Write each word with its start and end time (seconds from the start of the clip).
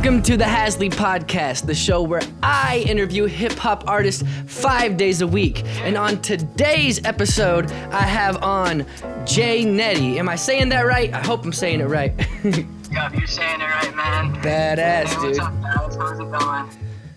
Welcome 0.00 0.22
to 0.22 0.38
the 0.38 0.44
Hazzlee 0.44 0.88
Podcast, 0.90 1.66
the 1.66 1.74
show 1.74 2.00
where 2.00 2.22
I 2.42 2.82
interview 2.88 3.26
hip 3.26 3.52
hop 3.52 3.86
artists 3.86 4.24
five 4.46 4.96
days 4.96 5.20
a 5.20 5.26
week. 5.26 5.62
And 5.82 5.94
on 5.98 6.22
today's 6.22 7.04
episode, 7.04 7.70
I 7.92 8.00
have 8.04 8.42
on 8.42 8.86
J-Netti. 9.26 10.16
Am 10.16 10.26
I 10.26 10.36
saying 10.36 10.70
that 10.70 10.86
right? 10.86 11.12
I 11.12 11.18
hope 11.20 11.44
I'm 11.44 11.52
saying 11.52 11.80
it 11.82 11.84
right. 11.88 12.14
Yup, 12.44 13.14
you're 13.14 13.26
saying 13.26 13.60
it 13.60 13.64
right, 13.64 13.94
man. 13.94 14.34
Badass, 14.42 15.08
Hey, 15.08 15.32
dude. 15.32 15.38
up? 15.38 15.52
How's 15.62 16.18
it 16.18 16.32
going? 16.32 16.70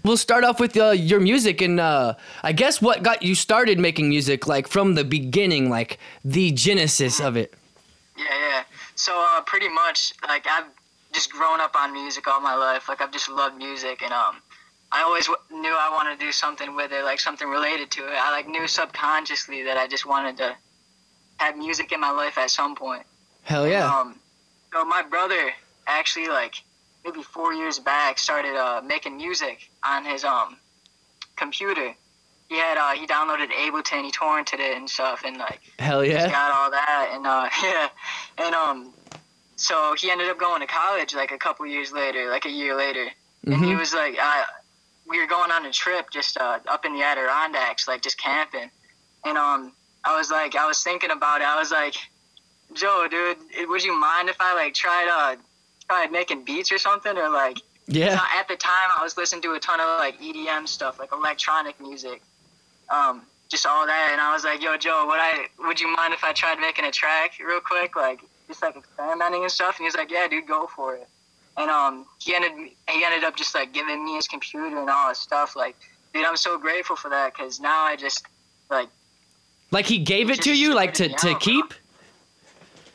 We'll 0.03 0.17
start 0.17 0.43
off 0.43 0.59
with 0.59 0.75
uh, 0.75 0.89
your 0.89 1.21
music 1.21 1.61
and 1.61 1.79
uh, 1.79 2.15
I 2.43 2.51
guess 2.51 2.81
what 2.81 3.01
got 3.01 3.23
you 3.23 3.33
started 3.33 3.79
making 3.79 4.09
music, 4.09 4.45
like 4.45 4.67
from 4.67 4.95
the 4.95 5.05
beginning, 5.05 5.69
like 5.69 5.99
the 6.25 6.51
genesis 6.51 7.21
of 7.21 7.37
it. 7.37 7.53
Yeah, 8.17 8.25
yeah. 8.29 8.63
So, 8.95 9.13
uh, 9.15 9.41
pretty 9.43 9.69
much, 9.69 10.13
like, 10.27 10.45
I've 10.47 10.65
just 11.13 11.31
grown 11.31 11.61
up 11.61 11.75
on 11.75 11.93
music 11.93 12.27
all 12.27 12.41
my 12.41 12.55
life. 12.55 12.89
Like, 12.89 13.01
I've 13.01 13.11
just 13.11 13.29
loved 13.29 13.57
music, 13.57 14.01
and 14.01 14.11
um, 14.11 14.37
I 14.91 15.01
always 15.01 15.25
w- 15.25 15.61
knew 15.61 15.73
I 15.73 15.89
wanted 15.91 16.19
to 16.19 16.25
do 16.25 16.31
something 16.31 16.75
with 16.75 16.91
it, 16.91 17.03
like 17.03 17.19
something 17.19 17.47
related 17.47 17.89
to 17.91 18.07
it. 18.07 18.13
I 18.15 18.31
like 18.31 18.47
knew 18.47 18.67
subconsciously 18.67 19.63
that 19.63 19.75
I 19.77 19.87
just 19.87 20.05
wanted 20.05 20.37
to 20.37 20.55
have 21.37 21.57
music 21.57 21.91
in 21.91 21.99
my 21.99 22.11
life 22.11 22.37
at 22.37 22.51
some 22.51 22.75
point. 22.75 23.03
Hell 23.41 23.67
yeah. 23.67 23.91
Um, 23.91 24.19
so 24.71 24.85
my 24.85 25.01
brother 25.01 25.51
actually 25.87 26.27
like 26.27 26.55
maybe 27.03 27.23
four 27.23 27.53
years 27.53 27.79
back 27.79 28.17
started 28.19 28.55
uh, 28.55 28.81
making 28.85 29.17
music 29.17 29.69
on 29.83 30.05
his 30.05 30.23
um 30.23 30.57
computer. 31.35 31.93
He 32.49 32.55
had 32.57 32.77
uh, 32.77 32.91
he 32.91 33.07
downloaded 33.07 33.49
Ableton, 33.49 34.03
he 34.03 34.11
torrented 34.11 34.59
it 34.59 34.77
and 34.77 34.87
stuff, 34.87 35.23
and 35.25 35.37
like 35.37 35.59
Hell 35.79 36.01
he 36.01 36.11
yeah. 36.11 36.29
got 36.29 36.51
all 36.51 36.69
that, 36.69 37.11
and 37.13 37.25
uh, 37.25 37.49
yeah, 37.63 38.45
and 38.45 38.53
um, 38.55 38.93
so 39.55 39.95
he 39.97 40.09
ended 40.11 40.29
up 40.29 40.39
going 40.39 40.61
to 40.61 40.67
college 40.67 41.13
like 41.13 41.31
a 41.31 41.37
couple 41.37 41.65
years 41.65 41.91
later, 41.91 42.29
like 42.29 42.45
a 42.45 42.49
year 42.51 42.75
later, 42.75 43.07
and 43.45 43.55
he 43.65 43.71
Mhm. 43.73 43.79
was 43.79 43.93
like, 43.93 44.17
uh, 44.19 44.43
we 45.05 45.19
were 45.19 45.27
going 45.27 45.51
on 45.51 45.65
a 45.65 45.71
trip 45.71 46.09
just 46.11 46.37
uh, 46.37 46.59
up 46.67 46.85
in 46.85 46.93
the 46.93 47.03
Adirondacks, 47.03 47.87
like 47.87 48.01
just 48.01 48.17
camping, 48.17 48.69
and 49.25 49.37
um, 49.37 49.73
I 50.03 50.15
was 50.17 50.31
like, 50.31 50.55
I 50.55 50.65
was 50.65 50.81
thinking 50.83 51.11
about 51.11 51.41
it, 51.41 51.47
I 51.47 51.57
was 51.57 51.71
like, 51.71 51.95
Joe, 52.73 53.07
dude, 53.09 53.37
would 53.69 53.83
you 53.83 53.93
mind 53.99 54.29
if 54.29 54.37
I 54.39 54.53
like 54.55 54.73
tried 54.73 55.07
uh 55.09 55.35
tried 55.87 56.11
making 56.11 56.43
beats 56.45 56.71
or 56.71 56.77
something, 56.77 57.17
or 57.17 57.29
like 57.29 57.57
Yeah. 57.87 58.19
at 58.39 58.47
the 58.47 58.55
time, 58.55 58.89
I 58.97 59.03
was 59.03 59.17
listening 59.17 59.41
to 59.43 59.53
a 59.53 59.59
ton 59.59 59.79
of 59.79 59.99
like 59.99 60.19
EDM 60.19 60.67
stuff, 60.67 60.97
like 60.99 61.11
electronic 61.11 61.79
music, 61.79 62.21
um, 62.89 63.23
just 63.49 63.65
all 63.65 63.85
that. 63.85 64.09
And 64.11 64.19
I 64.21 64.33
was 64.33 64.43
like, 64.43 64.61
"Yo, 64.63 64.77
Joe, 64.77 65.05
would 65.07 65.19
I? 65.19 65.47
Would 65.59 65.79
you 65.79 65.87
mind 65.93 66.13
if 66.13 66.23
I 66.23 66.31
tried 66.31 66.59
making 66.59 66.85
a 66.85 66.91
track 66.91 67.33
real 67.45 67.59
quick, 67.59 67.95
like 67.95 68.21
just 68.53 68.61
like 68.63 68.75
experimenting 68.77 69.41
and 69.43 69.51
stuff?" 69.51 69.77
And 69.79 69.85
he's 69.85 69.95
like, 69.95 70.11
"Yeah, 70.11 70.27
dude, 70.27 70.47
go 70.47 70.67
for 70.67 70.95
it." 70.95 71.07
And 71.57 71.69
um, 71.69 72.05
he 72.19 72.33
ended 72.35 72.51
he 72.89 73.03
ended 73.05 73.23
up 73.23 73.35
just 73.35 73.53
like 73.55 73.73
giving 73.73 74.03
me 74.05 74.15
his 74.15 74.27
computer 74.27 74.77
and 74.79 74.89
all 74.89 75.09
his 75.09 75.17
stuff. 75.19 75.55
Like, 75.55 75.75
dude, 76.13 76.25
I'm 76.25 76.37
so 76.37 76.57
grateful 76.57 76.95
for 76.95 77.09
that 77.09 77.33
because 77.33 77.59
now 77.59 77.81
I 77.83 77.95
just 77.95 78.25
like, 78.69 78.89
Like 79.71 79.85
he 79.85 79.99
gave 79.99 80.29
it 80.29 80.41
to 80.43 80.55
you, 80.55 80.73
like 80.73 80.93
to, 80.95 81.09
started 81.09 81.17
to 81.19 81.27
out, 81.29 81.43
bro. 81.43 81.53
keep? 81.53 81.73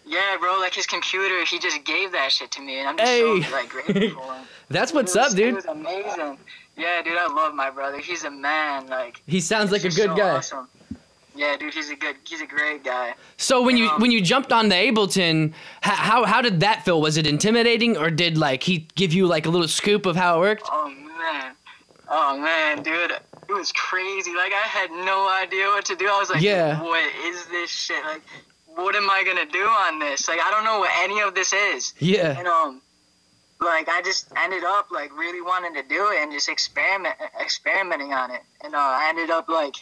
yeah, 0.07 0.37
bro, 0.41 0.59
like 0.59 0.75
his 0.75 0.87
computer, 0.87 1.45
he 1.45 1.59
just 1.59 1.85
gave 1.85 2.13
that 2.13 2.33
shit 2.33 2.51
to 2.53 2.63
me, 2.63 2.79
and 2.81 2.89
I'm 2.89 2.97
just 2.97 3.11
Hey. 3.11 3.43
so 3.43 3.53
like 3.53 3.69
grateful 3.75 3.95
for 4.23 4.35
him. 4.35 4.45
That's 4.71 4.93
what's 4.93 5.15
was- 5.15 5.33
up, 5.33 5.37
dude. 5.37 5.49
It 5.49 5.55
was 5.57 5.65
amazing. 5.67 6.39
Yeah, 6.77 7.03
dude, 7.03 7.17
I 7.19 7.27
love 7.27 7.55
my 7.55 7.71
brother. 7.71 7.99
He's 7.99 8.23
a 8.25 8.31
man. 8.31 8.87
Like, 8.87 9.21
He 9.27 9.41
sounds 9.41 9.73
like 9.73 9.81
a 9.83 9.89
good 9.91 10.11
so 10.11 10.15
guy. 10.17 10.37
awesome. 10.37 10.69
Yeah, 11.39 11.57
dude, 11.57 11.73
he's 11.73 11.89
a 11.91 11.95
good, 11.97 12.17
he's 12.29 12.41
a 12.41 12.47
great 12.47 12.83
guy. 12.83 13.15
So 13.37 13.63
when 13.63 13.77
you 13.77 13.89
Um, 13.89 14.01
when 14.01 14.11
you 14.11 14.21
jumped 14.21 14.53
on 14.53 14.69
the 14.69 14.75
Ableton, 14.75 15.53
how, 15.83 15.95
how 15.95 16.25
how 16.25 16.41
did 16.43 16.61
that 16.61 16.85
feel? 16.85 17.01
Was 17.01 17.17
it 17.17 17.27
intimidating, 17.27 17.97
or 17.97 18.11
did 18.11 18.37
like 18.37 18.65
he 18.65 18.89
give 18.97 19.13
you 19.13 19.27
like 19.27 19.47
a 19.47 19.51
little 19.51 19.69
scoop 19.69 20.05
of 20.07 20.17
how 20.17 20.37
it 20.37 20.41
worked? 20.41 20.65
Oh 20.71 20.89
man, 20.89 21.53
oh 22.11 22.39
man, 22.39 22.83
dude, 22.83 23.13
it 23.13 23.53
was 23.53 23.71
crazy. 23.73 24.33
Like, 24.35 24.53
I 24.53 24.67
had 24.79 24.91
no 24.91 25.19
idea 25.45 25.67
what 25.69 25.85
to 25.87 25.97
do. 25.97 26.07
I 26.09 26.19
was 26.19 26.29
like, 26.31 26.43
Yeah. 26.43 26.83
what 26.83 27.05
is 27.25 27.47
this 27.47 27.71
shit? 27.71 28.05
Like, 28.05 28.23
what 28.67 28.95
am 28.97 29.09
I 29.09 29.23
gonna 29.25 29.47
do 29.47 29.65
on 29.87 29.99
this? 30.01 30.29
Like, 30.29 30.41
I 30.41 30.51
don't 30.51 30.65
know 30.65 30.81
what 30.81 30.91
any 30.99 31.21
of 31.21 31.35
this 31.35 31.53
is. 31.53 31.95
Yeah. 32.01 32.37
And 32.39 32.49
um, 32.49 32.83
like 33.61 33.89
I 33.89 34.03
just 34.03 34.31
ended 34.37 34.65
up 34.65 34.91
like 34.91 35.11
really 35.17 35.41
wanting 35.41 35.75
to 35.75 35.83
do 35.89 36.11
it 36.13 36.19
and 36.23 36.33
just 36.33 36.49
experiment, 36.49 37.15
experimenting 37.41 38.13
on 38.13 38.31
it. 38.31 38.43
And 38.65 38.75
uh, 38.75 38.79
I 38.79 39.07
ended 39.09 39.31
up 39.31 39.49
like 39.49 39.77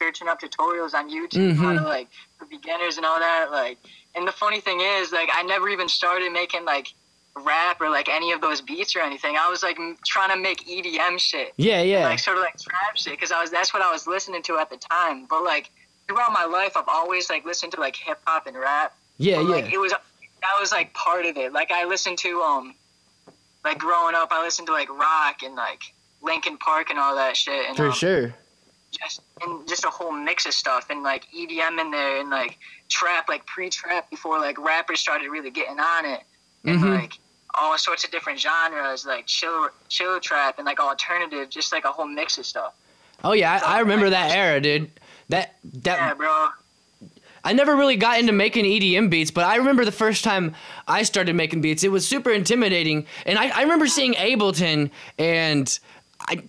searching 0.00 0.28
up 0.28 0.40
tutorials 0.40 0.94
on 0.94 1.10
YouTube, 1.10 1.56
how 1.56 1.72
to 1.74 1.82
like 1.82 2.08
for 2.38 2.46
beginners 2.46 2.96
and 2.96 3.04
all 3.04 3.18
that. 3.18 3.48
Like, 3.50 3.78
and 4.16 4.26
the 4.26 4.32
funny 4.32 4.60
thing 4.60 4.80
is, 4.80 5.12
like, 5.12 5.28
I 5.32 5.42
never 5.42 5.68
even 5.68 5.88
started 5.88 6.32
making 6.32 6.64
like 6.64 6.88
rap 7.44 7.80
or 7.80 7.90
like 7.90 8.08
any 8.08 8.32
of 8.32 8.40
those 8.40 8.60
beats 8.60 8.96
or 8.96 9.00
anything. 9.00 9.36
I 9.38 9.48
was 9.48 9.62
like 9.62 9.78
m- 9.78 9.96
trying 10.04 10.30
to 10.30 10.36
make 10.36 10.66
EDM 10.66 11.18
shit 11.20 11.52
Yeah, 11.56 11.80
yeah. 11.80 12.04
like 12.04 12.18
sort 12.18 12.36
of 12.38 12.42
like 12.42 12.58
trap 12.58 12.96
shit 12.96 13.12
because 13.12 13.30
I 13.30 13.40
was 13.40 13.50
that's 13.50 13.72
what 13.72 13.82
I 13.82 13.92
was 13.92 14.06
listening 14.06 14.42
to 14.44 14.56
at 14.58 14.68
the 14.70 14.76
time. 14.78 15.26
But 15.28 15.44
like 15.44 15.70
throughout 16.08 16.32
my 16.32 16.44
life, 16.44 16.76
I've 16.76 16.88
always 16.88 17.30
like 17.30 17.44
listened 17.44 17.72
to 17.72 17.80
like 17.80 17.94
hip 17.94 18.18
hop 18.26 18.46
and 18.46 18.56
rap. 18.56 18.94
Yeah, 19.18 19.36
But, 19.36 19.42
yeah. 19.42 19.48
Like 19.56 19.72
it 19.72 19.78
was 19.78 19.92
that 19.92 20.54
was 20.58 20.72
like 20.72 20.92
part 20.94 21.24
of 21.26 21.36
it. 21.36 21.52
Like 21.52 21.70
I 21.70 21.84
listened 21.84 22.18
to 22.18 22.40
um 22.40 22.74
like 23.64 23.78
growing 23.78 24.14
up, 24.14 24.28
I 24.32 24.42
listened 24.42 24.66
to 24.68 24.72
like 24.72 24.88
rock 24.88 25.42
and 25.44 25.54
like 25.54 25.82
Linkin 26.22 26.56
Park 26.58 26.90
and 26.90 26.98
all 26.98 27.14
that 27.14 27.36
shit. 27.36 27.66
And, 27.68 27.76
For 27.76 27.86
um, 27.88 27.92
sure. 27.92 28.34
Just 28.90 29.22
and 29.42 29.66
just 29.68 29.84
a 29.84 29.90
whole 29.90 30.10
mix 30.12 30.46
of 30.46 30.52
stuff 30.52 30.86
and 30.90 31.02
like 31.02 31.26
EDM 31.32 31.78
in 31.80 31.90
there 31.90 32.20
and 32.20 32.28
like 32.30 32.58
trap, 32.88 33.28
like 33.28 33.46
pre-trap 33.46 34.10
before 34.10 34.38
like 34.38 34.58
rappers 34.58 35.00
started 35.00 35.28
really 35.30 35.50
getting 35.50 35.78
on 35.78 36.04
it. 36.04 36.20
And 36.64 36.78
Mhm. 36.80 36.94
like 37.00 37.18
all 37.54 37.78
sorts 37.78 38.04
of 38.04 38.10
different 38.10 38.38
genres, 38.40 39.06
like 39.06 39.26
chill, 39.26 39.68
chill 39.88 40.18
trap 40.20 40.58
and 40.58 40.66
like 40.66 40.80
alternative, 40.80 41.48
just 41.50 41.72
like 41.72 41.84
a 41.84 41.92
whole 41.92 42.06
mix 42.06 42.36
of 42.38 42.46
stuff. 42.46 42.74
Oh 43.22 43.32
yeah, 43.32 43.60
I, 43.64 43.76
I 43.76 43.78
remember 43.80 44.10
that 44.10 44.32
era, 44.32 44.60
dude. 44.60 44.90
That 45.28 45.54
that 45.82 45.96
Yeah, 45.98 46.14
bro. 46.14 46.48
I 47.42 47.52
never 47.54 47.74
really 47.76 47.96
got 47.96 48.18
into 48.18 48.32
making 48.32 48.66
EDM 48.66 49.08
beats, 49.08 49.30
but 49.30 49.44
I 49.44 49.56
remember 49.56 49.84
the 49.84 49.92
first 49.92 50.24
time 50.24 50.54
I 50.86 51.02
started 51.04 51.34
making 51.34 51.62
beats, 51.62 51.82
it 51.82 51.90
was 51.90 52.06
super 52.06 52.30
intimidating. 52.30 53.06
And 53.24 53.38
I, 53.38 53.48
I 53.48 53.62
remember 53.62 53.86
seeing 53.86 54.12
Ableton 54.14 54.90
and 55.18 55.78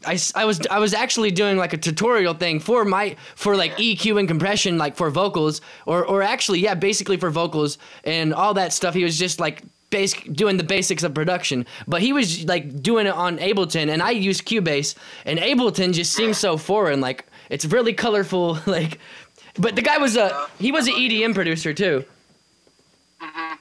I, 0.05 0.19
I, 0.35 0.45
was 0.45 0.61
I 0.69 0.79
was 0.79 0.93
actually 0.93 1.31
doing 1.31 1.57
like 1.57 1.73
a 1.73 1.77
tutorial 1.77 2.33
thing 2.35 2.59
for 2.59 2.85
my 2.85 3.15
for 3.35 3.55
like 3.55 3.75
EQ 3.77 4.19
and 4.19 4.27
compression 4.27 4.77
like 4.77 4.95
for 4.95 5.09
vocals 5.09 5.61
or 5.85 6.05
or 6.05 6.21
actually 6.21 6.59
yeah 6.59 6.75
basically 6.75 7.17
for 7.17 7.29
vocals 7.31 7.77
and 8.03 8.33
all 8.33 8.53
that 8.53 8.73
stuff 8.73 8.93
he 8.93 9.03
was 9.03 9.17
just 9.17 9.39
like 9.39 9.63
basic 9.89 10.31
doing 10.33 10.57
the 10.57 10.63
basics 10.63 11.03
of 11.03 11.13
production 11.13 11.65
but 11.87 12.01
he 12.01 12.13
was 12.13 12.45
like 12.45 12.81
doing 12.81 13.07
it 13.07 13.13
on 13.13 13.37
Ableton 13.39 13.89
and 13.89 14.01
I 14.01 14.11
use 14.11 14.39
Cubase 14.39 14.95
and 15.25 15.39
Ableton 15.39 15.93
just 15.93 16.13
seems 16.13 16.37
so 16.37 16.57
foreign 16.57 17.01
like 17.01 17.25
it's 17.49 17.65
really 17.65 17.93
colorful 17.93 18.59
like 18.67 18.99
but 19.57 19.75
the 19.75 19.81
guy 19.81 19.97
was 19.97 20.15
a 20.15 20.47
he 20.59 20.71
was 20.71 20.87
an 20.87 20.93
EDM 20.93 21.33
producer 21.33 21.73
too 21.73 22.05
hmm 23.19 23.55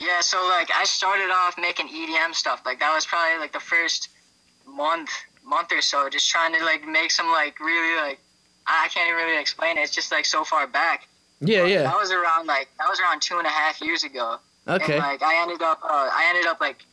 Yeah, 0.00 0.20
so 0.20 0.38
like 0.46 0.70
I 0.74 0.84
started 0.84 1.30
off 1.30 1.58
making 1.58 1.88
EDM 1.88 2.34
stuff. 2.34 2.62
Like 2.64 2.78
that 2.80 2.94
was 2.94 3.04
probably 3.06 3.38
like 3.38 3.52
the 3.52 3.60
first 3.60 4.08
month, 4.66 5.10
month 5.48 5.72
or 5.72 5.80
so, 5.80 6.08
just 6.08 6.28
trying 6.30 6.54
to 6.54 6.64
like 6.64 6.86
make 6.86 7.10
some 7.10 7.26
like 7.28 7.58
really 7.60 7.96
like 7.96 8.18
I 8.66 8.88
can't 8.92 9.08
even 9.08 9.24
really 9.24 9.40
explain 9.40 9.78
it. 9.78 9.80
It's 9.82 9.94
just 9.94 10.12
like 10.12 10.26
so 10.26 10.44
far 10.44 10.66
back. 10.66 11.08
yeah 11.40 11.62
That 11.62 11.70
yeah 11.70 11.82
That 11.82 11.96
was 11.96 12.10
around 12.12 12.46
like 12.46 12.68
that 12.78 12.88
was 12.88 13.00
around 13.00 13.22
two 13.22 13.38
and 13.38 13.46
a 13.46 13.50
half 13.50 13.80
years 13.80 14.04
ago. 14.04 14.38
okay 14.68 14.94
And 14.94 15.02
like 15.02 15.22
I 15.22 15.42
ended 15.42 15.62
up, 15.62 15.80
uh, 15.82 15.88
I 16.12 16.26
ended 16.30 16.46
up 16.46 16.60
like 16.60 16.84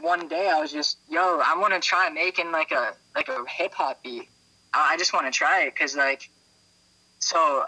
one 0.00 0.26
day 0.28 0.50
I 0.50 0.60
was 0.60 0.72
just, 0.72 0.98
yo, 1.08 1.40
I 1.44 1.56
want 1.56 1.72
to 1.72 1.80
try 1.80 2.10
making 2.10 2.50
like 2.50 2.72
a 2.72 2.94
like 3.14 3.28
a 3.28 3.44
hip 3.48 3.74
hop 3.74 4.02
beat. 4.02 4.28
I, 4.72 4.94
I 4.94 4.96
just 4.96 5.12
want 5.12 5.26
to 5.26 5.32
try 5.32 5.62
it 5.62 5.74
because 5.74 5.96
like, 5.96 6.28
so 7.20 7.64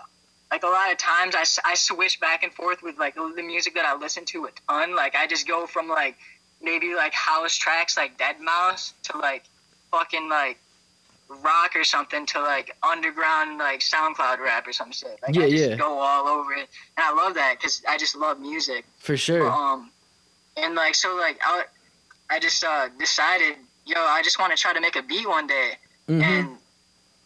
like 0.51 0.63
a 0.63 0.69
lot 0.69 0.91
of 0.93 0.99
times 0.99 1.35
I, 1.37 1.45
I 1.71 1.75
switch 1.75 2.21
back 2.21 2.43
and 2.43 2.53
forth 2.53 2.83
with 2.83 2.99
like 2.99 3.15
the 3.15 3.43
music 3.43 3.75
that 3.75 3.85
I 3.85 3.97
listen 3.97 4.25
to 4.27 4.47
a 4.47 4.51
ton. 4.69 4.95
Like 4.97 5.15
I 5.15 5.27
just 5.27 5.47
go 5.47 5.67
from 5.67 5.89
like 5.89 6.17
maybe 6.63 6.95
like 6.95 7.13
house 7.13 7.57
tracks 7.57 7.97
like 7.97 8.19
Deadmau5 8.19 8.93
to 9.05 9.19
like 9.19 9.45
fucking 9.91 10.29
like 10.29 10.59
rock 11.43 11.75
or 11.75 11.83
something 11.85 12.25
to 12.27 12.41
like 12.41 12.77
underground 12.89 13.59
like 13.59 13.81
SoundCloud 13.81 14.39
rap 14.39 14.67
or 14.67 14.73
some 14.73 14.93
shit. 14.93 15.19
Like 15.23 15.35
Yeah, 15.35 15.43
I 15.43 15.51
just 15.51 15.71
yeah. 15.71 15.77
go 15.77 15.99
all 15.99 16.29
over 16.29 16.53
it, 16.55 16.69
and 16.97 17.05
I 17.05 17.13
love 17.13 17.35
that 17.35 17.57
because 17.59 17.83
I 17.89 17.99
just 17.99 18.17
love 18.17 18.39
music. 18.41 18.85
for 18.99 19.17
sure 19.17 19.51
Um, 19.51 19.91
and 20.57 20.75
like 20.75 20.95
so, 20.95 21.17
like 21.17 21.39
I, 21.45 21.65
I 22.31 22.39
just 22.39 22.63
uh, 22.65 22.89
decided, 22.99 23.57
yo, 23.87 23.97
I 24.01 24.23
just 24.23 24.39
want 24.39 24.55
to 24.57 24.59
try 24.61 24.73
to 24.73 24.81
make 24.81 24.97
a 24.97 25.03
beat 25.03 25.29
one 25.29 25.47
day, 25.47 25.73
Mhm. 26.09 26.23
and 26.23 26.59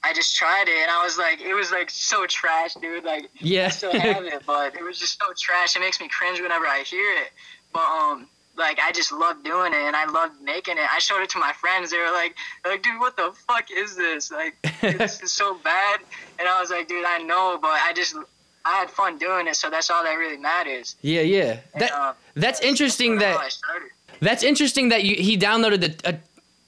I 0.02 0.14
just 0.14 0.34
tried 0.34 0.66
it, 0.68 0.78
and 0.82 0.90
I 0.90 1.04
was 1.04 1.18
like, 1.18 1.40
it 1.42 1.52
was 1.52 1.70
like 1.70 1.90
so 1.90 2.24
trash, 2.26 2.72
dude. 2.74 3.04
Like 3.04 3.28
yeah 3.38 3.66
I 3.66 3.68
still 3.68 3.92
have 3.92 4.24
it, 4.34 4.42
but 4.46 4.74
it 4.74 4.82
was 4.82 4.98
just 4.98 5.18
so 5.20 5.26
trash. 5.38 5.76
It 5.76 5.80
makes 5.80 6.00
me 6.00 6.08
cringe 6.08 6.40
whenever 6.40 6.66
I 6.66 6.82
hear 6.84 7.12
it. 7.22 7.32
But 7.74 7.84
um, 7.84 8.26
like 8.60 8.78
I 8.78 8.92
just 8.92 9.10
love 9.10 9.42
doing 9.42 9.72
it, 9.72 9.80
and 9.80 9.96
I 9.96 10.06
love 10.06 10.30
making 10.42 10.76
it. 10.78 10.84
I 10.90 10.98
showed 11.00 11.22
it 11.22 11.30
to 11.30 11.38
my 11.38 11.52
friends. 11.52 11.90
They 11.90 11.98
were 11.98 12.12
like, 12.12 12.36
like, 12.64 12.82
dude, 12.82 13.00
what 13.00 13.16
the 13.16 13.32
fuck 13.48 13.66
is 13.70 13.96
this? 13.96 14.30
Like, 14.30 14.54
this 14.80 15.20
is 15.22 15.32
so 15.32 15.56
bad. 15.64 16.00
And 16.38 16.48
I 16.48 16.60
was 16.60 16.70
like, 16.70 16.86
dude, 16.88 17.04
I 17.06 17.18
know, 17.18 17.58
but 17.60 17.70
I 17.72 17.92
just 17.94 18.16
I 18.64 18.76
had 18.76 18.90
fun 18.90 19.18
doing 19.18 19.46
it, 19.48 19.56
so 19.56 19.70
that's 19.70 19.90
all 19.90 20.04
that 20.04 20.14
really 20.14 20.36
matters. 20.36 20.96
yeah 21.00 21.22
yeah 21.22 21.60
And, 21.72 21.82
that 21.82 21.92
uh, 21.92 22.12
that's 22.34 22.60
interesting 22.60 23.16
that's 23.16 23.24
that 23.24 23.40
how 23.40 23.46
I 23.46 23.48
started. 23.48 23.90
That's 24.20 24.42
interesting 24.42 24.90
that 24.90 25.02
you, 25.02 25.16
he 25.16 25.38
downloaded 25.38 25.80
the, 25.80 26.10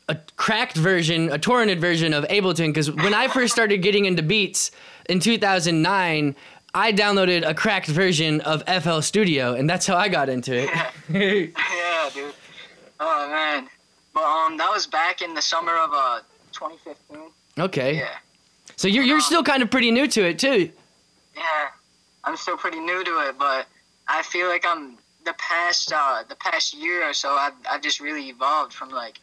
a, 0.09 0.13
a 0.13 0.19
cracked 0.37 0.77
version, 0.77 1.31
a 1.31 1.39
torrented 1.39 1.79
version 1.79 2.15
of 2.15 2.25
Ableton. 2.25 2.69
Because 2.69 2.91
when 2.91 3.13
I 3.13 3.29
first 3.29 3.53
started 3.53 3.83
getting 3.83 4.07
into 4.07 4.23
beats 4.23 4.71
in 5.09 5.21
2009, 5.21 6.35
I 6.75 6.93
downloaded 6.93 7.47
a 7.47 7.53
cracked 7.53 7.89
version 7.89 8.41
of 8.43 8.63
FL 8.67 9.01
Studio, 9.01 9.55
and 9.55 9.69
that's 9.69 9.87
how 9.87 9.97
I 9.97 10.09
got 10.09 10.29
into 10.29 10.55
it. 10.57 10.71
yeah, 11.55 12.11
dude. 12.15 12.35
Oh 12.99 13.29
man. 13.29 13.69
But 14.15 14.25
um, 14.25 14.57
that 14.59 14.71
was 14.71 14.87
back 14.87 15.23
in 15.23 15.35
the 15.35 15.43
summer 15.43 15.77
of 15.77 15.91
uh 15.93 16.21
2015. 16.53 17.31
okay. 17.59 17.97
Yeah. 17.97 18.17
So 18.77 18.89
you're 18.89 19.05
you're 19.05 19.21
still 19.21 19.43
kind 19.43 19.63
of 19.63 19.71
pretty 19.71 19.91
new 19.91 20.07
to 20.09 20.27
it 20.27 20.39
too. 20.39 20.71
Yeah. 21.37 21.43
I'm 22.25 22.37
still 22.37 22.57
pretty 22.57 22.81
new 22.81 23.05
to 23.05 23.29
it, 23.29 23.39
but 23.39 23.67
I 24.09 24.23
feel 24.23 24.49
like 24.49 24.65
I'm 24.67 24.97
the 25.25 25.35
past 25.39 25.93
uh 25.93 26.23
the 26.29 26.37
past 26.37 26.75
year 26.75 27.09
or 27.09 27.13
so 27.13 27.31
I've 27.33 27.55
I've 27.71 27.83
just 27.83 28.01
really 28.01 28.29
evolved 28.29 28.73
from 28.73 28.91
like, 28.91 29.19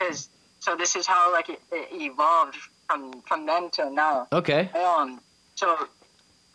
cause 0.00 0.28
so 0.58 0.74
this 0.74 0.96
is 0.96 1.06
how 1.06 1.32
like 1.32 1.48
it, 1.48 1.60
it 1.70 1.88
evolved 1.92 2.56
from 2.88 3.22
from 3.22 3.46
then 3.46 3.70
till 3.70 3.92
now. 3.92 4.26
Okay. 4.32 4.68
Um, 4.70 5.20
so 5.54 5.88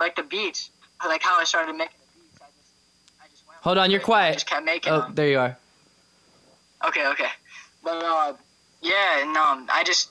like 0.03 0.15
the 0.15 0.23
beats, 0.23 0.69
like 1.05 1.21
how 1.23 1.39
I 1.39 1.44
started 1.45 1.73
making 1.73 1.97
the 2.00 2.19
beats, 2.19 2.39
I 2.41 2.45
just 2.57 2.71
I 3.23 3.27
just 3.29 3.47
went 3.47 3.59
Hold 3.61 3.77
on, 3.77 3.89
you're 3.91 4.00
quiet. 4.01 4.31
I 4.31 4.33
just 4.33 4.47
kept 4.47 4.65
making 4.65 4.91
Oh, 4.94 5.01
them. 5.01 5.15
there 5.15 5.29
you 5.29 5.39
are. 5.39 5.57
Okay, 6.88 7.07
okay. 7.07 7.29
But 7.83 8.03
uh, 8.03 8.33
yeah, 8.81 9.21
and 9.21 9.35
um, 9.38 9.67
I 9.71 9.83
just 9.85 10.09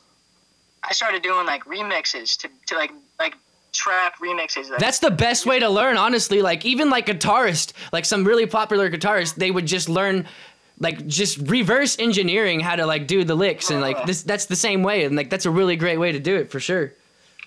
I 0.82 0.92
started 0.92 1.22
doing 1.22 1.46
like 1.46 1.64
remixes 1.64 2.36
to, 2.38 2.48
to 2.66 2.76
like 2.76 2.92
like 3.18 3.34
trap 3.72 4.18
remixes. 4.18 4.70
Like, 4.70 4.78
That's 4.80 4.98
the 4.98 5.10
best 5.10 5.46
way 5.46 5.58
to 5.58 5.68
learn, 5.68 5.96
honestly. 5.96 6.40
Like 6.42 6.64
even 6.64 6.90
like 6.90 7.06
guitarist, 7.06 7.72
like 7.92 8.04
some 8.04 8.24
really 8.24 8.46
popular 8.46 8.90
guitarist, 8.90 9.34
they 9.36 9.50
would 9.50 9.66
just 9.66 9.88
learn 9.88 10.26
like 10.78 11.06
just 11.06 11.38
reverse 11.48 11.98
engineering 11.98 12.58
how 12.60 12.76
to 12.76 12.86
like 12.86 13.06
do 13.06 13.24
the 13.24 13.34
licks 13.34 13.70
and 13.70 13.80
like 13.80 14.04
this 14.06 14.22
that's 14.22 14.46
the 14.46 14.56
same 14.56 14.82
way 14.82 15.04
and 15.04 15.14
like 15.14 15.28
that's 15.30 15.46
a 15.46 15.50
really 15.50 15.76
great 15.76 15.98
way 15.98 16.10
to 16.12 16.18
do 16.18 16.34
it 16.36 16.50
for 16.50 16.58
sure. 16.60 16.92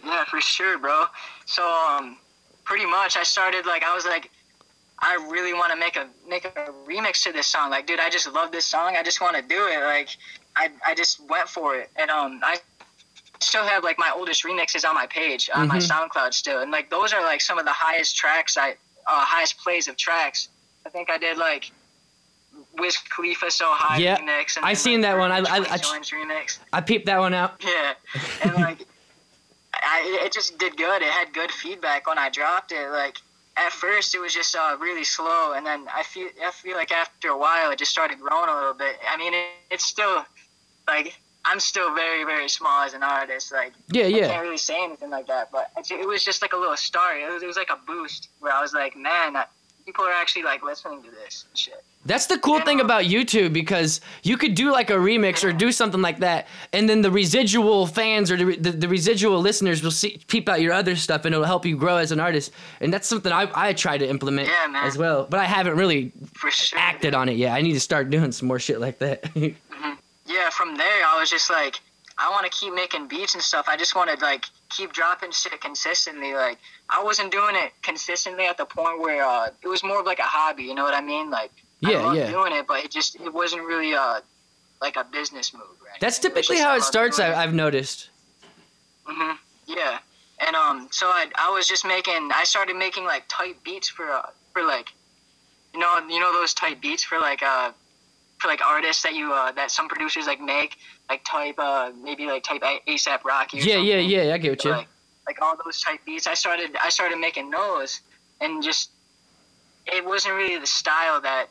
Yeah, 0.05 0.23
for 0.25 0.39
sure, 0.39 0.77
bro. 0.77 1.05
So 1.45 1.67
um, 1.67 2.17
pretty 2.65 2.85
much 2.85 3.15
I 3.15 3.23
started 3.23 3.65
like 3.65 3.83
I 3.83 3.93
was 3.95 4.05
like, 4.05 4.29
I 4.99 5.15
really 5.31 5.53
want 5.53 5.71
to 5.71 5.77
make 5.79 5.95
a 5.95 6.07
make 6.27 6.45
a 6.45 6.71
remix 6.87 7.23
to 7.23 7.31
this 7.31 7.47
song. 7.47 7.69
Like, 7.69 7.87
dude, 7.87 7.99
I 7.99 8.09
just 8.09 8.31
love 8.31 8.51
this 8.51 8.65
song. 8.65 8.95
I 8.97 9.03
just 9.03 9.21
want 9.21 9.35
to 9.37 9.41
do 9.41 9.67
it. 9.67 9.81
Like, 9.83 10.09
I 10.55 10.69
I 10.85 10.95
just 10.95 11.21
went 11.29 11.47
for 11.47 11.75
it, 11.75 11.89
and 11.95 12.09
um, 12.09 12.41
I 12.43 12.57
still 13.39 13.63
have 13.63 13.83
like 13.83 13.97
my 13.99 14.11
oldest 14.15 14.43
remixes 14.43 14.85
on 14.87 14.95
my 14.95 15.05
page 15.07 15.49
on 15.53 15.67
my 15.67 15.77
Mhm. 15.77 15.89
SoundCloud 16.09 16.33
still, 16.33 16.61
and 16.61 16.71
like 16.71 16.89
those 16.89 17.13
are 17.13 17.21
like 17.21 17.41
some 17.41 17.57
of 17.59 17.65
the 17.65 17.71
highest 17.73 18.15
tracks 18.17 18.57
I 18.57 18.71
uh, 19.07 19.23
highest 19.25 19.57
plays 19.59 19.87
of 19.87 19.95
tracks. 19.97 20.49
I 20.85 20.89
think 20.89 21.09
I 21.09 21.17
did 21.17 21.37
like. 21.37 21.71
Wiz 22.77 22.97
Khalifa 23.13 23.51
So 23.51 23.65
High 23.69 23.97
Yeah, 23.97 24.17
remix. 24.17 24.55
And 24.55 24.65
I 24.65 24.69
then, 24.69 24.75
seen 24.77 25.01
like, 25.01 25.11
that 25.11 25.17
one. 25.17 25.31
I- 25.31 25.37
I- 25.39 25.57
I- 25.57 25.77
remix. 25.77 26.59
I 26.71 26.79
peeped 26.81 27.05
that 27.07 27.19
one 27.19 27.33
out. 27.33 27.61
Yeah, 27.61 27.93
and 28.43 28.53
like, 28.55 28.79
I 29.85 30.19
it 30.25 30.31
just 30.31 30.57
did 30.57 30.75
good. 30.77 31.01
It 31.01 31.09
had 31.09 31.33
good 31.33 31.51
feedback 31.51 32.07
when 32.07 32.17
I 32.17 32.29
dropped 32.29 32.71
it. 32.71 32.89
Like 32.89 33.17
at 33.57 33.71
first, 33.71 34.15
it 34.15 34.19
was 34.19 34.33
just 34.33 34.55
uh, 34.55 34.75
really 34.79 35.03
slow, 35.03 35.53
and 35.53 35.65
then 35.65 35.87
I 35.93 36.03
feel 36.03 36.27
I 36.45 36.51
feel 36.51 36.75
like 36.75 36.91
after 36.91 37.29
a 37.29 37.37
while, 37.37 37.71
it 37.71 37.79
just 37.79 37.91
started 37.91 38.19
growing 38.19 38.49
a 38.49 38.55
little 38.55 38.73
bit. 38.73 38.97
I 39.07 39.17
mean, 39.17 39.33
it, 39.33 39.45
it's 39.71 39.85
still 39.85 40.25
like 40.87 41.17
I'm 41.45 41.59
still 41.59 41.93
very 41.93 42.23
very 42.25 42.49
small 42.49 42.83
as 42.83 42.93
an 42.93 43.03
artist. 43.03 43.51
Like 43.51 43.73
Yeah, 43.91 44.07
yeah. 44.07 44.25
I 44.25 44.27
can't 44.29 44.43
really 44.43 44.57
say 44.57 44.83
anything 44.83 45.11
like 45.11 45.27
that, 45.27 45.51
but 45.51 45.71
it, 45.77 45.91
it 45.91 46.07
was 46.07 46.23
just 46.23 46.41
like 46.41 46.53
a 46.53 46.57
little 46.57 46.77
start. 46.77 47.17
It 47.17 47.31
was, 47.31 47.43
it 47.43 47.47
was 47.47 47.57
like 47.57 47.69
a 47.69 47.79
boost 47.85 48.29
where 48.39 48.51
I 48.51 48.61
was 48.61 48.73
like, 48.73 48.97
man, 48.97 49.35
I, 49.35 49.45
people 49.85 50.03
are 50.03 50.13
actually 50.13 50.43
like 50.43 50.63
listening 50.63 51.03
to 51.03 51.11
this 51.11 51.45
and 51.47 51.57
shit. 51.57 51.83
That's 52.05 52.27
the 52.27 52.37
cool 52.37 52.59
thing 52.61 52.79
about 52.81 53.05
YouTube 53.05 53.51
because 53.51 53.99
you 54.21 54.37
could 54.37 54.53
do 54.53 54.71
like 54.71 54.91
a 54.91 54.93
remix 54.93 55.43
or 55.43 55.51
do 55.51 55.71
something 55.71 56.01
like 56.01 56.19
that, 56.19 56.47
and 56.71 56.87
then 56.87 57.01
the 57.01 57.09
residual 57.09 57.87
fans 57.87 58.29
or 58.29 58.37
the, 58.37 58.55
the, 58.57 58.71
the 58.71 58.87
residual 58.87 59.39
listeners 59.39 59.81
will 59.81 59.89
see 59.91 60.19
peep 60.27 60.47
out 60.47 60.61
your 60.61 60.73
other 60.73 60.95
stuff, 60.95 61.25
and 61.25 61.33
it'll 61.33 61.45
help 61.47 61.65
you 61.65 61.75
grow 61.75 61.97
as 61.97 62.11
an 62.11 62.19
artist. 62.19 62.51
And 62.79 62.93
that's 62.93 63.07
something 63.07 63.31
I, 63.31 63.49
I 63.55 63.73
try 63.73 63.97
to 63.97 64.07
implement 64.07 64.47
Yeah, 64.49 64.83
as 64.85 64.97
well, 64.97 65.25
but 65.27 65.39
I 65.39 65.45
haven't 65.45 65.77
really 65.77 66.11
sure. 66.51 66.77
acted 66.77 67.15
on 67.15 67.27
it 67.27 67.37
yet. 67.37 67.53
I 67.55 67.61
need 67.61 67.73
to 67.73 67.79
start 67.79 68.11
doing 68.11 68.31
some 68.31 68.47
more 68.47 68.59
shit 68.59 68.79
like 68.79 68.99
that. 68.99 69.23
yeah, 69.35 70.49
from 70.51 70.77
there 70.77 71.05
I 71.07 71.17
was 71.19 71.29
just 71.29 71.49
like, 71.49 71.79
I 72.17 72.29
want 72.29 72.49
to 72.49 72.51
keep 72.57 72.73
making 72.73 73.07
beats 73.07 73.33
and 73.33 73.43
stuff. 73.43 73.65
I 73.67 73.75
just 73.77 73.95
want 73.95 74.09
to 74.15 74.23
like 74.23 74.45
keep 74.69 74.93
dropping 74.93 75.31
shit 75.31 75.59
consistently. 75.59 76.33
Like 76.33 76.59
I 76.89 77.03
wasn't 77.03 77.31
doing 77.31 77.55
it 77.55 77.73
consistently 77.81 78.45
at 78.45 78.57
the 78.57 78.65
point 78.65 78.99
where 79.01 79.25
uh, 79.25 79.47
it 79.63 79.67
was 79.67 79.83
more 79.83 79.99
of 79.99 80.05
like 80.05 80.19
a 80.19 80.23
hobby. 80.23 80.63
You 80.63 80.75
know 80.75 80.83
what 80.83 80.93
I 80.93 81.01
mean? 81.01 81.29
Like 81.29 81.51
Yeah, 81.81 81.99
I 81.99 82.03
love 82.03 82.15
yeah. 82.15 82.31
doing 82.31 82.53
it, 82.53 82.67
but 82.67 82.83
it 82.83 82.91
just 82.91 83.15
it 83.15 83.33
wasn't 83.33 83.63
really 83.63 83.93
uh 83.93 84.21
like 84.81 84.95
a 84.95 85.03
business 85.03 85.53
move. 85.53 85.63
Right? 85.81 85.99
that's 85.99 86.19
typically 86.19 86.57
how 86.57 86.75
it 86.75 86.83
starts. 86.83 87.19
I, 87.19 87.33
I've 87.33 87.53
noticed. 87.53 88.09
hmm 89.05 89.33
Yeah, 89.67 89.99
and 90.45 90.55
um, 90.55 90.87
so 90.91 91.07
I 91.07 91.27
I 91.37 91.49
was 91.51 91.67
just 91.67 91.85
making. 91.85 92.29
I 92.33 92.43
started 92.43 92.75
making 92.75 93.05
like 93.05 93.23
type 93.29 93.57
beats 93.63 93.89
for 93.89 94.05
uh, 94.05 94.29
for 94.53 94.63
like, 94.63 94.89
you 95.73 95.79
know, 95.79 95.99
you 96.09 96.19
know 96.19 96.33
those 96.33 96.53
type 96.53 96.81
beats 96.81 97.03
for 97.03 97.19
like 97.19 97.43
uh, 97.43 97.71
for 98.39 98.47
like 98.47 98.65
artists 98.65 99.03
that 99.03 99.13
you 99.13 99.31
uh 99.33 99.51
that 99.53 99.71
some 99.71 99.87
producers 99.87 100.27
like 100.27 100.41
make 100.41 100.77
like 101.09 101.23
type 101.25 101.55
uh 101.57 101.91
maybe 102.03 102.25
like 102.27 102.43
type 102.43 102.61
ASAP 102.87 103.23
Rocky. 103.23 103.59
Or 103.59 103.61
Yeah, 103.61 103.77
yeah, 103.77 103.99
something. 103.99 104.09
yeah. 104.09 104.33
I 104.33 104.37
get 104.37 104.51
what 104.51 104.65
you. 104.65 104.71
Like, 104.71 104.87
like 105.27 105.41
all 105.41 105.55
those 105.63 105.81
type 105.81 105.99
beats. 106.05 106.27
I 106.27 106.33
started 106.33 106.75
I 106.83 106.89
started 106.89 107.17
making 107.17 107.49
those, 107.49 108.01
and 108.41 108.61
just 108.61 108.91
it 109.87 110.05
wasn't 110.05 110.35
really 110.35 110.59
the 110.59 110.67
style 110.67 111.21
that 111.21 111.47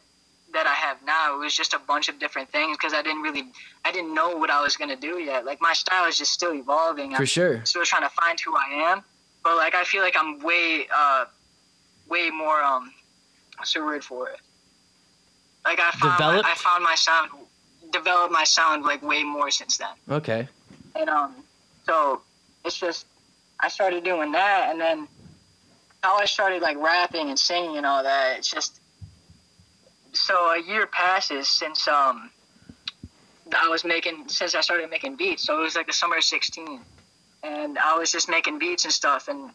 that 0.55 0.67
I 0.67 0.73
have 0.73 0.97
now. 1.05 1.37
It 1.37 1.39
was 1.39 1.55
just 1.55 1.75
a 1.75 1.79
bunch 1.79 2.09
of 2.09 2.19
different 2.19 2.49
things 2.49 2.77
because 2.77 2.95
I 2.95 3.03
didn't 3.03 3.23
really 3.23 3.45
I 3.85 3.93
didn't 3.93 4.15
know 4.15 4.37
what 4.37 4.51
I 4.51 4.63
was 4.63 4.77
gonna 4.77 4.97
do 4.97 5.19
yet. 5.19 5.45
Like 5.45 5.61
my 5.61 5.75
style 5.75 6.09
is 6.09 6.17
just 6.17 6.33
still 6.33 6.55
evolving. 6.55 7.11
For 7.11 7.19
I'm 7.19 7.27
sure. 7.27 7.65
still 7.65 7.85
trying 7.85 8.03
to 8.03 8.09
find 8.09 8.39
who 8.41 8.57
I 8.57 8.91
am. 8.91 9.03
But 9.43 9.57
like 9.57 9.75
I 9.75 9.85
feel 9.85 10.03
like 10.03 10.17
I'm 10.17 10.39
way 10.41 10.87
uh 10.95 11.27
way 12.09 12.31
more 12.31 12.63
um 12.63 12.93
what's 13.59 13.75
the 13.75 13.85
word 13.85 14.03
for 14.03 14.31
it? 14.31 14.41
Like 15.65 15.81
I 15.81 15.91
found 15.93 16.19
Developed? 16.19 16.49
I 16.49 16.55
found 16.55 16.85
my 16.85 16.95
sound 16.95 17.31
developed 17.93 18.33
my 18.33 18.45
sound 18.45 18.85
like 18.85 19.03
way 19.03 19.23
more 19.23 19.51
since 19.51 19.77
then. 19.77 19.95
Okay. 20.09 20.49
And 20.97 21.11
um 21.11 21.35
so 21.85 22.23
it's 22.65 22.79
just 22.79 23.07
I 23.61 23.69
started 23.69 24.05
doing 24.05 24.33
that 24.33 24.69
and 24.71 24.81
then 24.81 25.09
how 26.03 26.19
I 26.19 26.27
started 26.27 26.63
like 26.63 26.77
rapping 26.79 27.31
and 27.31 27.39
singing 27.39 27.79
and 27.79 27.87
all 27.87 28.03
that, 28.03 28.39
it's 28.39 28.51
just 28.51 28.79
so 30.17 30.51
a 30.53 30.61
year 30.63 30.87
passes 30.87 31.49
since 31.49 31.89
um 31.89 32.31
I 33.57 33.69
was 33.69 33.85
making 33.85 34.29
since 34.29 34.55
I 34.55 34.61
started 34.63 34.91
making 34.91 35.17
beats. 35.17 35.47
So 35.47 35.59
it 35.59 35.63
was 35.63 35.77
like 35.77 35.87
the 35.87 35.93
summer 35.93 36.17
of 36.19 36.25
sixteen. 36.25 36.85
And 37.43 37.79
I 37.79 37.97
was 37.99 38.13
just 38.13 38.29
making 38.29 38.59
beats 38.59 38.85
and 38.85 38.93
stuff 38.93 39.29
and 39.29 39.53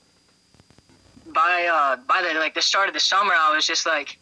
by 1.33 1.67
uh 1.71 1.97
by 2.07 2.21
the 2.21 2.39
like 2.39 2.55
the 2.55 2.61
start 2.61 2.87
of 2.87 2.93
the 2.93 2.99
summer 2.99 3.33
I 3.33 3.55
was 3.55 3.67
just 3.67 3.85
like 3.85 4.17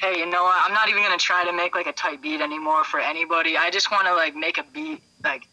Hey, 0.00 0.18
you 0.20 0.26
know 0.26 0.44
what? 0.44 0.56
I'm 0.64 0.74
not 0.74 0.88
even 0.88 1.02
gonna 1.02 1.18
try 1.18 1.44
to 1.44 1.52
make 1.52 1.74
like 1.74 1.86
a 1.88 1.92
type 1.92 2.22
beat 2.22 2.40
anymore 2.40 2.84
for 2.84 3.00
anybody. 3.00 3.56
I 3.56 3.70
just 3.70 3.90
wanna 3.90 4.12
like 4.14 4.34
make 4.36 4.58
a 4.58 4.64
beat 4.72 5.02
like 5.24 5.44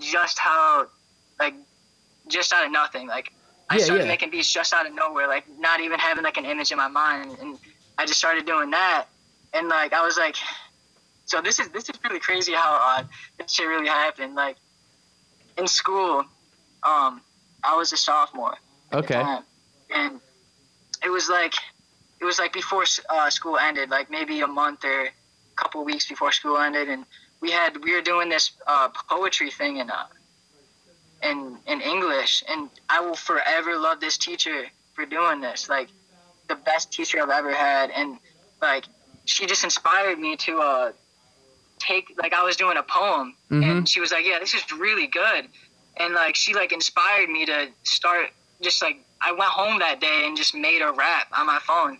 just 0.00 0.38
how 0.38 0.88
like 1.40 1.54
just 2.28 2.52
out 2.52 2.66
of 2.66 2.72
nothing. 2.72 3.08
Like 3.08 3.30
I 3.70 3.78
Yeah, 3.78 3.84
started 3.84 4.04
yeah. 4.04 4.10
making 4.10 4.30
beats 4.30 4.52
just 4.52 4.74
out 4.74 4.86
of 4.86 4.94
nowhere, 4.94 5.28
like 5.28 5.44
not 5.58 5.80
even 5.80 5.98
having 5.98 6.24
like 6.24 6.36
an 6.38 6.44
image 6.46 6.72
in 6.72 6.78
my 6.78 6.88
mind 6.88 7.38
and 7.40 7.58
I 7.98 8.06
just 8.06 8.18
started 8.18 8.46
doing 8.46 8.70
that 8.72 9.06
and 9.54 9.68
like 9.68 9.92
I 9.92 10.04
was 10.04 10.16
like 10.16 10.36
so 11.26 11.40
this 11.40 11.58
is 11.58 11.68
this 11.68 11.88
is 11.88 11.98
really 12.04 12.20
crazy 12.20 12.52
how 12.52 12.78
uh, 12.80 13.04
this 13.38 13.52
shit 13.52 13.66
really 13.66 13.88
happened. 13.88 14.34
Like 14.34 14.56
in 15.56 15.66
school, 15.66 16.24
um, 16.82 17.20
I 17.62 17.76
was 17.76 17.92
a 17.92 17.96
sophomore. 17.96 18.56
Okay. 18.92 19.14
time, 19.14 19.42
and 19.92 20.20
it 21.04 21.08
was 21.08 21.28
like 21.28 21.54
it 22.20 22.24
was 22.24 22.38
like 22.38 22.52
before 22.52 22.84
uh, 23.08 23.30
school 23.30 23.58
ended, 23.58 23.90
like 23.90 24.10
maybe 24.10 24.40
a 24.40 24.46
month 24.46 24.84
or 24.84 25.06
a 25.06 25.10
couple 25.56 25.84
weeks 25.84 26.08
before 26.08 26.30
school 26.32 26.58
ended, 26.58 26.88
and 26.88 27.04
we 27.40 27.50
had 27.50 27.82
we 27.82 27.94
were 27.94 28.02
doing 28.02 28.28
this 28.28 28.52
uh, 28.66 28.88
poetry 29.08 29.50
thing 29.50 29.78
in 29.78 29.90
uh, 29.90 30.06
in 31.22 31.56
in 31.66 31.80
English, 31.80 32.44
and 32.48 32.68
I 32.90 33.00
will 33.00 33.16
forever 33.16 33.78
love 33.78 34.00
this 34.00 34.18
teacher 34.18 34.66
for 34.92 35.06
doing 35.06 35.40
this. 35.40 35.70
Like 35.70 35.88
the 36.48 36.56
best 36.56 36.92
teacher 36.92 37.20
I've 37.22 37.30
ever 37.30 37.54
had, 37.54 37.90
and 37.90 38.18
like 38.60 38.84
she 39.24 39.46
just 39.46 39.64
inspired 39.64 40.18
me 40.18 40.36
to 40.36 40.58
uh 40.60 40.92
take 41.78 42.06
like 42.22 42.32
I 42.32 42.42
was 42.42 42.56
doing 42.56 42.76
a 42.76 42.82
poem, 42.82 43.34
Mhm. 43.50 43.62
and 43.70 43.88
she 43.88 44.00
was 44.00 44.12
like, 44.12 44.24
"Yeah, 44.24 44.38
this 44.38 44.54
is 44.54 44.70
really 44.72 45.06
good," 45.06 45.48
and 45.96 46.14
like 46.14 46.34
she 46.36 46.54
like 46.54 46.72
inspired 46.72 47.28
me 47.28 47.44
to 47.46 47.68
start 47.82 48.30
just 48.62 48.80
like 48.82 48.98
I 49.20 49.32
went 49.32 49.50
home 49.50 49.78
that 49.80 50.00
day 50.00 50.22
and 50.26 50.36
just 50.36 50.54
made 50.54 50.80
a 50.82 50.92
rap 50.92 51.26
on 51.36 51.46
my 51.46 51.58
phone, 51.60 51.98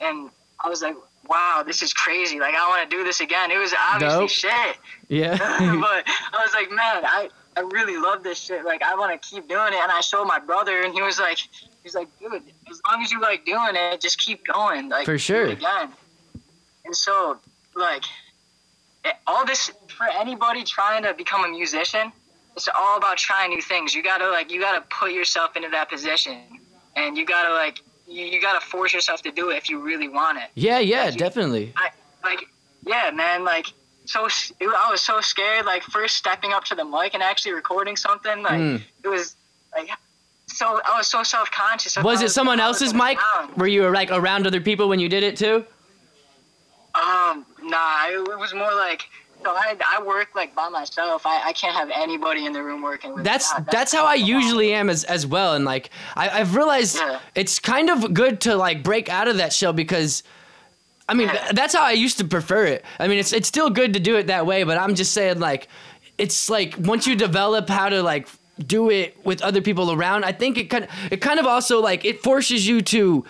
and 0.00 0.30
I 0.64 0.68
was 0.68 0.82
like, 0.82 0.96
"Wow, 1.28 1.62
this 1.66 1.82
is 1.82 1.92
crazy! 1.92 2.38
Like 2.38 2.54
I 2.54 2.68
want 2.68 2.88
to 2.88 2.96
do 2.96 3.02
this 3.04 3.20
again." 3.20 3.50
It 3.50 3.58
was 3.58 3.74
obviously 3.92 4.20
Dope. 4.26 4.30
shit, 4.30 4.76
Yeah. 5.08 5.36
but 5.38 6.04
I 6.32 6.42
was 6.44 6.52
like, 6.54 6.70
"Man, 6.70 7.04
I." 7.04 7.30
I 7.56 7.62
really 7.62 7.96
love 7.96 8.22
this 8.22 8.38
shit. 8.38 8.64
Like, 8.64 8.82
I 8.84 8.94
want 8.94 9.20
to 9.20 9.28
keep 9.28 9.48
doing 9.48 9.72
it. 9.72 9.80
And 9.82 9.90
I 9.90 10.00
showed 10.00 10.26
my 10.26 10.38
brother, 10.38 10.82
and 10.82 10.94
he 10.94 11.02
was 11.02 11.18
like, 11.18 11.38
he's 11.82 11.92
like, 11.92 12.06
dude, 12.20 12.40
as 12.70 12.80
long 12.88 13.02
as 13.02 13.10
you 13.10 13.20
like 13.20 13.44
doing 13.44 13.74
it, 13.74 14.00
just 14.00 14.16
keep 14.20 14.46
going. 14.46 14.88
Like, 14.88 15.06
For 15.06 15.18
sure. 15.18 15.46
again. 15.46 15.92
And 16.88 16.96
so, 16.96 17.36
like, 17.76 18.02
it, 19.04 19.14
all 19.26 19.44
this 19.44 19.70
for 19.94 20.06
anybody 20.06 20.64
trying 20.64 21.02
to 21.02 21.12
become 21.12 21.44
a 21.44 21.48
musician. 21.48 22.10
It's 22.56 22.66
all 22.74 22.96
about 22.96 23.18
trying 23.18 23.50
new 23.50 23.60
things. 23.60 23.94
You 23.94 24.02
gotta 24.02 24.28
like 24.30 24.50
you 24.50 24.58
gotta 24.58 24.82
put 24.88 25.12
yourself 25.12 25.54
into 25.54 25.68
that 25.68 25.90
position, 25.90 26.38
and 26.96 27.14
you 27.16 27.26
gotta 27.26 27.52
like 27.52 27.78
you, 28.08 28.24
you 28.24 28.40
gotta 28.40 28.64
force 28.64 28.94
yourself 28.94 29.20
to 29.24 29.30
do 29.30 29.50
it 29.50 29.56
if 29.58 29.68
you 29.68 29.80
really 29.80 30.08
want 30.08 30.38
it. 30.38 30.48
Yeah, 30.54 30.78
yeah, 30.78 31.04
Like, 31.04 31.18
definitely. 31.18 31.74
I 31.76 31.90
like 32.24 32.48
yeah, 32.86 33.10
man. 33.14 33.44
Like 33.44 33.66
so, 34.06 34.24
it, 34.26 34.34
I 34.62 34.90
was 34.90 35.02
so 35.02 35.20
scared. 35.20 35.66
Like 35.66 35.82
first 35.82 36.16
stepping 36.16 36.52
up 36.54 36.64
to 36.64 36.74
the 36.74 36.86
mic 36.86 37.12
and 37.12 37.22
actually 37.22 37.52
recording 37.52 37.96
something. 37.96 38.42
Like 38.42 38.58
Mm. 38.60 38.82
it 39.04 39.08
was 39.08 39.36
like 39.76 39.90
so. 40.46 40.80
I 40.90 40.96
was 40.96 41.06
so 41.06 41.22
self 41.22 41.50
conscious. 41.50 41.96
Was 42.02 42.22
it 42.22 42.30
someone 42.30 42.60
else's 42.60 42.94
mic? 42.94 43.18
Were 43.58 43.68
you 43.68 43.88
like 43.90 44.10
around 44.10 44.46
other 44.46 44.60
people 44.62 44.88
when 44.88 44.98
you 44.98 45.10
did 45.10 45.22
it 45.22 45.36
too? 45.36 45.66
Um, 46.98 47.46
nah. 47.62 48.06
It, 48.08 48.28
it 48.28 48.38
was 48.38 48.54
more 48.54 48.74
like. 48.74 49.02
So 49.44 49.50
I, 49.50 49.76
I 49.96 50.02
work 50.02 50.30
like 50.34 50.52
by 50.56 50.68
myself. 50.68 51.24
I, 51.24 51.50
I 51.50 51.52
can't 51.52 51.74
have 51.76 51.90
anybody 51.94 52.44
in 52.44 52.52
the 52.52 52.60
room 52.62 52.82
working 52.82 53.14
with 53.14 53.22
That's 53.22 53.56
me. 53.56 53.64
that's 53.70 53.92
how 53.92 54.04
I 54.04 54.14
usually 54.16 54.72
am 54.74 54.90
as 54.90 55.04
as 55.04 55.26
well, 55.28 55.54
and 55.54 55.64
like 55.64 55.90
I, 56.16 56.28
I've 56.40 56.56
realized 56.56 56.96
Yeah. 56.96 57.20
it's 57.36 57.60
kind 57.60 57.88
of 57.88 58.12
good 58.12 58.40
to 58.42 58.56
like 58.56 58.82
break 58.82 59.08
out 59.08 59.28
of 59.28 59.36
that 59.36 59.52
shell 59.52 59.72
because. 59.72 60.22
I 61.10 61.14
mean, 61.14 61.28
Yeah. 61.28 61.52
that's 61.52 61.72
how 61.74 61.84
I 61.84 61.92
used 61.92 62.18
to 62.18 62.24
prefer 62.24 62.66
it. 62.66 62.84
I 62.98 63.06
mean, 63.08 63.18
it's 63.18 63.32
it's 63.32 63.46
still 63.48 63.70
good 63.70 63.94
to 63.94 64.00
do 64.00 64.16
it 64.16 64.26
that 64.26 64.44
way, 64.44 64.64
but 64.64 64.76
I'm 64.76 64.94
just 64.94 65.12
saying 65.12 65.38
like, 65.38 65.68
it's 66.18 66.50
like 66.50 66.74
once 66.80 67.06
you 67.06 67.14
develop 67.16 67.68
how 67.70 67.88
to 67.88 68.02
like 68.02 68.28
do 68.66 68.90
it 68.90 69.16
with 69.24 69.40
other 69.40 69.62
people 69.62 69.92
around, 69.92 70.24
I 70.24 70.32
think 70.32 70.58
it 70.58 70.64
kind 70.68 70.84
of 70.84 70.90
it 71.12 71.20
kind 71.22 71.38
of 71.40 71.46
also 71.46 71.80
like 71.80 72.04
it 72.04 72.22
forces 72.24 72.66
you 72.66 72.82
to 72.82 73.24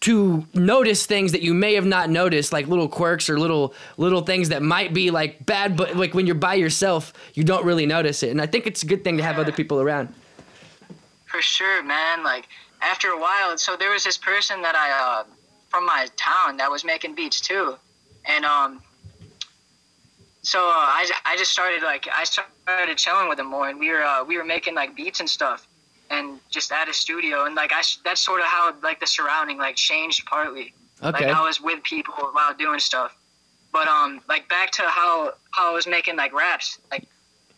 to 0.00 0.46
notice 0.54 1.06
things 1.06 1.32
that 1.32 1.42
you 1.42 1.54
may 1.54 1.74
have 1.74 1.86
not 1.86 2.10
noticed, 2.10 2.52
like 2.52 2.66
little 2.68 2.88
quirks 2.88 3.28
or 3.28 3.38
little 3.38 3.74
little 3.96 4.20
things 4.20 4.50
that 4.50 4.62
might 4.62 4.92
be 4.92 5.10
like 5.10 5.44
bad, 5.46 5.76
but 5.76 5.96
like 5.96 6.14
when 6.14 6.26
you're 6.26 6.34
by 6.34 6.54
yourself, 6.54 7.12
you 7.34 7.44
don't 7.44 7.64
really 7.64 7.86
notice 7.86 8.22
it. 8.22 8.30
And 8.30 8.40
I 8.40 8.46
think 8.46 8.66
it's 8.66 8.82
a 8.82 8.86
good 8.86 9.02
thing 9.04 9.16
to 9.16 9.22
have 9.22 9.38
other 9.38 9.52
people 9.52 9.80
around. 9.80 10.14
For 11.26 11.42
sure, 11.42 11.82
man. 11.82 12.22
Like 12.22 12.46
after 12.82 13.08
a 13.08 13.18
while, 13.18 13.56
so 13.58 13.76
there 13.76 13.90
was 13.90 14.04
this 14.04 14.16
person 14.16 14.62
that 14.62 14.74
I 14.74 15.20
uh, 15.20 15.24
from 15.68 15.86
my 15.86 16.06
town 16.16 16.58
that 16.58 16.70
was 16.70 16.84
making 16.84 17.14
beats 17.14 17.40
too, 17.40 17.76
and 18.26 18.44
um, 18.44 18.82
so 20.42 20.60
uh, 20.60 20.62
I 20.72 21.10
I 21.24 21.36
just 21.36 21.50
started 21.50 21.82
like 21.82 22.06
I 22.12 22.24
started 22.24 22.96
chilling 22.96 23.28
with 23.28 23.38
him 23.38 23.46
more, 23.46 23.68
and 23.68 23.78
we 23.80 23.90
were 23.90 24.02
uh, 24.02 24.24
we 24.24 24.36
were 24.36 24.44
making 24.44 24.74
like 24.74 24.94
beats 24.94 25.20
and 25.20 25.28
stuff, 25.28 25.66
and 26.10 26.38
just 26.50 26.72
at 26.72 26.88
a 26.88 26.92
studio, 26.92 27.44
and 27.44 27.54
like 27.54 27.72
I 27.72 27.82
that's 28.04 28.20
sort 28.20 28.40
of 28.40 28.46
how 28.46 28.74
like 28.82 29.00
the 29.00 29.06
surrounding 29.06 29.58
like 29.58 29.76
changed 29.76 30.26
partly. 30.26 30.74
Okay. 31.02 31.26
Like 31.26 31.36
I 31.36 31.42
was 31.42 31.60
with 31.60 31.82
people 31.82 32.14
while 32.32 32.54
doing 32.54 32.78
stuff, 32.78 33.16
but 33.72 33.86
um, 33.88 34.20
like 34.28 34.48
back 34.48 34.70
to 34.72 34.82
how 34.82 35.32
how 35.50 35.70
I 35.70 35.74
was 35.74 35.86
making 35.86 36.16
like 36.16 36.32
raps 36.32 36.78
like 36.90 37.06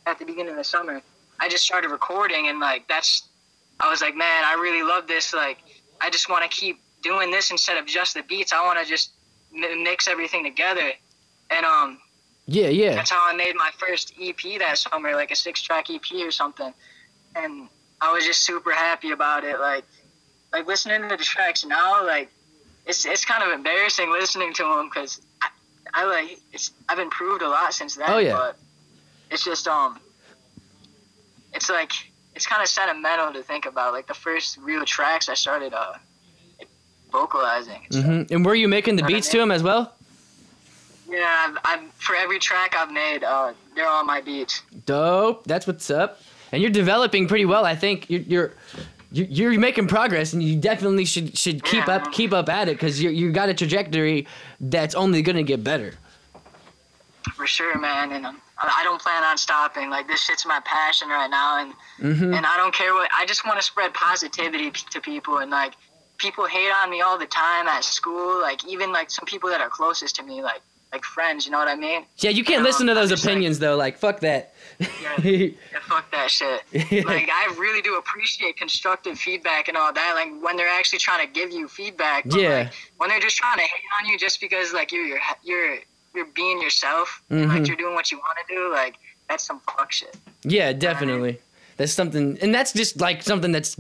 at 0.07 0.19
the 0.19 0.25
beginning 0.25 0.53
of 0.53 0.57
the 0.57 0.65
summer. 0.65 1.03
I 1.41 1.49
just 1.49 1.65
started 1.65 1.91
recording, 1.91 2.49
and 2.49 2.59
like 2.59 2.89
that's 2.89 3.29
I 3.81 3.91
was 3.91 4.01
like, 4.01 4.17
man, 4.17 4.45
I 4.45 4.55
really 4.55 4.83
love 4.83 5.07
this. 5.07 5.33
Like, 5.33 5.59
I 6.01 6.11
just 6.11 6.29
want 6.29 6.49
to 6.49 6.57
keep 6.57 6.81
doing 7.03 7.31
this 7.31 7.51
instead 7.51 7.77
of 7.77 7.87
just 7.87 8.15
the 8.15 8.23
beats. 8.23 8.53
I 8.53 8.65
want 8.65 8.79
to 8.81 8.85
just 8.85 9.13
mix 9.53 10.09
everything 10.09 10.45
together. 10.45 10.93
And 11.51 11.65
um, 11.65 11.99
Yeah, 12.47 12.69
yeah. 12.69 12.95
that's 12.95 13.11
how 13.11 13.29
I 13.29 13.35
made 13.35 13.55
my 13.57 13.71
first 13.79 14.15
EP 14.21 14.59
that 14.59 14.79
summer, 14.79 15.13
like 15.15 15.31
a 15.31 15.37
six-track 15.37 15.91
EP 15.91 16.13
or 16.15 16.31
something. 16.31 16.73
And 17.37 17.69
I 18.01 18.13
was 18.13 18.25
just 18.25 18.43
super 18.45 18.73
happy 18.73 19.11
about 19.11 19.45
it. 19.45 19.59
Like, 19.59 19.85
like 20.53 20.67
listening 20.67 21.09
to 21.09 21.17
the 21.17 21.23
tracks 21.23 21.65
now, 21.65 22.05
like 22.07 22.31
it's 22.87 23.05
it's 23.07 23.25
kind 23.25 23.43
of 23.43 23.53
embarrassing 23.53 24.11
listening 24.11 24.53
to 24.55 24.63
them 24.65 24.89
because 24.89 25.21
I, 25.43 25.49
I 25.95 26.05
like 26.05 26.39
it's 26.53 26.71
I've 26.89 26.99
improved 26.99 27.43
a 27.43 27.49
lot 27.49 27.75
since 27.75 27.97
then. 27.97 28.07
Oh, 28.09 28.19
yeah. 28.19 28.33
But 28.35 28.57
it's 29.31 29.45
just 29.45 29.67
um, 29.69 30.01
it's 31.55 31.69
like 31.69 31.93
it's 32.35 32.47
kind 32.47 32.63
of 32.63 32.69
sentimental 32.69 33.33
to 33.33 33.43
think 33.43 33.67
about. 33.67 33.93
Like 33.93 34.07
the 34.07 34.15
first 34.15 34.59
real 34.59 34.85
tracks 34.85 35.29
I 35.29 35.35
started 35.35 35.75
uh 35.75 35.95
vocalizing. 37.11 37.81
and 37.85 37.95
stuff. 37.95 38.05
hmm 38.05 38.23
And 38.35 38.45
were 38.45 38.55
you 38.55 38.69
making 38.69 38.97
the 38.97 39.03
beats 39.03 39.29
to 39.31 39.39
them 39.39 39.51
as 39.51 39.63
well? 39.63 39.95
Yeah, 41.11 41.25
I've, 41.49 41.59
I've 41.65 41.93
for 41.95 42.15
every 42.15 42.39
track 42.39 42.75
I've 42.77 42.93
made, 42.93 43.25
uh, 43.25 43.55
they're 43.75 43.89
on 43.89 44.07
my 44.07 44.21
beats. 44.21 44.63
Dope. 44.85 45.45
That's 45.45 45.67
what's 45.67 45.91
up. 45.91 46.21
And 46.53 46.63
you're 46.63 46.71
developing 46.71 47.29
pretty 47.29 47.45
well. 47.45 47.65
I 47.65 47.75
think 47.77 48.09
you're 48.09 48.23
you're 48.23 48.53
you're, 49.11 49.27
you're 49.53 49.61
making 49.61 49.87
progress, 49.87 50.33
and 50.33 50.43
you 50.43 50.57
definitely 50.57 51.05
should 51.05 51.37
should 51.37 51.65
keep 51.65 51.89
up 51.89 52.13
keep 52.13 52.33
up 52.33 52.49
at 52.49 52.69
it 52.69 52.73
because 52.73 53.03
you 53.03 53.11
you 53.11 53.33
got 53.33 53.49
a 53.49 53.55
trajectory 53.55 54.27
that's 54.61 54.95
only 54.95 55.23
gonna 55.23 55.43
get 55.43 55.63
better. 55.65 55.95
For 57.35 57.47
sure, 57.47 57.79
man, 57.79 58.13
and 58.13 58.27
um, 58.27 58.41
I 58.59 58.83
don't 58.85 59.01
plan 59.01 59.23
on 59.23 59.37
stopping. 59.37 59.91
Like 59.91 60.09
this 60.09 60.23
shit's 60.25 60.47
my 60.47 60.61
passion 60.65 61.09
right 61.09 61.29
now, 61.29 61.61
and 61.61 61.73
hmm 62.17 62.35
and 62.35 62.47
I 62.47 62.57
don't 62.57 62.75
care 62.75 62.95
what. 62.95 63.11
I 63.17 63.27
just 63.27 63.47
want 63.47 63.59
to 63.59 63.65
spread 63.65 63.93
positivity 63.95 64.71
to 64.71 65.01
people, 65.01 65.39
and 65.39 65.51
like 65.51 65.75
people 66.19 66.47
hate 66.47 66.71
on 66.83 66.91
me 66.91 67.01
all 67.01 67.19
the 67.19 67.27
time 67.27 67.69
at 67.69 67.85
school. 67.85 68.41
Like 68.41 68.67
even 68.67 68.93
like 68.93 69.11
some 69.11 69.25
people 69.27 69.51
that 69.51 69.61
are 69.61 69.69
closest 69.69 70.17
to 70.17 70.23
me, 70.23 70.43
like 70.43 70.61
like 70.93 71.05
friends. 71.05 71.45
You 71.47 71.53
know 71.53 71.59
what 71.59 71.69
I 71.69 71.77
mean? 71.77 72.05
Yeah, 72.19 72.31
you 72.31 72.45
can't 72.45 72.59
Um, 72.61 72.65
listen 72.65 72.87
to 72.87 72.95
those 72.95 73.11
I'm 73.11 73.17
like- 73.17 73.25
opinions 73.25 73.59
though. 73.59 73.77
Like 73.77 73.99
fuck 73.99 74.21
that. 74.21 74.55
Yeah, 74.79 75.21
yeah, 75.23 75.49
fuck 75.89 76.11
that 76.13 76.31
shit. 76.31 76.63
Like 77.07 77.29
I 77.33 77.55
really 77.59 77.83
do 77.83 77.97
appreciate 77.97 78.57
constructive 78.57 79.19
feedback 79.19 79.69
and 79.69 79.77
all 79.77 79.93
that. 79.93 80.13
Like 80.15 80.31
when 80.43 80.57
they're 80.57 80.69
actually 80.69 81.01
trying 81.01 81.27
to 81.27 81.33
give 81.33 81.51
you 81.53 81.67
feedback. 81.69 82.25
Yeah. 82.27 82.49
Like, 82.65 82.73
when 82.99 83.09
they're 83.11 83.21
just 83.21 83.37
trying 83.37 83.57
to 83.59 83.63
hate 83.63 83.91
on 84.01 84.09
you 84.09 84.19
just 84.19 84.41
because 84.41 84.73
like 84.73 84.93
you're 84.93 85.07
you're 85.07 85.21
you're 85.43 85.79
you're 86.15 86.27
being 86.27 86.61
yourself, 86.63 87.23
and, 87.31 87.51
Mhm. 87.51 87.59
like 87.59 87.67
you're 87.69 87.77
doing 87.77 87.95
what 87.95 88.11
you 88.11 88.19
want 88.19 88.39
to 88.47 88.55
do. 88.55 88.73
Like 88.73 88.97
that's 89.29 89.45
some 89.45 89.61
fuck 89.61 89.93
shit. 89.93 90.17
Yeah, 90.43 90.73
definitely. 90.73 91.39
That's 91.79 91.93
something, 91.93 92.37
and 92.43 92.53
that's 92.53 92.73
just 92.73 93.01
like 93.01 93.23
something 93.23 93.53
that's 93.53 93.77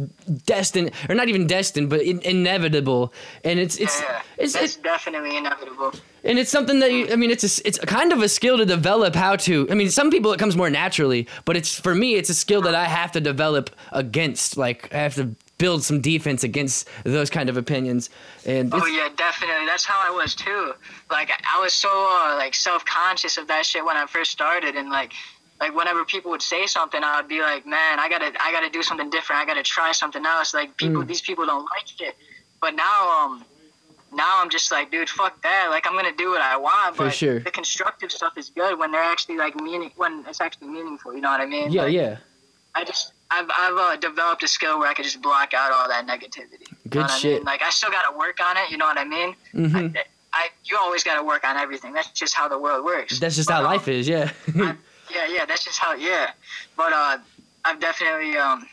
destined, 0.47 0.93
or 1.09 1.17
not 1.17 1.28
even 1.28 1.49
destined, 1.49 1.90
but 1.90 2.00
in, 2.00 2.21
inevitable. 2.21 3.12
And 3.43 3.59
it's 3.59 3.76
it's 3.76 4.00
yeah, 4.00 4.23
it's, 4.38 4.55
it's 4.55 4.76
definitely 4.76 5.37
inevitable. 5.37 5.93
and 6.23 6.38
it's 6.38 6.50
something 6.50 6.78
that 6.78 6.93
you, 6.93 7.09
I 7.11 7.17
mean, 7.17 7.33
it's 7.33 7.43
a, 7.43 7.67
it's 7.67 7.78
kind 7.81 8.12
of 8.12 8.23
a 8.23 8.28
skill 8.28 8.57
to 8.57 8.64
develop 8.64 9.17
how 9.17 9.35
to. 9.37 9.69
I 9.69 9.75
mean, 9.75 9.90
some 9.90 10.12
people 10.12 10.33
it 10.33 10.38
comes 10.38 10.57
more 10.57 10.71
naturally, 10.71 11.26
but 11.45 11.57
it's 11.57 11.78
for 11.78 11.93
me, 11.93 12.14
it's 12.14 12.31
a 12.31 12.35
skill 12.35 12.62
that 12.62 12.75
I 12.75 12.85
have 12.85 13.11
to 13.12 13.21
develop 13.21 13.71
against. 13.90 14.57
Like 14.57 14.95
I 14.95 14.99
have 14.99 15.17
to 15.17 15.35
build 15.59 15.83
some 15.83 16.00
defense 16.00 16.45
against 16.45 16.88
those 17.02 17.31
kind 17.31 17.49
of 17.49 17.57
opinions. 17.57 18.11
And 18.47 18.73
Oh 18.73 18.87
yeah, 18.87 19.09
definitely. 19.17 19.67
That's 19.67 19.85
how 19.85 20.00
I 20.00 20.14
was 20.14 20.37
too. 20.37 20.73
Like 21.11 21.33
I 21.52 21.61
was 21.61 21.75
so 21.75 21.88
uh, 21.90 22.37
like 22.37 22.55
self 22.55 22.85
conscious 22.85 23.37
of 23.38 23.49
that 23.49 23.67
shit 23.67 23.85
when 23.85 23.97
I 23.97 24.07
first 24.07 24.31
started, 24.31 24.76
and 24.76 24.88
like 24.88 25.12
like 25.61 25.75
whenever 25.75 26.05
people 26.05 26.31
would 26.31 26.43
say 26.43 26.67
something, 26.67 27.03
I 27.03 27.21
would 27.21 27.29
be 27.29 27.41
like, 27.41 27.67
man, 27.67 27.99
I 27.99 28.09
gotta 28.09 28.33
I 28.41 28.53
gotta 28.53 28.71
do 28.71 28.83
something 28.83 29.11
different. 29.11 29.43
I 29.43 29.45
gotta 29.47 29.62
try 29.62 29.93
something 29.93 30.25
else. 30.25 30.55
Like 30.55 30.77
people, 30.77 31.03
Mm. 31.03 31.09
these 31.09 31.21
people 31.21 31.47
don't 31.47 31.67
like 31.77 32.00
it. 32.00 32.17
But 32.61 32.75
now 32.75 33.11
um. 33.25 33.45
Now 34.11 34.41
I'm 34.41 34.49
just 34.49 34.73
like, 34.73 34.91
dude, 34.91 35.11
fuck 35.11 35.43
that. 35.43 35.67
Like 35.69 35.87
I'm 35.87 35.93
gonna 35.93 36.17
do 36.17 36.31
what 36.31 36.41
I 36.41 36.57
want, 36.57 36.97
For 36.97 37.05
but 37.05 37.15
sure. 37.15 37.41
the 37.41 37.50
constructive 37.50 38.11
stuff 38.11 38.38
is 38.38 38.49
good 38.49 38.79
when 38.79 38.91
they're 38.91 39.03
actually 39.03 39.37
like 39.37 39.55
meaning 39.57 39.91
when 39.97 40.25
it's 40.27 40.41
actually 40.41 40.69
meaningful. 40.69 41.12
You 41.15 41.21
know 41.21 41.29
what 41.31 41.43
I 41.43 41.47
mean? 41.47 41.71
yeah, 41.71 41.83
Like, 41.83 41.93
yeah, 41.93 42.17
I 42.75 42.85
just 42.85 43.12
I've 43.31 43.50
I've 43.55 43.77
uh, 43.77 43.97
developed 43.97 44.43
a 44.45 44.49
skill 44.49 44.79
where 44.79 44.88
I 44.88 44.95
could 44.95 45.05
just 45.05 45.21
block 45.21 45.53
out 45.53 45.73
all 45.73 45.87
that 45.88 46.07
negativity. 46.07 46.53
You 46.71 46.77
know 46.87 46.88
Good 46.88 47.03
what 47.03 47.11
I 47.11 47.19
shit. 47.19 47.35
mean? 47.35 47.45
Like 47.45 47.61
I 47.61 47.69
still 47.69 47.91
gotta 47.91 48.17
work 48.17 48.38
on 48.43 48.57
it. 48.57 48.71
You 48.71 48.79
know 48.79 48.87
what 48.87 48.97
I 48.97 49.05
mean? 49.05 49.35
Mm-hmm. 49.53 49.77
I, 49.99 50.05
I 50.33 50.49
you 50.65 50.79
always 50.79 51.05
got 51.05 51.17
to 51.17 51.23
work 51.23 51.45
on 51.47 51.59
everything. 51.59 51.93
That's 51.93 52.09
just 52.12 52.33
how 52.35 52.49
the 52.49 52.59
world 52.59 52.87
works. 52.87 53.19
That's 53.21 53.37
just 53.37 53.49
But, 53.49 53.57
how 53.57 53.61
um, 53.61 53.65
life 53.67 53.88
is. 53.88 54.09
Yeah. 54.09 54.31
Yeah, 55.29 55.45
that's 55.47 55.65
just 55.65 55.79
how. 55.79 55.95
Yeah, 55.95 56.31
but 56.77 56.93
uh, 56.93 57.19
I've 57.65 57.81
definitely 57.81 58.37
um, 58.37 58.67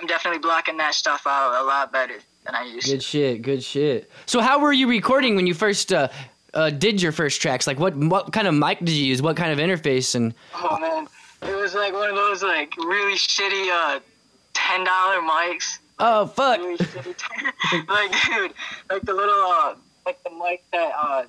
I'm 0.00 0.06
definitely 0.06 0.40
blocking 0.40 0.76
that 0.78 0.94
stuff 0.94 1.22
out 1.26 1.60
a 1.60 1.64
lot 1.64 1.92
better 1.92 2.18
than 2.46 2.54
I 2.54 2.64
used 2.64 2.86
Good 2.86 3.00
to. 3.00 3.06
shit. 3.06 3.42
Good 3.42 3.62
shit. 3.62 4.10
So 4.26 4.40
how 4.40 4.58
were 4.60 4.72
you 4.72 4.88
recording 4.88 5.36
when 5.36 5.46
you 5.46 5.54
first 5.54 5.92
uh, 5.92 6.08
uh, 6.54 6.70
did 6.70 7.02
your 7.02 7.12
first 7.12 7.40
tracks? 7.42 7.66
Like 7.66 7.78
what 7.78 7.96
what 7.96 8.32
kind 8.32 8.46
of 8.46 8.54
mic 8.54 8.78
did 8.80 8.90
you 8.90 9.04
use? 9.06 9.20
What 9.22 9.36
kind 9.36 9.52
of 9.52 9.58
interface? 9.58 10.14
And 10.14 10.34
Oh 10.54 10.78
man, 10.80 11.06
it 11.42 11.54
was 11.56 11.74
like 11.74 11.92
one 11.92 12.08
of 12.10 12.16
those 12.16 12.42
like 12.42 12.76
really 12.76 13.16
shitty 13.16 13.70
uh, 13.70 14.00
ten 14.54 14.84
dollar 14.84 15.20
mics. 15.20 15.78
oh 15.98 16.26
fuck. 16.26 16.58
Really 16.60 16.76
like 17.88 18.12
dude, 18.24 18.54
like 18.90 19.02
the 19.02 19.12
little 19.14 19.34
uh, 19.34 19.74
like 20.06 20.22
the 20.24 20.30
mic 20.30 20.64
that 20.72 20.92
uh. 20.96 21.24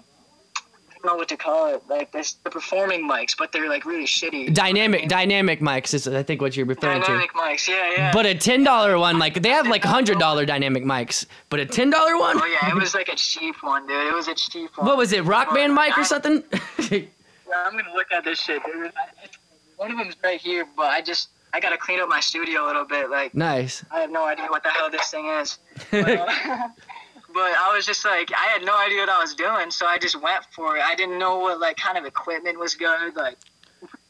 Know 1.05 1.15
what 1.15 1.29
to 1.29 1.37
call 1.37 1.73
it, 1.73 1.81
like 1.89 2.11
this, 2.11 2.33
the 2.43 2.49
performing 2.49 3.07
mics, 3.09 3.33
but 3.37 3.53
they're 3.53 3.69
like 3.69 3.85
really 3.85 4.03
shitty. 4.05 4.53
Dynamic 4.53 5.07
dynamic 5.07 5.61
mics 5.61 5.93
is 5.93 6.05
I 6.09 6.23
think 6.23 6.41
what 6.41 6.57
you're 6.57 6.65
referring 6.65 6.99
to. 7.01 7.07
Dynamic 7.07 7.31
mics, 7.33 7.69
yeah, 7.69 7.91
yeah. 7.95 8.11
But 8.11 8.25
a 8.25 8.35
ten 8.35 8.65
dollar 8.65 8.99
one, 8.99 9.17
like 9.17 9.41
they 9.41 9.49
have 9.49 9.65
like 9.65 9.85
hundred 9.85 10.19
dollar 10.19 10.45
dynamic 10.45 10.83
mics, 10.83 11.25
but 11.49 11.61
a 11.61 11.65
ten 11.65 11.89
dollar 11.89 12.17
one. 12.17 12.35
Oh 12.37 12.45
yeah, 12.45 12.69
it 12.69 12.75
was 12.75 12.93
like 12.93 13.07
a 13.07 13.15
cheap 13.15 13.55
one, 13.61 13.87
dude. 13.87 14.07
It 14.07 14.13
was 14.13 14.27
a 14.27 14.35
cheap 14.35 14.77
one. 14.77 14.87
What 14.87 14.97
was 14.97 15.13
it? 15.13 15.23
Rock 15.23 15.53
band 15.53 15.73
mic 15.73 15.97
or 15.97 16.03
something? 16.03 16.43
Yeah, 17.49 17.63
I'm 17.65 17.71
gonna 17.71 17.93
look 17.95 18.11
at 18.11 18.23
this 18.23 18.39
shit, 18.39 18.61
dude. 18.63 18.91
One 19.77 19.91
of 19.91 19.97
them's 19.97 20.15
right 20.23 20.39
here, 20.39 20.67
but 20.77 20.85
I 20.87 21.01
just 21.01 21.29
I 21.51 21.59
gotta 21.59 21.77
clean 21.77 21.99
up 21.99 22.07
my 22.09 22.19
studio 22.19 22.65
a 22.65 22.67
little 22.67 22.85
bit. 22.85 23.09
Like 23.09 23.33
nice. 23.33 23.83
I 23.89 24.01
have 24.01 24.11
no 24.11 24.25
idea 24.25 24.45
what 24.49 24.61
the 24.61 24.69
hell 24.69 24.89
this 24.91 25.09
thing 25.09 25.25
is. 25.25 25.57
But, 25.91 26.09
uh, 26.19 26.27
but 27.33 27.51
I 27.65 27.73
was 27.75 27.85
just 27.85 28.03
like, 28.05 28.31
I 28.33 28.45
had 28.53 28.63
no 28.63 28.75
idea 28.77 28.99
what 29.01 29.09
I 29.09 29.19
was 29.19 29.35
doing, 29.35 29.71
so 29.71 29.85
I 29.85 29.97
just 29.97 30.19
went 30.21 30.43
for 30.51 30.77
it. 30.77 30.83
I 30.83 30.95
didn't 30.95 31.19
know 31.19 31.37
what 31.39 31.59
like 31.59 31.77
kind 31.77 31.97
of 31.97 32.05
equipment 32.05 32.57
was 32.59 32.75
good. 32.75 33.15
Like 33.15 33.37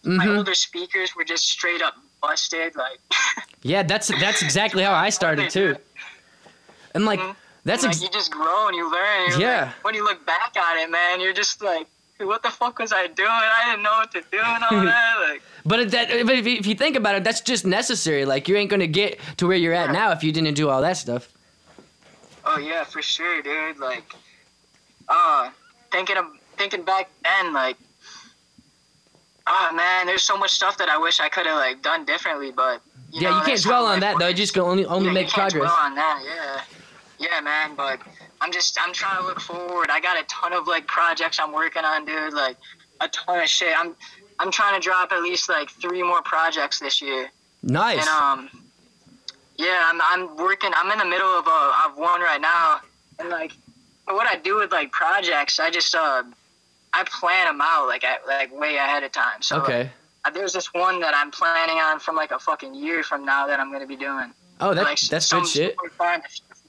my 0.04 0.26
Mhm. 0.26 0.38
older 0.38 0.54
speakers 0.54 1.16
were 1.16 1.24
just 1.26 1.46
straight 1.48 1.82
up 1.82 1.96
busted. 2.22 2.76
Like 2.76 3.00
Yeah, 3.62 3.84
that's 3.84 4.08
that's 4.08 4.42
exactly 4.42 4.84
how 4.84 4.94
I 4.94 5.10
started 5.10 5.50
too. 5.50 5.76
And 6.96 7.06
like 7.06 7.20
Mhm. 7.20 7.36
that's 7.66 7.84
like 7.84 7.92
ex- 7.92 8.02
you 8.02 8.10
just 8.10 8.32
grow 8.32 8.68
and 8.68 8.76
you 8.76 8.90
learn. 8.92 9.32
and 9.34 9.42
Yeah. 9.42 9.62
like- 9.66 9.84
when 9.84 9.96
you 9.96 10.04
look 10.04 10.26
back 10.26 10.56
on 10.58 10.78
it, 10.78 10.90
man, 10.90 11.22
you're 11.22 11.34
just 11.34 11.62
like, 11.62 11.88
what 12.20 12.42
the 12.44 12.50
fuck 12.50 12.80
was 12.80 12.92
I 12.92 13.08
doing? 13.08 13.30
I 13.30 13.70
didn't 13.70 13.84
know 13.84 13.92
what 13.92 14.12
to 14.12 14.22
do 14.32 14.40
and 14.40 14.64
all 14.64 14.82
that. 14.94 15.16
Like, 15.30 15.42
but 15.66 15.92
that 15.92 16.10
but 16.26 16.36
if 16.36 16.46
you, 16.48 16.58
if 16.58 16.66
you 16.68 16.76
think 16.76 16.96
about 16.96 17.16
it, 17.16 17.24
that's 17.24 17.42
just 17.42 17.66
necessary. 17.66 18.26
Like 18.26 18.48
you 18.48 18.56
ain't 18.58 18.70
gonna 18.70 18.88
get 18.88 19.20
to 19.38 19.48
where 19.48 19.58
you're 19.58 19.74
at 19.74 19.92
now 19.92 20.12
if 20.12 20.24
you 20.24 20.32
didn't 20.32 20.56
do 20.56 20.70
all 20.70 20.82
that 20.82 20.98
stuff. 20.98 21.28
Oh 22.50 22.60
yeah, 22.60 22.84
for 22.84 23.02
sure, 23.02 23.42
dude. 23.42 23.80
Like, 23.80 24.14
uh, 25.08 25.52
thinking 25.92 26.18
of 26.18 26.26
thinking 26.58 26.84
back 26.84 27.10
then, 27.24 27.54
like, 27.54 27.78
oh 29.48 29.70
man, 29.74 30.08
there's 30.08 30.24
so 30.24 30.38
much 30.38 30.52
stuff 30.52 30.78
that 30.78 30.90
I 30.90 30.98
wish 30.98 31.20
I 31.20 31.30
could 31.30 31.46
have 31.46 31.58
like 31.58 31.82
done 31.82 32.06
differently, 32.06 32.52
but 32.52 32.82
you 33.12 33.22
yeah, 33.22 33.30
know, 33.30 33.38
you 33.40 33.46
can't 33.46 33.62
dwell 33.62 33.86
on 33.86 34.00
that 34.02 34.18
though. 34.20 34.28
You 34.28 34.34
just 34.34 34.54
can 34.54 34.64
only 34.64 34.86
only 34.86 35.08
Yeah, 35.08 35.14
make 35.14 35.28
you 35.28 35.34
can't 35.34 35.52
progress. 35.52 35.72
Dwell 35.72 35.86
on 35.86 35.96
that, 35.96 36.24
yeah, 36.26 37.28
yeah, 37.28 37.42
man. 37.42 37.76
But 37.76 38.00
I'm 38.42 38.52
just 38.52 38.78
I'm 38.82 38.94
trying 38.94 39.22
to 39.22 39.28
look 39.28 39.40
forward. 39.40 39.90
I 39.90 40.00
got 40.00 40.22
a 40.22 40.26
ton 40.28 40.54
of 40.54 40.68
like 40.68 40.88
projects 40.88 41.40
I'm 41.40 41.52
working 41.52 41.84
on, 41.84 42.06
dude. 42.06 42.34
Like 42.34 42.58
a 43.02 43.08
ton 43.08 43.40
of 43.40 43.50
shit. 43.50 43.74
I'm 43.78 43.96
I'm 44.40 44.52
trying 44.52 44.80
to 44.80 44.84
drop 44.84 45.12
at 45.12 45.22
least 45.22 45.50
like 45.50 45.70
three 45.70 46.04
more 46.04 46.22
projects 46.22 46.80
this 46.80 47.02
year. 47.02 47.30
Nice. 47.62 48.00
And 48.00 48.08
um, 48.08 48.50
yeah, 49.60 49.84
I'm 49.86 50.00
I'm 50.02 50.38
working. 50.38 50.72
I'm 50.74 50.90
in 50.90 51.00
the 51.00 51.06
middle 51.06 51.28
of 51.28 51.46
a 51.46 51.74
of 51.86 51.98
one 51.98 52.22
right 52.22 52.40
now, 52.40 52.80
and 53.20 53.28
like 53.28 53.52
what 54.06 54.26
I 54.26 54.38
do 54.38 54.56
with 54.56 54.72
like 54.72 54.90
projects, 54.94 55.60
I 55.60 55.70
just 55.70 55.94
uh, 55.94 56.24
I 56.94 57.04
plan 57.04 57.48
them 57.48 57.60
out 57.62 57.88
like 57.88 58.06
at, 58.06 58.26
like 58.26 58.58
way 58.58 58.78
ahead 58.78 59.04
of 59.04 59.12
time. 59.12 59.42
So 59.42 59.62
okay. 59.62 59.90
uh, 60.24 60.30
there's 60.30 60.54
this 60.54 60.74
one 60.74 61.02
that 61.02 61.14
I'm 61.14 61.30
planning 61.30 61.78
on 61.78 62.00
from 62.00 62.16
like 62.16 62.32
a 62.32 62.40
fucking 62.40 62.74
year 62.74 63.04
from 63.04 63.26
now 63.26 63.48
that 63.48 63.60
I'm 63.60 63.70
gonna 63.70 63.86
be 63.86 63.98
doing. 63.98 64.32
Oh, 64.62 64.74
that 64.74 64.84
like, 64.86 65.00
that's 65.02 65.30
good 65.30 65.46
shit. 65.46 65.72
super 65.72 65.90
fun 65.90 66.22
stuff. 66.30 66.62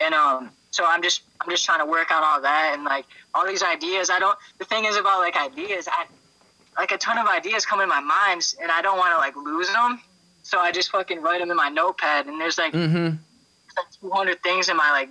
And 0.00 0.14
um, 0.14 0.50
so 0.70 0.86
I'm 0.86 1.02
just 1.02 1.24
I'm 1.42 1.50
just 1.50 1.66
trying 1.66 1.80
to 1.80 1.86
work 1.86 2.10
on 2.10 2.24
all 2.24 2.40
that 2.40 2.72
and 2.72 2.84
like 2.84 3.04
all 3.34 3.46
these 3.46 3.62
ideas. 3.62 4.08
I 4.08 4.18
don't. 4.18 4.38
The 4.58 4.64
thing 4.64 4.86
is 4.86 4.96
about 4.96 5.20
like 5.20 5.36
ideas, 5.36 5.88
I 5.92 6.06
like 6.78 6.90
a 6.90 6.96
ton 6.96 7.18
of 7.18 7.26
ideas 7.26 7.66
come 7.66 7.82
in 7.82 7.88
my 7.90 8.00
mind, 8.00 8.54
and 8.62 8.72
I 8.72 8.80
don't 8.80 8.96
want 8.96 9.12
to 9.12 9.18
like 9.18 9.36
lose 9.36 9.70
them. 9.70 10.00
So 10.44 10.58
I 10.58 10.70
just 10.70 10.90
fucking 10.90 11.20
write 11.20 11.40
them 11.40 11.50
in 11.50 11.56
my 11.56 11.68
notepad, 11.68 12.26
and 12.26 12.40
there's 12.40 12.58
like, 12.58 12.72
Mm-hmm. 12.72 13.06
like 13.76 13.86
200 14.00 14.42
things 14.42 14.68
in 14.68 14.76
my 14.76 14.90
like, 14.92 15.08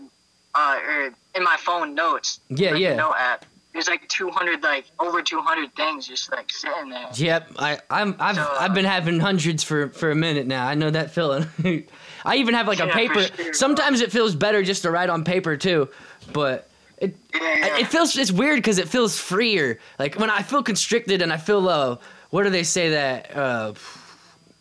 uh, 0.56 0.80
or 0.88 1.13
in 1.36 1.44
my 1.44 1.58
phone 1.60 1.94
notes. 1.96 2.40
Yeah, 2.50 2.72
like, 2.72 2.80
yeah. 2.82 2.96
Note 2.96 3.16
app. 3.18 3.46
There's 3.74 3.88
like 3.88 4.08
200, 4.10 4.62
like 4.62 4.86
over 5.00 5.24
200 5.24 5.74
things 5.75 6.08
just 6.08 6.32
like 6.32 6.52
sitting 6.52 6.90
there. 6.92 7.08
Yep, 7.16 7.54
I 7.58 7.80
I'm 7.90 8.16
I've 8.20 8.36
So, 8.36 8.44
uh, 8.44 8.58
I've 8.60 8.75
been 8.75 8.86
having 8.86 9.20
hundreds 9.20 9.63
for 9.63 9.90
for 9.90 10.12
a 10.12 10.16
minute 10.16 10.46
now. 10.46 10.68
I 10.68 10.75
know 10.75 10.92
that 10.92 11.10
feeling. 11.10 11.48
I 12.25 12.36
even 12.36 12.54
have 12.54 12.68
like 12.68 12.80
a 12.80 12.86
Yeah, 12.86 12.92
for 12.94 12.98
paper. 13.00 13.20
sure, 13.22 13.36
bro. 13.46 13.52
Sometimes 13.54 14.02
it 14.02 14.12
feels 14.12 14.36
better 14.36 14.62
just 14.62 14.84
to 14.84 14.92
write 14.92 15.10
on 15.10 15.24
paper 15.24 15.58
too, 15.58 15.90
but 16.32 16.70
it 17.00 17.18
Yeah, 17.34 17.42
yeah. 17.66 17.80
it 17.80 17.88
feels 17.88 18.16
it's 18.16 18.32
weird 18.32 18.58
because 18.58 18.78
it 18.78 18.88
feels 18.88 19.18
freer. 19.18 19.80
Like 19.98 20.20
when 20.20 20.30
I 20.30 20.44
feel 20.44 20.62
constricted 20.62 21.24
and 21.24 21.34
I 21.34 21.38
feel 21.38 21.68
uh 21.68 21.98
what 22.30 22.44
do 22.44 22.52
they 22.52 22.63
say 22.63 22.92
that 22.92 23.36
uh 23.36 23.74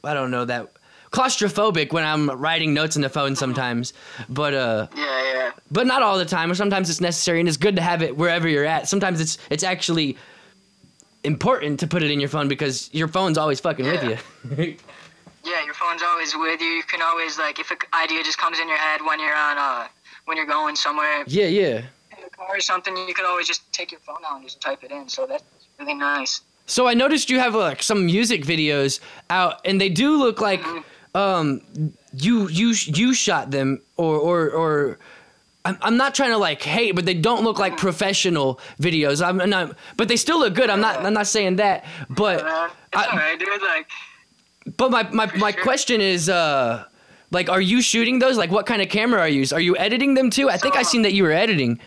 I 0.05 0.15
don't 0.15 0.31
know 0.31 0.45
that 0.45 0.73
claustrophobic 1.13 1.93
when 1.93 2.05
I'm 2.05 2.31
writing 2.31 2.73
notes 2.75 2.97
in 2.97 3.03
the 3.03 3.09
phone 3.09 3.37
sometimes, 3.37 3.93
but 4.29 4.55
uh 4.55 4.87
yeah, 4.97 5.33
yeah. 5.35 5.51
but 5.71 5.87
not 5.87 6.03
all 6.03 6.19
the 6.19 6.25
time. 6.25 6.51
Or 6.51 6.55
sometimes 6.55 6.89
it's 6.91 7.01
necessary 7.01 7.39
and 7.41 7.49
it's 7.49 7.59
good 7.59 7.77
to 7.77 7.83
have 7.83 8.03
it 8.03 8.17
wherever 8.17 8.49
you're 8.49 8.65
at. 8.65 8.89
Sometimes 8.89 9.21
it's 9.21 9.39
it's 9.51 9.63
actually 9.65 10.17
important 11.25 11.79
to 11.81 11.87
put 11.87 12.03
it 12.03 12.11
in 12.11 12.19
your 12.19 12.29
phone 12.29 12.49
because 12.49 12.91
your 12.93 13.09
phone's 13.09 13.39
always 13.39 13.61
fucking 13.61 13.85
Yeah. 13.85 13.93
with 14.47 14.59
you. 14.59 14.77
Yeah, 15.45 15.65
your 15.65 15.75
phone's 15.75 16.03
always 16.05 16.37
with 16.37 16.61
you. 16.61 16.69
You 16.69 16.85
can 16.85 17.03
always 17.03 17.37
like 17.37 17.59
if 17.59 17.73
an 17.73 17.79
idea 17.95 18.23
just 18.23 18.39
comes 18.39 18.61
in 18.61 18.69
your 18.69 18.79
head 18.79 19.01
when 19.05 19.19
you're 19.19 19.35
on 19.35 19.59
uh 19.59 19.89
when 20.27 20.37
you're 20.37 20.47
going 20.47 20.77
somewhere 20.77 21.25
yeah, 21.27 21.47
yeah. 21.47 21.79
in 22.17 22.23
the 22.23 22.31
car 22.31 22.47
or 22.57 22.61
something, 22.61 22.97
you 23.09 23.13
can 23.13 23.27
always 23.27 23.49
just 23.49 23.71
take 23.73 23.91
your 23.91 23.99
phone 24.01 24.19
out 24.25 24.37
and 24.37 24.45
just 24.45 24.61
type 24.61 24.85
it 24.85 24.93
in. 24.93 25.09
So 25.09 25.27
that's 25.27 25.43
really 25.81 25.95
nice. 25.95 26.43
So 26.67 26.87
I 26.87 26.95
noticed 26.95 27.29
you 27.31 27.39
have 27.39 27.55
like 27.55 27.83
some 27.83 28.07
music 28.07 28.45
videos 28.45 29.01
out, 29.31 29.61
and 29.65 29.81
they 29.81 29.89
do 29.89 30.17
look 30.17 30.41
like 30.41 30.63
Mm-hmm. 30.63 31.17
um 31.19 31.61
you 32.15 32.49
you 32.49 32.75
you 32.87 33.15
shot 33.15 33.51
them 33.51 33.81
or 33.97 34.17
or 34.17 34.51
or. 34.51 34.99
I'm, 35.65 35.79
I'm 35.81 35.97
not 35.97 36.13
trying 36.13 36.31
to 36.31 36.39
like 36.39 36.61
hate, 36.61 36.97
but 36.97 37.05
they 37.05 37.15
don't 37.15 37.45
look 37.45 37.55
Mm-hmm. 37.57 37.61
like 37.75 37.77
professional 37.77 38.59
videos. 38.81 39.25
I'm 39.25 39.37
not, 39.49 39.77
but 39.97 40.09
they 40.09 40.17
still 40.17 40.41
look 40.41 40.55
good. 40.55 40.69
I'm 40.71 40.81
not. 40.81 41.05
I'm 41.05 41.15
not 41.15 41.29
saying 41.29 41.57
that. 41.57 41.85
But 42.11 42.43
Man, 42.45 42.71
it's 42.93 43.03
I- 43.03 43.07
alright, 43.13 43.39
dude. 43.39 43.63
Like 43.63 43.87
But 44.77 44.91
my 44.91 45.03
my, 45.11 45.27
my 45.37 45.53
sure. 45.53 45.63
question 45.63 46.01
is, 46.01 46.29
uh, 46.29 46.85
like, 47.31 47.49
are 47.49 47.61
you 47.61 47.81
shooting 47.81 48.19
those? 48.19 48.37
Like, 48.37 48.51
what 48.51 48.67
kind 48.67 48.83
of 48.83 48.89
camera 48.89 49.21
are 49.21 49.29
you? 49.29 49.41
use? 49.41 49.53
Are 49.53 49.61
you 49.61 49.77
editing 49.77 50.15
them 50.15 50.31
too? 50.31 50.51
I 50.51 50.57
think 50.57 50.75
I 50.75 50.83
seen 50.83 51.03
that 51.03 51.13
you 51.13 51.23
were 51.23 51.33
editing. 51.33 51.79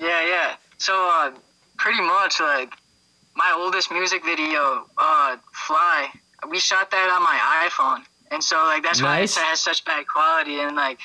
yeah, 0.00 0.26
yeah. 0.26 0.54
So 0.78 0.94
uh, 1.12 1.30
pretty 1.76 2.00
much 2.02 2.40
like 2.40 2.72
my 3.42 3.52
oldest 3.56 3.90
music 3.90 4.24
video, 4.24 4.86
uh, 4.98 5.36
Fly. 5.52 6.08
We 6.48 6.58
shot 6.58 6.90
that 6.90 7.08
on 7.16 7.22
my 7.22 7.38
iPhone, 7.68 8.04
and 8.32 8.42
so 8.42 8.56
like 8.64 8.82
that's 8.82 9.02
why 9.02 9.20
Nice. 9.20 9.36
it 9.36 9.42
has 9.44 9.60
such 9.60 9.84
bad 9.84 10.06
quality. 10.06 10.60
And 10.60 10.76
like 10.76 10.98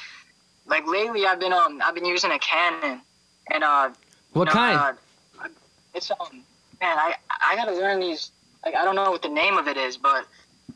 like 0.68 0.86
lately, 0.88 1.26
I've 1.26 1.40
been 1.40 1.54
um 1.54 1.82
I've 1.84 1.96
been 1.96 2.06
using 2.06 2.32
a 2.32 2.40
Canon, 2.40 3.02
and 3.52 3.64
uh 3.64 3.90
What 4.34 4.46
No, 4.46 4.52
kind? 4.52 4.78
uh, 4.80 5.48
it's 5.94 6.12
um, 6.12 6.44
man, 6.82 6.98
I 6.98 7.16
I 7.50 7.56
gotta 7.56 7.74
learn 7.74 8.00
these. 8.00 8.32
Like 8.66 8.76
I 8.76 8.84
don't 8.86 8.96
know 8.96 9.10
what 9.12 9.22
the 9.22 9.30
name 9.30 9.58
of 9.58 9.68
it 9.68 9.78
is, 9.78 9.98
but 9.98 10.26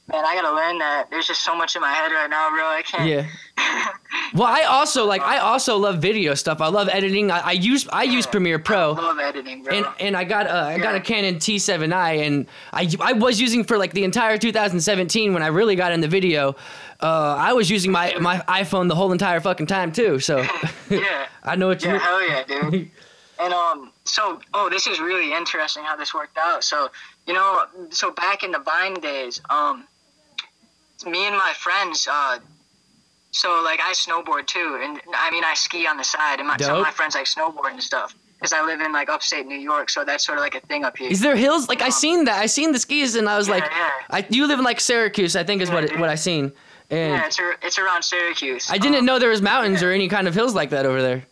man, 0.08 0.26
I 0.26 0.36
gotta 0.36 0.56
learn 0.56 0.78
that. 0.80 1.10
There's 1.10 1.28
just 1.28 1.44
so 1.44 1.56
much 1.56 1.76
in 1.76 1.82
my 1.82 1.92
head 1.92 2.12
right 2.12 2.30
now, 2.30 2.50
bro. 2.50 2.66
I 2.66 2.82
can't. 2.84 3.08
Yeah. 3.10 3.28
Well, 4.34 4.48
I 4.48 4.64
also 4.64 5.06
like 5.06 5.22
I 5.22 5.40
also 5.40 5.78
love 5.78 6.00
video 6.00 6.36
stuff. 6.36 6.62
I 6.62 6.68
love 6.68 6.88
editing. 6.90 7.32
I, 7.32 7.40
I 7.40 7.52
use 7.52 7.88
I 7.92 8.04
use 8.04 8.26
Premiere 8.26 8.58
I 8.58 8.62
Pro. 8.62 8.92
love 8.94 9.20
editing, 9.20 9.64
bro. 9.64 9.74
And, 9.76 9.86
and 10.00 10.18
I 10.18 10.24
got 10.24 10.48
a, 10.48 10.52
I 10.52 10.74
I 10.74 10.78
got 10.80 10.96
a 10.96 11.02
Canon 11.02 11.36
T7i 11.36 12.26
and 12.26 12.48
I, 12.72 12.90
I 13.02 13.14
was 13.14 13.42
using 13.42 13.64
for 13.64 13.78
like 13.78 13.94
the 13.94 14.04
entire 14.04 14.38
2017 14.38 15.34
when 15.34 15.44
I 15.44 15.48
really 15.48 15.76
got 15.76 15.92
in 15.92 16.00
the 16.00 16.08
video. 16.08 16.56
Uh, 17.02 17.36
I 17.38 17.54
was 17.54 17.70
using 17.70 17.92
my, 17.92 18.16
my 18.20 18.38
iPhone 18.48 18.88
the 18.88 18.96
whole 18.96 19.12
entire 19.12 19.40
fucking 19.42 19.68
time 19.68 19.92
too. 19.92 20.20
So 20.20 20.38
yeah. 20.90 21.28
I 21.44 21.56
know 21.56 21.68
what 21.68 21.84
you. 21.84 21.90
Yeah, 21.90 21.96
you. 21.96 22.00
hell 22.00 22.28
yeah, 22.28 22.44
dude. 22.72 22.92
and 23.40 23.54
um, 23.54 23.92
so 24.06 24.40
oh, 24.54 24.70
this 24.70 24.88
is 24.88 25.00
really 25.00 25.34
interesting 25.34 25.84
how 25.84 25.96
this 25.96 26.14
worked 26.14 26.38
out. 26.38 26.64
So 26.64 26.90
you 27.28 27.34
know, 27.34 27.66
so 27.90 28.12
back 28.12 28.44
in 28.44 28.52
the 28.52 28.60
Vine 28.60 28.96
days, 28.96 29.42
um, 29.50 29.86
me 31.06 31.28
and 31.28 31.36
my 31.36 31.54
friends, 31.58 32.08
uh, 32.10 32.40
so 33.32 33.62
like 33.64 33.80
I 33.80 33.94
snowboard 33.94 34.48
too, 34.48 34.80
and 34.82 35.00
I 35.16 35.32
mean 35.32 35.44
I 35.44 35.54
ski 35.56 35.88
on 35.88 35.98
the 35.98 36.04
side, 36.04 36.40
and 36.40 36.48
my, 36.48 36.58
some 36.58 36.78
of 36.78 36.82
my 36.84 36.92
friends 36.92 37.16
like 37.16 37.26
snowboard 37.26 37.72
and 37.72 37.82
stuff. 37.84 38.14
Because 38.38 38.54
I 38.54 38.66
live 38.66 38.82
in 38.82 38.92
like 38.92 39.08
upstate 39.08 39.46
New 39.46 39.58
York, 39.60 39.92
so 39.92 40.04
that's 40.04 40.26
sort 40.26 40.40
of 40.40 40.44
like 40.44 40.56
a 40.56 40.62
thing 40.62 40.84
up 40.84 40.98
here. 40.98 41.12
Is 41.12 41.20
there 41.22 41.36
hills? 41.36 41.70
Like 41.70 41.84
I 41.84 41.86
Um, 41.86 41.92
seen 41.92 42.26
that. 42.26 42.42
I 42.42 42.48
seen 42.48 42.72
the 42.72 42.80
skis 42.80 43.16
and 43.16 43.30
I 43.30 43.38
was 43.38 43.48
Yeah, 43.48 43.54
like, 43.54 43.64
yeah. 43.66 43.92
I 44.10 44.26
you 44.30 44.48
live 44.48 44.58
in 44.58 44.66
like 44.66 44.80
Syracuse, 44.80 45.36
I 45.36 45.44
think 45.44 45.62
is 45.62 45.70
Yeah, 45.70 45.76
what 45.76 45.84
it, 45.84 46.00
what 46.00 46.10
I 46.10 46.16
seen. 46.16 46.52
And 46.90 47.14
yeah, 47.14 47.28
it's 47.28 47.40
ar- 47.40 47.58
it's 47.62 47.78
around 47.78 48.02
Syracuse. 48.04 48.68
I 48.72 48.80
didn't 48.80 48.98
Um, 48.98 49.06
know 49.06 49.20
there 49.20 49.30
was 49.30 49.44
mountains 49.44 49.84
or 49.84 49.92
any 49.92 50.08
kind 50.10 50.28
of 50.28 50.34
hills 50.34 50.56
like 50.56 50.72
that 50.72 50.88
over 50.88 51.02
there. 51.04 51.24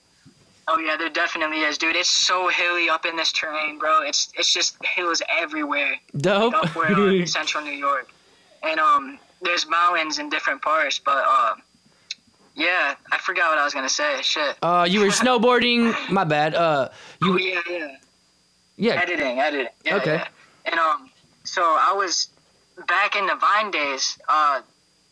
Oh 0.71 0.77
yeah, 0.77 0.97
there 0.97 1.09
definitely 1.09 1.61
is, 1.61 1.77
dude. 1.77 1.95
It's 1.95 2.09
so 2.09 2.47
hilly 2.47 2.89
up 2.89 3.05
in 3.05 3.15
this 3.15 3.31
terrain, 3.31 3.79
bro. 3.79 4.01
It's 4.03 4.31
it's 4.37 4.53
just 4.53 4.77
hills 4.85 5.21
everywhere. 5.29 5.95
Dope. 6.17 6.53
up 6.53 6.75
where 6.75 6.91
in 7.09 7.25
central 7.39 7.63
New 7.63 7.71
York, 7.71 8.07
and 8.61 8.79
um, 8.79 9.17
there's 9.41 9.67
mountains 9.67 10.19
in 10.19 10.29
different 10.29 10.61
parts. 10.61 10.99
But 10.99 11.25
um, 11.25 11.61
yeah, 12.55 12.95
I 13.11 13.17
forgot 13.17 13.49
what 13.49 13.57
I 13.57 13.63
was 13.63 13.73
gonna 13.73 13.89
say. 13.89 14.21
Shit. 14.21 14.57
uh, 14.61 14.85
you 14.89 14.99
were 14.99 15.07
snowboarding. 15.23 15.93
My 16.11 16.23
bad. 16.23 16.53
Uh, 16.55 16.89
Oh 17.23 17.35
you 17.37 17.39
yeah, 17.53 17.61
yeah. 17.69 17.95
yeah. 18.77 18.93
Editing, 19.01 19.39
editing. 19.39 19.73
Yeah, 19.85 19.95
Okay. 19.97 20.15
yeah. 20.15 20.27
And 20.65 20.79
um, 20.79 21.09
so 21.45 21.61
I 21.63 21.93
was 21.93 22.27
back 22.87 23.15
in 23.15 23.25
the 23.25 23.35
Vine 23.35 23.71
days. 23.71 24.19
Uh, 24.29 24.61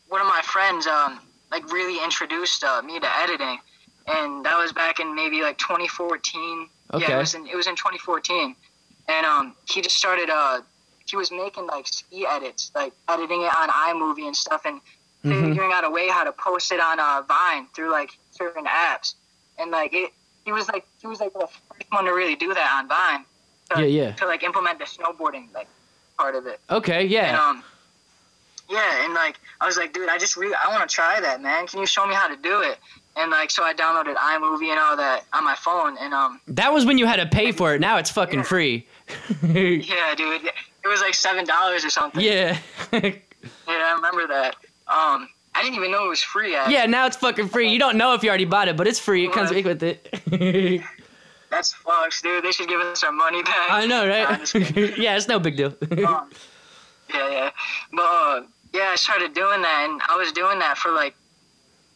one 0.09 0.21
of 0.21 0.27
my 0.27 0.41
friends 0.43 0.85
um, 0.87 1.19
like 1.51 1.69
really 1.71 2.03
introduced 2.03 2.63
uh, 2.63 2.81
me 2.81 2.99
to 2.99 3.07
editing, 3.23 3.57
and 4.07 4.45
that 4.45 4.57
was 4.57 4.71
back 4.73 4.99
in 4.99 5.15
maybe 5.15 5.41
like 5.41 5.57
2014. 5.57 6.69
Yeah, 6.97 7.15
it 7.15 7.17
was 7.17 7.33
in 7.35 7.47
it 7.47 7.55
was 7.55 7.67
in 7.67 7.75
2014, 7.75 8.55
and 9.09 9.25
um, 9.25 9.55
he 9.69 9.81
just 9.81 9.97
started 9.97 10.29
uh, 10.29 10.61
he 11.05 11.15
was 11.17 11.31
making 11.31 11.67
like 11.67 11.87
ski 11.87 12.25
edits, 12.25 12.71
like 12.75 12.93
editing 13.09 13.41
it 13.41 13.51
on 13.55 13.69
iMovie 13.69 14.25
and 14.27 14.35
stuff, 14.35 14.61
and 14.65 14.79
Mhm. 15.25 15.41
figuring 15.49 15.71
out 15.73 15.83
a 15.83 15.89
way 15.89 16.07
how 16.07 16.23
to 16.23 16.31
post 16.31 16.71
it 16.71 16.79
on 16.79 16.99
uh, 16.99 17.21
Vine 17.27 17.67
through 17.75 17.91
like 17.91 18.11
certain 18.31 18.65
apps, 18.65 19.15
and 19.57 19.71
like 19.71 19.93
it. 19.93 20.11
He 20.45 20.53
was 20.53 20.69
like 20.69 20.85
he 21.01 21.07
was 21.07 21.19
like 21.19 21.33
the 21.33 21.39
first 21.47 21.85
one 21.89 22.05
to 22.05 22.11
really 22.13 22.35
do 22.35 22.53
that 22.53 22.71
on 22.79 22.87
Vine. 22.87 23.25
To, 23.71 23.81
Yeah, 23.81 24.03
yeah. 24.05 24.11
To 24.13 24.25
like 24.25 24.43
implement 24.43 24.79
the 24.79 24.85
snowboarding 24.85 25.53
like 25.53 25.67
part 26.17 26.35
of 26.35 26.45
it. 26.47 26.61
Okay. 26.69 27.01
And 27.01 27.11
Yeah. 27.11 27.43
um, 27.49 27.63
Yeah, 28.69 29.05
and 29.05 29.13
like 29.13 29.39
I 29.61 29.65
was 29.65 29.77
like, 29.77 29.93
dude, 29.93 30.09
I 30.09 30.17
just 30.17 30.35
really 30.37 30.55
I 30.55 30.69
want 30.69 30.87
to 30.89 30.93
try 30.93 31.19
that, 31.21 31.41
man. 31.41 31.67
Can 31.67 31.79
you 31.79 31.85
show 31.85 32.05
me 32.05 32.13
how 32.13 32.27
to 32.27 32.35
do 32.35 32.61
it? 32.61 32.77
And 33.15 33.31
like 33.31 33.49
so 33.49 33.63
I 33.63 33.73
downloaded 33.73 34.15
iMovie 34.15 34.69
and 34.69 34.79
all 34.79 34.95
that 34.97 35.23
on 35.33 35.43
my 35.43 35.55
phone, 35.55 35.97
and 35.99 36.13
um 36.13 36.39
That 36.47 36.71
was 36.73 36.85
when 36.85 36.97
you 36.97 37.05
had 37.05 37.17
to 37.17 37.25
pay 37.25 37.51
for 37.51 37.73
it. 37.73 37.81
Now 37.81 37.97
it's 37.97 38.11
fucking 38.11 38.43
free. 38.43 38.85
yeah, 39.43 40.13
dude, 40.15 40.43
it 40.45 40.87
was 40.87 41.01
like 41.01 41.13
seven 41.13 41.45
dollars 41.45 41.83
or 41.85 41.89
something. 41.89 42.21
yeah. 42.23 42.57
Yeah, 43.67 43.91
I 43.91 43.93
remember 43.93 44.27
that. 44.27 44.55
Um, 44.87 45.29
I 45.55 45.61
didn't 45.61 45.75
even 45.75 45.91
know 45.91 46.05
it 46.05 46.09
was 46.09 46.21
free. 46.21 46.55
Actually. 46.55 46.73
yeah, 46.73 46.85
now 46.85 47.05
it's 47.05 47.15
fucking 47.15 47.47
free. 47.47 47.69
You 47.69 47.79
don't 47.79 47.95
know 47.97 48.13
if 48.13 48.23
you 48.23 48.29
already 48.29 48.45
bought 48.45 48.67
it, 48.67 48.75
but 48.75 48.87
it's 48.87 48.99
free. 48.99 49.25
It 49.25 49.31
comes 49.31 49.51
with 49.51 49.83
it. 49.83 50.09
That's 51.49 51.73
fucks, 51.73 52.21
dude. 52.21 52.43
They 52.43 52.51
should 52.51 52.67
give 52.67 52.81
us 52.81 53.03
our 53.03 53.11
money 53.11 53.41
back. 53.43 53.71
I 53.71 53.85
know, 53.85 54.07
right? 54.07 54.43
Kidding. 54.45 55.01
yeah, 55.01 55.15
it's 55.15 55.27
no 55.29 55.39
big 55.39 55.55
deal. 55.55 55.73
Um, 56.05 56.29
yeah, 57.13 57.29
yeah. 57.31 57.49
But 57.93 58.01
uh, 58.03 58.41
yeah, 58.73 58.89
I 58.91 58.95
started 58.95 59.33
doing 59.33 59.61
that, 59.61 59.87
and 59.89 60.01
I 60.07 60.15
was 60.17 60.31
doing 60.31 60.59
that 60.59 60.77
for 60.77 60.91
like 60.91 61.15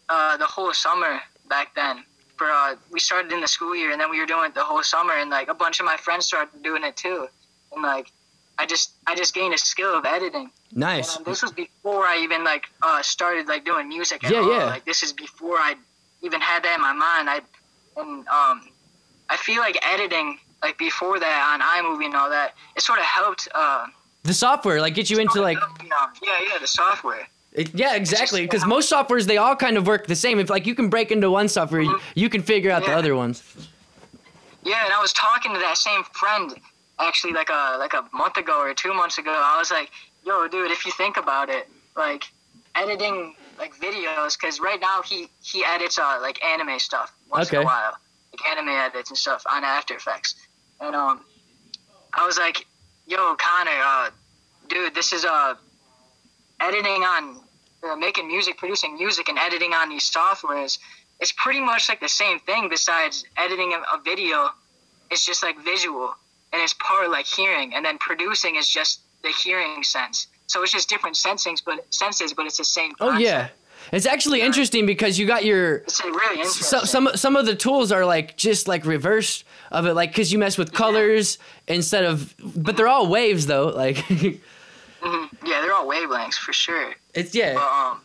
uh, 0.10 0.38
the 0.38 0.46
whole 0.46 0.74
summer 0.74 1.20
back 1.50 1.74
then. 1.76 2.04
For 2.38 2.50
uh, 2.50 2.76
we 2.92 3.00
started 3.00 3.32
in 3.32 3.42
the 3.42 3.48
school 3.48 3.76
year, 3.76 3.92
and 3.92 4.02
then 4.02 4.10
we 4.10 4.20
were 4.20 4.26
doing 4.26 4.46
it 4.46 4.56
the 4.56 4.64
whole 4.64 4.84
summer, 4.84 5.14
and 5.14 5.30
like 5.30 5.48
a 5.48 5.54
bunch 5.54 5.80
of 5.80 5.86
my 5.86 5.98
friends 5.98 6.26
started 6.26 6.64
doing 6.64 6.84
it 6.84 6.96
too, 6.98 7.28
and 7.74 7.84
like 7.84 8.12
I 8.58 8.66
just 8.66 8.92
I 9.08 9.16
just 9.16 9.34
gained 9.36 9.54
a 9.54 9.58
skill 9.58 9.94
of 9.96 10.06
editing. 10.06 10.50
nice. 10.74 11.18
And, 11.18 11.26
um, 11.28 11.32
this 11.32 11.42
was 11.44 11.52
before 11.52 12.04
I 12.06 12.20
even 12.24 12.44
like 12.44 12.66
uh, 12.82 13.02
started 13.02 13.48
like 13.48 13.64
doing 13.66 13.88
music. 13.90 14.24
At 14.24 14.32
Yeah, 14.32 14.40
all. 14.40 14.52
yeah. 14.52 14.66
Like 14.66 14.86
this 14.86 15.04
is 15.04 15.14
before 15.14 15.58
I 15.58 15.76
even 16.24 16.42
had 16.42 16.64
that 16.64 16.76
in 16.76 16.82
my 16.82 16.94
mind. 16.94 17.30
I 17.30 17.42
and 17.98 18.28
um, 18.28 18.68
I 19.30 19.38
feel 19.38 19.60
like 19.62 19.78
editing 19.86 20.40
like 20.64 20.78
before 20.78 21.20
that 21.20 21.38
on 21.54 21.60
iMovie 21.62 22.06
and 22.06 22.16
all 22.16 22.30
that, 22.30 22.54
it 22.76 22.82
sort 22.82 23.00
of 23.00 23.06
helped. 23.06 23.48
Uh, 23.54 23.88
The 24.24 24.34
software, 24.34 24.80
like, 24.82 24.94
get 24.94 25.10
you 25.10 25.20
into 25.20 25.42
like, 25.42 25.58
yeah, 25.84 26.08
yeah, 26.22 26.58
the 26.60 26.68
software. 26.68 27.28
it, 27.54 27.74
yeah, 27.74 27.96
exactly. 27.96 28.42
Because 28.44 28.66
most 28.66 28.92
softwares 28.92 29.26
they 29.26 29.38
all 29.38 29.56
kind 29.56 29.78
of 29.78 29.88
work 29.88 30.08
the 30.08 30.16
same. 30.16 30.40
If 30.40 30.50
like 30.50 30.66
you 30.66 30.76
can 30.76 30.90
break 30.90 31.12
into 31.12 31.32
one 31.32 31.48
software, 31.48 31.82
you, 31.82 32.00
you 32.16 32.30
can 32.30 32.42
figure 32.42 32.72
out 32.72 32.86
the 32.86 32.92
other 32.92 33.16
ones. 33.16 33.44
Yeah, 34.64 34.86
and 34.86 34.94
I 34.94 35.02
was 35.02 35.12
talking 35.14 35.54
to 35.54 35.60
that 35.60 35.78
same 35.78 36.04
friend 36.14 36.54
actually 37.00 37.34
like 37.34 37.50
a 37.50 37.78
like 37.80 37.94
a 37.94 38.08
month 38.14 38.38
ago 38.38 38.60
or 38.60 38.74
two 38.74 38.94
months 38.94 39.18
ago. 39.18 39.32
I 39.32 39.58
was 39.58 39.72
like, 39.72 39.90
"Yo, 40.26 40.48
dude, 40.48 40.72
if 40.72 40.86
you 40.86 40.92
think 40.92 41.18
about 41.18 41.50
it, 41.50 41.68
like 41.96 42.26
editing 42.76 43.36
like 43.58 43.76
videos, 43.76 44.40
because 44.40 44.60
right 44.60 44.80
now 44.80 45.02
he 45.02 45.28
he 45.44 45.64
edits 45.66 45.98
uh 45.98 46.20
like 46.22 46.44
anime 46.44 46.80
stuff 46.80 47.14
once 47.30 47.52
in 47.52 47.60
a 47.60 47.64
while, 47.64 47.94
like 48.32 48.50
anime 48.50 48.70
edits 48.70 49.10
and 49.10 49.18
stuff 49.18 49.44
on 49.50 49.64
After 49.64 49.96
Effects, 49.96 50.36
and 50.80 50.96
um, 50.96 51.22
I 52.14 52.26
was 52.26 52.38
like, 52.38 52.66
"Yo, 53.06 53.36
Connor, 53.36 53.72
uh, 53.72 54.10
dude, 54.68 54.94
this 54.96 55.14
is 55.14 55.26
uh 55.26 55.56
editing 56.60 57.04
on." 57.04 57.42
Uh, 57.84 57.96
making 57.96 58.28
music, 58.28 58.60
producing 58.60 58.94
music, 58.94 59.28
and 59.28 59.40
editing 59.40 59.74
on 59.74 59.90
these 59.90 60.08
softwares, 60.08 60.78
it's 61.20 61.32
pretty 61.32 61.60
much 61.60 61.90
like 61.90 62.00
the 62.00 62.08
same 62.08 62.40
thing. 62.42 62.70
Besides 62.70 63.26
editing 63.38 63.74
a, 63.74 63.78
a 63.96 64.00
video, 64.06 64.52
it's 65.12 65.26
just 65.26 65.44
like 65.44 65.58
visual 65.64 66.16
and 66.54 66.62
it's 66.62 66.74
part 66.76 67.10
like 67.12 67.26
hearing 67.26 67.74
and 67.74 67.86
then 67.86 67.98
producing 67.98 68.56
is 68.56 68.68
just 68.68 69.02
the 69.24 69.30
hearing 69.44 69.84
sense 69.84 70.28
so 70.48 70.64
it's 70.64 70.72
just 70.72 70.90
different 70.90 71.16
sensings 71.16 71.62
but 71.62 71.86
senses 71.94 72.34
but 72.34 72.46
it's 72.46 72.58
the 72.58 72.64
same 72.64 72.94
Oh 73.00 73.18
yeah, 73.18 73.50
it's 73.92 74.06
actually 74.06 74.42
interesting 74.42 74.86
because 74.86 75.18
you 75.20 75.26
got 75.28 75.44
your 75.46 75.84
really 76.04 76.38
interesting 76.40 76.64
so, 76.64 76.80
some 76.84 77.10
some 77.16 77.36
of 77.36 77.46
the 77.46 77.56
tools 77.56 77.92
are 77.92 78.06
like 78.06 78.38
just 78.38 78.68
like 78.68 78.86
reverse 78.86 79.44
of 79.72 79.86
it, 79.86 79.94
like 79.94 80.10
because 80.12 80.32
you 80.32 80.38
mess 80.40 80.58
with 80.58 80.72
colors 80.74 81.38
instead 81.68 82.04
of, 82.04 82.34
but 82.56 82.76
they're 82.78 82.88
all 82.88 83.08
waves 83.08 83.46
though. 83.48 83.68
Like 83.68 83.98
Mhm. 85.02 85.30
yeah 85.44 85.62
they're 85.62 85.74
all 85.74 85.88
wavelengths 85.88 86.36
for 86.36 86.54
sure 86.54 86.94
it's 87.16 87.34
yeah. 87.34 87.56
but 87.56 87.64
um 87.64 88.00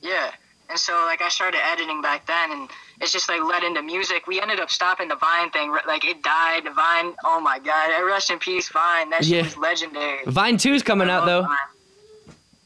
yeah 0.00 0.30
and 0.70 0.78
so 0.78 0.94
like 1.04 1.20
i 1.20 1.28
started 1.28 1.60
editing 1.70 2.00
back 2.00 2.24
then 2.26 2.50
and 2.52 2.70
it's 3.02 3.12
just 3.12 3.28
like 3.28 3.42
led 3.42 3.62
into 3.62 3.82
music 3.82 4.26
we 4.26 4.40
ended 4.40 4.58
up 4.58 4.70
stopping 4.70 5.06
the 5.08 5.16
vine 5.16 5.50
thing 5.50 5.70
like 5.86 6.02
it 6.06 6.22
died 6.22 6.62
vine 6.74 7.12
oh 7.26 7.40
my 7.42 7.58
god 7.58 7.90
rest 8.06 8.30
in 8.30 8.38
peace 8.38 8.70
vine 8.70 9.10
that 9.10 9.22
shit 9.22 9.34
Yeah. 9.36 9.42
was 9.42 9.56
legendary 9.58 10.20
Vine 10.26 10.56
2's 10.56 10.82
coming 10.82 11.10
out 11.10 11.26
though. 11.26 11.42
Vine. 11.42 11.56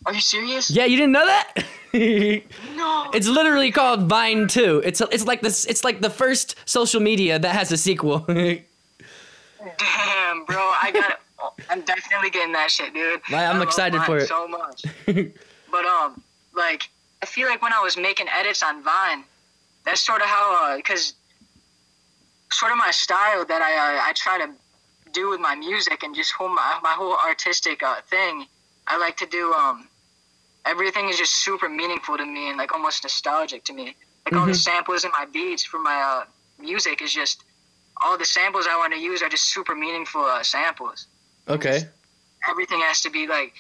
Are 0.07 0.15
you 0.15 0.21
serious 0.21 0.71
Yeah, 0.71 0.85
you 0.85 0.97
didn't 0.97 1.13
know 1.13 1.27
that? 1.27 1.65
no 1.95 3.11
it's 3.15 3.29
literally 3.29 3.71
called 3.71 4.09
Vine 4.09 4.49
2. 4.49 4.83
It's 4.85 5.01
it's 5.01 5.25
like 5.25 5.41
this. 5.41 5.65
It's 5.67 5.85
like 5.85 6.01
the 6.01 6.11
first 6.11 6.57
social 6.65 7.01
media 7.01 7.39
that 7.39 7.55
has 7.55 7.71
a 7.73 7.77
sequel. 7.77 8.19
Damn, 9.79 10.45
bro, 10.45 10.59
I 10.59 10.91
got 10.93 11.21
I'm 11.71 11.83
definitely 11.83 12.31
getting 12.31 12.53
that 12.53 12.71
shit, 12.71 12.95
dude. 12.95 13.21
I'm 13.33 13.63
excited 13.63 14.03
for 14.03 14.19
it. 14.19 14.29
so 14.29 14.49
much. 14.49 14.85
but 15.07 15.85
um, 15.85 16.23
like 16.55 16.91
I 17.23 17.27
feel 17.27 17.49
like 17.49 17.63
when 17.63 17.73
I 17.73 17.81
was 17.81 17.97
making 17.97 18.27
edits 18.29 18.63
on 18.63 18.83
Vine, 18.83 19.25
that's 19.85 20.01
sort 20.01 20.21
of 20.21 20.27
how 20.27 20.73
uh, 20.73 20.77
because 20.77 21.15
sort 22.51 22.73
of 22.73 22.79
my 22.79 22.91
style 22.91 23.45
that 23.45 23.63
I 23.63 23.73
uh, 23.75 24.09
I 24.09 24.13
try 24.15 24.39
to 24.39 24.51
do 25.13 25.31
with 25.31 25.41
my 25.41 25.55
music 25.55 26.03
and 26.03 26.15
just 26.15 26.33
whole 26.33 26.49
my, 26.49 26.79
my 26.83 26.93
whole 26.93 27.17
artistic 27.17 27.83
uh, 27.83 28.01
thing. 28.03 28.47
I 28.87 28.99
like 28.99 29.17
to 29.19 29.27
do 29.27 29.53
um 29.53 29.89
everything 30.67 31.09
is 31.09 31.19
just 31.19 31.35
super 31.45 31.69
meaningful 31.69 32.17
to 32.17 32.25
me 32.25 32.49
and 32.49 32.59
like 32.59 32.73
almost 32.73 33.03
nostalgic 33.05 33.65
to 33.65 33.73
me. 33.73 33.97
Like 34.27 34.37
all 34.37 34.47
the 34.47 34.53
Mhm. 34.53 34.57
samples 34.71 35.05
in 35.05 35.11
my 35.13 35.27
beats 35.27 35.65
for 35.65 35.79
my 35.79 36.01
uh, 36.01 36.25
music 36.59 37.03
is 37.03 37.13
just 37.13 37.45
all 38.03 38.17
the 38.19 38.25
samples 38.25 38.67
I 38.67 38.77
want 38.77 38.93
to 38.95 38.99
use 38.99 39.23
are 39.23 39.29
just 39.29 39.45
super 39.53 39.75
meaningful 39.75 40.25
uh, 40.25 40.43
samples. 40.43 41.07
okay. 41.49 41.89
Everything 42.49 42.81
has 42.81 43.01
to 43.03 43.11
be 43.11 43.27
like. 43.27 43.55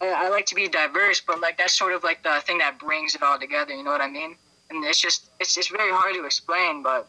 I, 0.00 0.26
I 0.26 0.28
like 0.28 0.46
to 0.46 0.54
be 0.54 0.68
diverse, 0.68 1.20
but 1.20 1.40
like 1.40 1.58
that's 1.58 1.76
sort 1.76 1.92
of 1.92 2.04
like 2.04 2.22
the 2.22 2.40
thing 2.46 2.58
that 2.58 2.78
brings 2.78 3.14
it 3.16 3.22
all 3.22 3.38
together. 3.38 3.74
You 3.74 3.82
know 3.82 3.90
what 3.90 4.00
I 4.00 4.08
mean? 4.08 4.36
And 4.70 4.84
it's 4.84 5.00
just 5.00 5.28
it's 5.40 5.56
it's 5.56 5.68
very 5.68 5.90
hard 5.90 6.14
to 6.14 6.24
explain, 6.24 6.82
but 6.84 7.08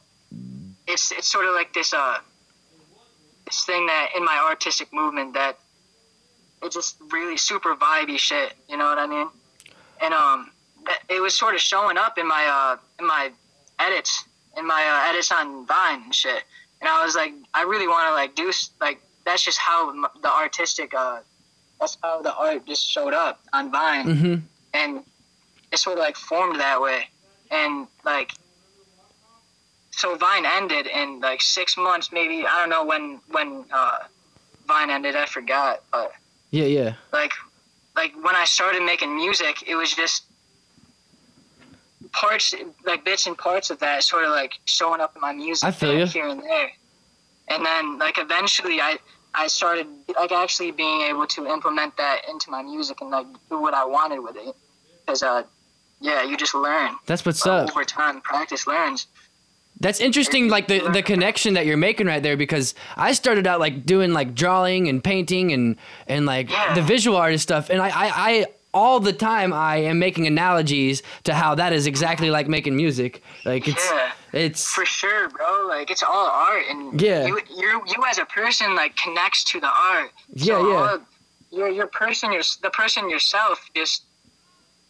it's 0.88 1.12
it's 1.12 1.28
sort 1.28 1.46
of 1.46 1.54
like 1.54 1.72
this 1.74 1.94
uh 1.94 2.18
this 3.46 3.64
thing 3.66 3.86
that 3.86 4.10
in 4.16 4.24
my 4.26 4.38
artistic 4.50 4.92
movement 4.92 5.34
that 5.34 5.58
it 6.64 6.72
just 6.72 6.98
really 7.12 7.38
super 7.38 7.76
vibey 7.76 8.18
shit. 8.18 8.54
You 8.70 8.78
know 8.78 8.86
what 8.86 8.98
I 8.98 9.08
mean? 9.08 9.28
And 10.02 10.14
um, 10.14 10.52
it 11.10 11.22
was 11.22 11.38
sort 11.38 11.56
of 11.56 11.62
showing 11.62 11.98
up 11.98 12.18
in 12.18 12.28
my 12.28 12.46
uh 12.46 12.78
in 13.00 13.08
my 13.08 13.32
edits 13.80 14.26
in 14.58 14.66
my 14.66 14.84
uh, 14.84 15.10
edits 15.10 15.32
on 15.32 15.66
Vine 15.66 16.04
and 16.06 16.16
shit. 16.16 16.44
And 16.82 16.90
I 16.90 17.04
was 17.06 17.16
like, 17.16 17.34
I 17.54 17.64
really 17.64 17.88
want 17.88 18.08
to 18.10 18.14
like 18.14 18.36
do 18.36 18.52
like 18.82 19.00
that's 19.26 19.44
just 19.44 19.58
how 19.60 19.90
m- 19.90 20.06
the 20.22 20.30
artistic 20.32 20.94
uh 20.94 21.20
that's 21.80 21.98
how 22.04 22.22
the 22.22 22.34
art 22.36 22.66
just 22.66 22.86
showed 22.90 23.14
up 23.14 23.40
on 23.54 23.72
Vine 23.72 24.18
hmm 24.18 24.36
and 24.74 25.04
it 25.72 25.78
sort 25.80 25.98
of 25.98 26.04
like 26.04 26.16
formed 26.16 26.60
that 26.60 26.80
way 26.82 27.08
and 27.52 27.88
like 28.06 28.32
so 29.92 30.16
vine 30.16 30.46
ended 30.46 30.88
in 30.88 31.20
like 31.20 31.42
six 31.42 31.76
months 31.78 32.12
maybe 32.12 32.46
i 32.46 32.60
don't 32.60 32.70
know 32.70 32.86
when 32.86 33.20
when 33.32 33.66
uh 33.74 33.98
vine 34.68 34.90
ended 34.90 35.16
i 35.16 35.26
forgot 35.26 35.82
but 35.92 36.12
Yeah, 36.52 36.66
yeah. 36.66 36.94
like 37.14 37.32
like 37.96 38.14
when 38.24 38.36
i 38.36 38.46
started 38.46 38.84
making 38.84 39.16
music 39.16 39.64
it 39.68 39.76
was 39.76 39.94
just 39.94 40.24
parts 42.12 42.54
like 42.86 43.04
bits 43.06 43.28
and 43.28 43.38
parts 43.38 43.70
of 43.70 43.80
that 43.80 44.04
sort 44.04 44.24
of 44.24 44.32
like 44.32 44.54
showing 44.66 45.02
up 45.02 45.16
in 45.16 45.22
my 45.22 45.34
music 45.34 45.68
I 45.68 45.72
feel 45.72 45.98
ya. 45.98 46.06
here 46.06 46.28
and 46.28 46.42
there 46.42 46.70
and 47.50 47.66
then 47.66 47.98
like 48.00 48.18
eventually 48.18 48.80
i 48.82 48.98
i 49.36 49.48
started 49.48 49.86
like 50.16 50.32
actually 50.32 50.72
being 50.72 51.02
able 51.02 51.28
to 51.28 51.46
implement 51.48 51.96
that 51.98 52.22
into 52.30 52.50
my 52.50 52.62
music 52.64 53.02
and 53.02 53.10
like 53.12 53.28
do 53.50 53.62
what 53.62 53.74
i 53.74 53.86
wanted 53.86 54.20
with 54.20 54.38
it 54.38 54.56
because 55.06 55.22
uh 55.22 55.44
yeah 56.02 56.24
you 56.24 56.38
just 56.38 56.56
learn 56.56 56.96
That's 57.06 57.26
what's 57.26 57.46
uh, 57.46 57.54
up. 57.54 57.70
over 57.70 57.84
time 57.84 58.22
practice 58.22 58.66
learns 58.66 59.08
That's 59.82 60.00
interesting, 60.02 60.50
like 60.50 60.68
the 60.68 60.80
the 60.92 61.02
connection 61.02 61.54
that 61.54 61.66
you're 61.66 61.78
making 61.78 62.08
right 62.08 62.22
there, 62.22 62.36
because 62.36 62.76
I 62.98 63.14
started 63.14 63.48
out 63.48 63.60
like 63.62 63.86
doing 63.86 64.12
like 64.14 64.36
drawing 64.36 64.90
and 64.90 65.02
painting 65.04 65.54
and 65.54 65.78
and 66.08 66.26
like 66.26 66.50
Yeah. 66.50 66.74
the 66.74 66.82
visual 66.82 67.16
artist 67.18 67.44
stuff, 67.44 67.70
and 67.70 67.82
I, 67.82 67.88
I 67.90 68.12
I 68.32 68.46
all 68.74 69.00
the 69.00 69.14
time 69.14 69.52
I 69.54 69.78
am 69.78 69.98
making 69.98 70.28
analogies 70.28 71.02
to 71.24 71.34
how 71.34 71.56
that 71.56 71.72
is 71.74 71.88
exactly 71.88 72.30
like 72.30 72.48
making 72.48 72.76
music. 72.76 73.24
Like 73.46 73.68
it's 73.70 73.90
Yeah. 73.90 74.12
it's 74.34 74.70
for 74.70 74.86
sure 74.86 75.30
bro 75.30 75.66
like 75.68 75.90
it's 75.90 76.04
all 76.04 76.28
art 76.28 76.64
and 76.70 77.02
Yeah. 77.02 77.26
you 77.26 77.40
you 77.50 77.82
you 77.88 78.04
as 78.08 78.18
a 78.20 78.26
person 78.26 78.76
like 78.76 78.96
connects 78.98 79.44
to 79.46 79.60
the 79.60 79.68
art 79.92 80.12
Yeah, 80.34 80.46
so 80.60 80.70
yeah. 80.70 80.76
all- 80.76 81.00
your 81.52 81.70
your 81.70 81.88
person 81.88 82.32
your 82.32 82.44
the 82.62 82.70
person 82.70 83.10
yourself 83.10 83.58
just 83.76 84.04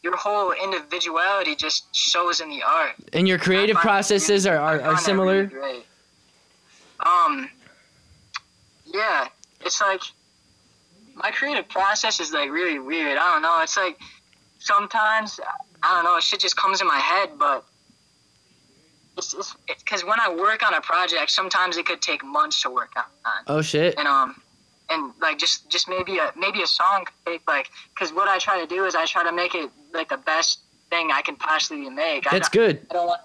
your 0.04 0.16
whole 0.16 0.52
individuality 0.52 1.56
just 1.56 1.94
shows 1.96 2.40
in 2.40 2.50
the 2.50 2.62
art 2.64 2.94
and 3.14 3.28
your 3.28 3.38
creative 3.38 3.76
I 3.78 3.80
find 3.80 3.88
that 3.88 3.90
processes 3.92 4.46
really- 4.46 4.58
are, 4.58 4.80
are, 4.80 4.94
are 4.94 4.98
similar. 4.98 5.46
really. 5.54 5.84
Um, 7.06 7.50
yeah, 8.86 9.28
it's 9.62 9.80
like 9.82 10.02
my 11.16 11.32
creative 11.32 11.68
process 11.70 12.20
is 12.20 12.32
like 12.34 12.50
really 12.50 12.80
weird. 12.80 13.18
I 13.18 13.34
don't 13.34 13.42
know. 13.42 13.62
It's 13.62 13.78
like 13.78 13.98
sometimes 14.60 15.40
I 15.84 15.96
don't 15.96 16.04
know. 16.06 16.20
Shit 16.20 16.40
just 16.42 16.58
comes 16.58 16.82
in 16.82 16.88
my 16.88 16.98
head, 16.98 17.32
but 17.38 17.64
it's 19.18 19.56
because 19.68 20.04
when 20.04 20.20
I 20.20 20.34
work 20.34 20.66
on 20.66 20.74
a 20.74 20.82
project, 20.82 21.32
sometimes 21.32 21.78
it 21.78 21.86
could 21.86 22.02
take 22.02 22.24
months 22.24 22.62
to 22.64 22.70
work 22.70 22.92
on. 22.96 23.04
Oh 23.48 23.62
shit! 23.62 23.98
And 23.98 24.08
um, 24.08 24.42
and 24.90 25.14
like 25.22 25.38
just 25.38 25.70
just 25.70 25.88
maybe 25.90 26.18
a 26.18 26.32
maybe 26.38 26.62
a 26.62 26.68
song 26.68 27.06
could 27.06 27.34
take 27.34 27.48
like 27.48 27.70
because 27.94 28.12
what 28.14 28.28
I 28.28 28.40
try 28.40 28.60
to 28.60 28.68
do 28.68 28.86
is 28.86 28.96
I 28.96 29.06
try 29.06 29.24
to 29.24 29.32
make 29.32 29.56
it 29.56 29.70
like 29.94 30.10
the 30.10 30.18
best 30.18 30.60
thing 30.90 31.10
I 31.12 31.22
can 31.22 31.36
possibly 31.36 31.90
make. 31.90 32.28
I 32.28 32.32
That's 32.38 32.50
don't- 32.50 32.64
good. 32.68 32.88
I 32.92 32.94
don't 32.94 33.08
want 33.08 33.22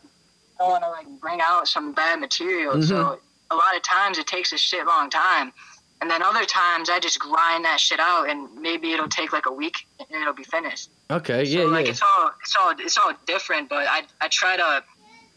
I 0.57 0.63
don't 0.63 0.71
want 0.71 0.85
to 0.85 0.91
like 0.91 1.21
bring 1.21 1.41
out 1.43 1.67
some 1.69 1.93
bad 1.93 2.21
material. 2.21 2.75
Mm-hmm. 2.75 2.83
So 2.83 3.19
a 3.51 3.55
lot 3.57 3.77
of 3.77 3.83
times 3.83 4.19
it 4.19 4.27
takes 4.27 4.53
a 4.53 4.59
shit 4.59 4.87
long 4.87 5.11
time. 5.11 5.53
And 6.01 6.11
then 6.11 6.23
other 6.23 6.45
times 6.45 6.91
I 6.91 7.01
just 7.01 7.19
grind 7.19 7.65
that 7.65 7.81
shit 7.81 7.99
out 7.99 8.29
and 8.29 8.53
maybe 8.61 8.93
it'll 8.93 9.09
take 9.09 9.33
like 9.33 9.47
a 9.47 9.53
week 9.53 9.87
and 9.99 10.09
it'll 10.21 10.33
be 10.35 10.45
finished. 10.45 10.91
Okay, 11.11 11.45
So 11.45 11.51
yeah, 11.61 11.65
like 11.65 11.87
yeah. 11.87 11.93
it's 11.93 12.03
all 12.03 12.31
it's 12.41 12.57
all 12.57 12.71
it's 12.79 12.99
all 12.99 13.13
different, 13.27 13.69
but 13.69 13.87
I 13.89 14.03
I 14.21 14.29
try 14.29 14.57
to 14.57 14.85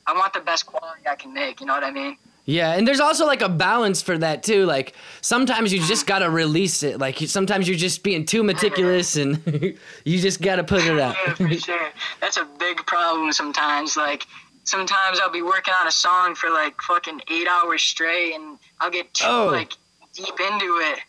I 0.05 0.13
want 0.13 0.33
the 0.33 0.39
best 0.41 0.65
quality 0.65 1.01
I 1.09 1.15
can 1.15 1.33
make, 1.33 1.59
you 1.61 1.65
know 1.67 1.73
what 1.73 1.83
I 1.83 1.91
mean? 1.91 2.17
Yeah, 2.49 2.71
and 2.75 2.87
there's 2.87 3.01
also 3.01 3.25
like 3.25 3.41
a 3.41 3.49
balance 3.49 4.01
for 4.01 4.17
that 4.17 4.41
too. 4.41 4.65
Like 4.65 4.93
sometimes 5.19 5.73
you 5.73 5.81
just 5.81 6.07
gotta 6.07 6.29
release 6.29 6.81
it. 6.81 6.97
Like 6.97 7.17
sometimes 7.27 7.67
you're 7.67 7.77
just 7.77 8.03
being 8.03 8.25
too 8.25 8.41
meticulous, 8.41 9.17
and 9.17 9.41
you 10.05 10.19
just 10.19 10.41
gotta 10.41 10.63
put 10.63 10.83
it 10.85 10.97
out. 10.97 11.15
Yeah, 11.27 11.33
for 11.33 11.53
sure. 11.53 11.89
That's 12.21 12.37
a 12.37 12.47
big 12.57 12.77
problem 12.85 13.33
sometimes. 13.33 13.97
Like 13.97 14.25
sometimes 14.63 15.19
I'll 15.19 15.29
be 15.31 15.41
working 15.41 15.73
on 15.79 15.87
a 15.87 15.91
song 15.91 16.35
for 16.35 16.49
like 16.49 16.81
fucking 16.81 17.19
eight 17.29 17.47
hours 17.49 17.81
straight, 17.83 18.33
and 18.33 18.57
I'll 18.79 18.91
get 18.91 19.13
too 19.13 19.25
Oh. 19.27 19.47
like 19.47 19.73
deep 20.13 20.39
into 20.39 20.79
it, 20.83 20.99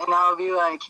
and 0.00 0.12
I'll 0.12 0.34
be 0.36 0.50
like, 0.50 0.82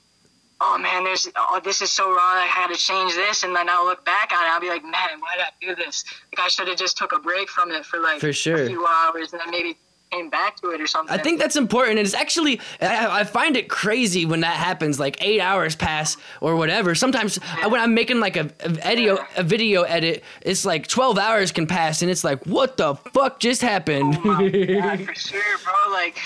"Oh 0.62 0.78
man, 0.78 1.04
there's 1.04 1.28
oh 1.36 1.60
this 1.62 1.82
is 1.82 1.90
so 1.90 2.08
wrong. 2.08 2.16
I 2.38 2.46
had 2.48 2.68
to 2.68 2.74
change 2.76 3.12
this," 3.16 3.42
and 3.42 3.54
then 3.54 3.68
I'll 3.68 3.84
look 3.84 4.02
back 4.06 4.32
on 4.32 4.42
it. 4.44 4.48
I'll 4.48 4.60
be 4.62 4.70
like, 4.70 4.82
"Man, 4.82 5.20
why 5.20 5.36
did 5.36 5.44
I 5.44 5.50
do 5.60 5.74
this? 5.84 6.06
Like 6.32 6.46
I 6.46 6.48
should 6.48 6.68
have 6.68 6.78
just 6.78 6.96
took 6.96 7.12
a 7.12 7.18
break 7.18 7.50
from 7.50 7.70
it 7.70 7.84
for 7.84 7.98
like 8.00 8.18
For 8.20 8.32
sure. 8.32 8.64
a 8.64 8.66
few 8.66 8.86
hours, 8.86 9.34
and 9.34 9.40
then 9.42 9.50
maybe 9.50 9.76
came 10.10 10.28
back 10.30 10.56
to 10.60 10.70
it 10.70 10.80
or 10.80 10.86
something." 10.86 11.18
I 11.18 11.22
think 11.22 11.38
that's 11.40 11.56
important, 11.56 11.98
and 11.98 12.06
it's 12.06 12.14
actually 12.14 12.60
I, 12.80 13.20
I 13.20 13.24
find 13.24 13.56
it 13.56 13.68
crazy 13.68 14.26
when 14.26 14.40
that 14.40 14.54
happens. 14.56 14.98
Like 15.00 15.22
eight 15.24 15.40
hours 15.40 15.76
pass 15.76 16.16
or 16.40 16.56
whatever. 16.56 16.94
Sometimes 16.94 17.38
I- 17.62 17.66
when 17.68 17.80
I'm 17.80 17.94
making 17.94 18.20
like 18.20 18.36
a, 18.36 18.50
a 18.60 18.68
video 18.68 19.18
a 19.36 19.42
video 19.42 19.82
edit, 19.82 20.24
it's 20.42 20.64
like 20.64 20.86
twelve 20.88 21.18
hours 21.18 21.52
can 21.52 21.66
pass, 21.66 22.02
and 22.02 22.10
it's 22.10 22.24
like, 22.24 22.44
what 22.46 22.76
the 22.76 22.94
fuck 23.12 23.40
just 23.40 23.62
happened? 23.62 24.14
Yeah, 24.54 24.96
for 25.06 25.14
sure, 25.14 25.58
bro. 25.64 25.92
Like 25.92 26.18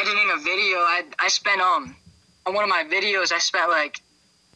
editing 0.00 0.30
a 0.34 0.38
video, 0.42 0.78
I 0.78 1.02
I 1.18 1.28
spent 1.28 1.60
um 1.60 1.96
on 2.46 2.54
one 2.54 2.64
of 2.64 2.70
my 2.70 2.84
videos, 2.84 3.32
I 3.32 3.38
spent 3.38 3.68
like 3.70 4.00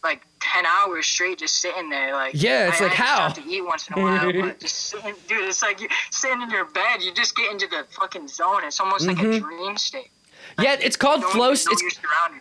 like 0.05 0.23
ten 0.41 0.65
hours 0.67 1.07
straight 1.07 1.39
just 1.39 1.57
sitting 1.57 1.89
there. 1.89 2.13
Like 2.15 2.33
Yeah, 2.35 2.69
it's 2.69 2.81
I, 2.81 2.85
like, 2.85 2.93
I 2.93 3.05
how? 3.05 3.21
have 3.29 3.35
to 3.35 3.45
eat 3.47 3.63
once 3.63 3.89
in 3.89 3.99
a 3.99 4.03
while, 4.03 4.33
but 4.33 4.61
just 4.61 4.77
sitting, 4.77 5.15
dude. 5.29 5.49
It's 5.49 5.63
like 5.63 5.81
you 5.81 5.89
sitting 6.11 6.43
in 6.43 6.51
your 6.51 6.65
bed, 6.67 7.03
you 7.03 7.13
just 7.13 7.37
get 7.37 7.51
into 7.51 7.67
the 7.67 7.85
fucking 7.91 8.29
zone. 8.29 8.63
It's 8.65 8.81
almost 8.81 9.07
like 9.07 9.19
a 9.19 9.23
mm-hmm. 9.23 9.47
dream 9.47 9.77
state. 9.77 10.11
Yeah, 10.59 10.77
it's 10.81 10.97
called 10.97 11.21
don't 11.21 11.33
flow. 11.33 11.51
It's 11.53 11.65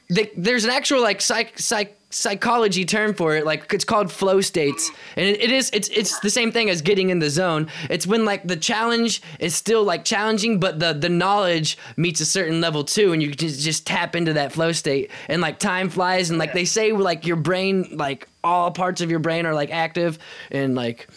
the, 0.10 0.30
there's 0.38 0.66
an 0.66 0.72
actual 0.72 1.02
like 1.02 1.22
psych, 1.22 1.58
psych 1.60 1.96
psychology 2.12 2.86
term 2.86 3.14
for 3.14 3.36
it 3.36 3.46
like 3.46 3.72
it's 3.72 3.86
called 3.86 4.12
flow 4.12 4.42
states. 4.42 4.90
And 5.16 5.28
it, 5.28 5.44
it 5.44 5.52
is 5.52 5.70
it's 5.74 5.90
it's 5.90 6.20
the 6.22 6.30
same 6.32 6.52
thing 6.52 6.70
as 6.70 6.82
getting 6.82 7.12
in 7.12 7.20
the 7.20 7.30
zone. 7.30 7.68
It's 7.90 8.08
when 8.08 8.26
like 8.26 8.48
the 8.48 8.56
challenge 8.58 9.22
is 9.40 9.56
still 9.56 9.84
like 9.84 10.06
challenging 10.06 10.60
but 10.60 10.80
the 10.80 10.94
the 10.94 11.10
knowledge 11.10 11.78
meets 11.98 12.20
a 12.20 12.26
certain 12.26 12.62
level 12.62 12.84
too 12.84 13.14
and 13.14 13.22
you 13.22 13.32
just 13.32 13.62
just 13.64 13.86
tap 13.86 14.16
into 14.16 14.34
that 14.34 14.52
flow 14.52 14.72
state. 14.72 15.12
And 15.28 15.40
like 15.42 15.60
time 15.60 15.90
flies 15.90 16.32
and 16.32 16.40
like 16.40 16.54
they 16.54 16.66
say 16.66 16.92
like 16.94 17.28
your 17.28 17.36
brain 17.36 17.88
like 17.92 18.28
all 18.44 18.72
parts 18.72 19.02
of 19.02 19.12
your 19.12 19.20
brain 19.20 19.46
are 19.46 19.54
like 19.54 19.70
active 19.72 20.18
and 20.50 20.74
like 20.74 21.08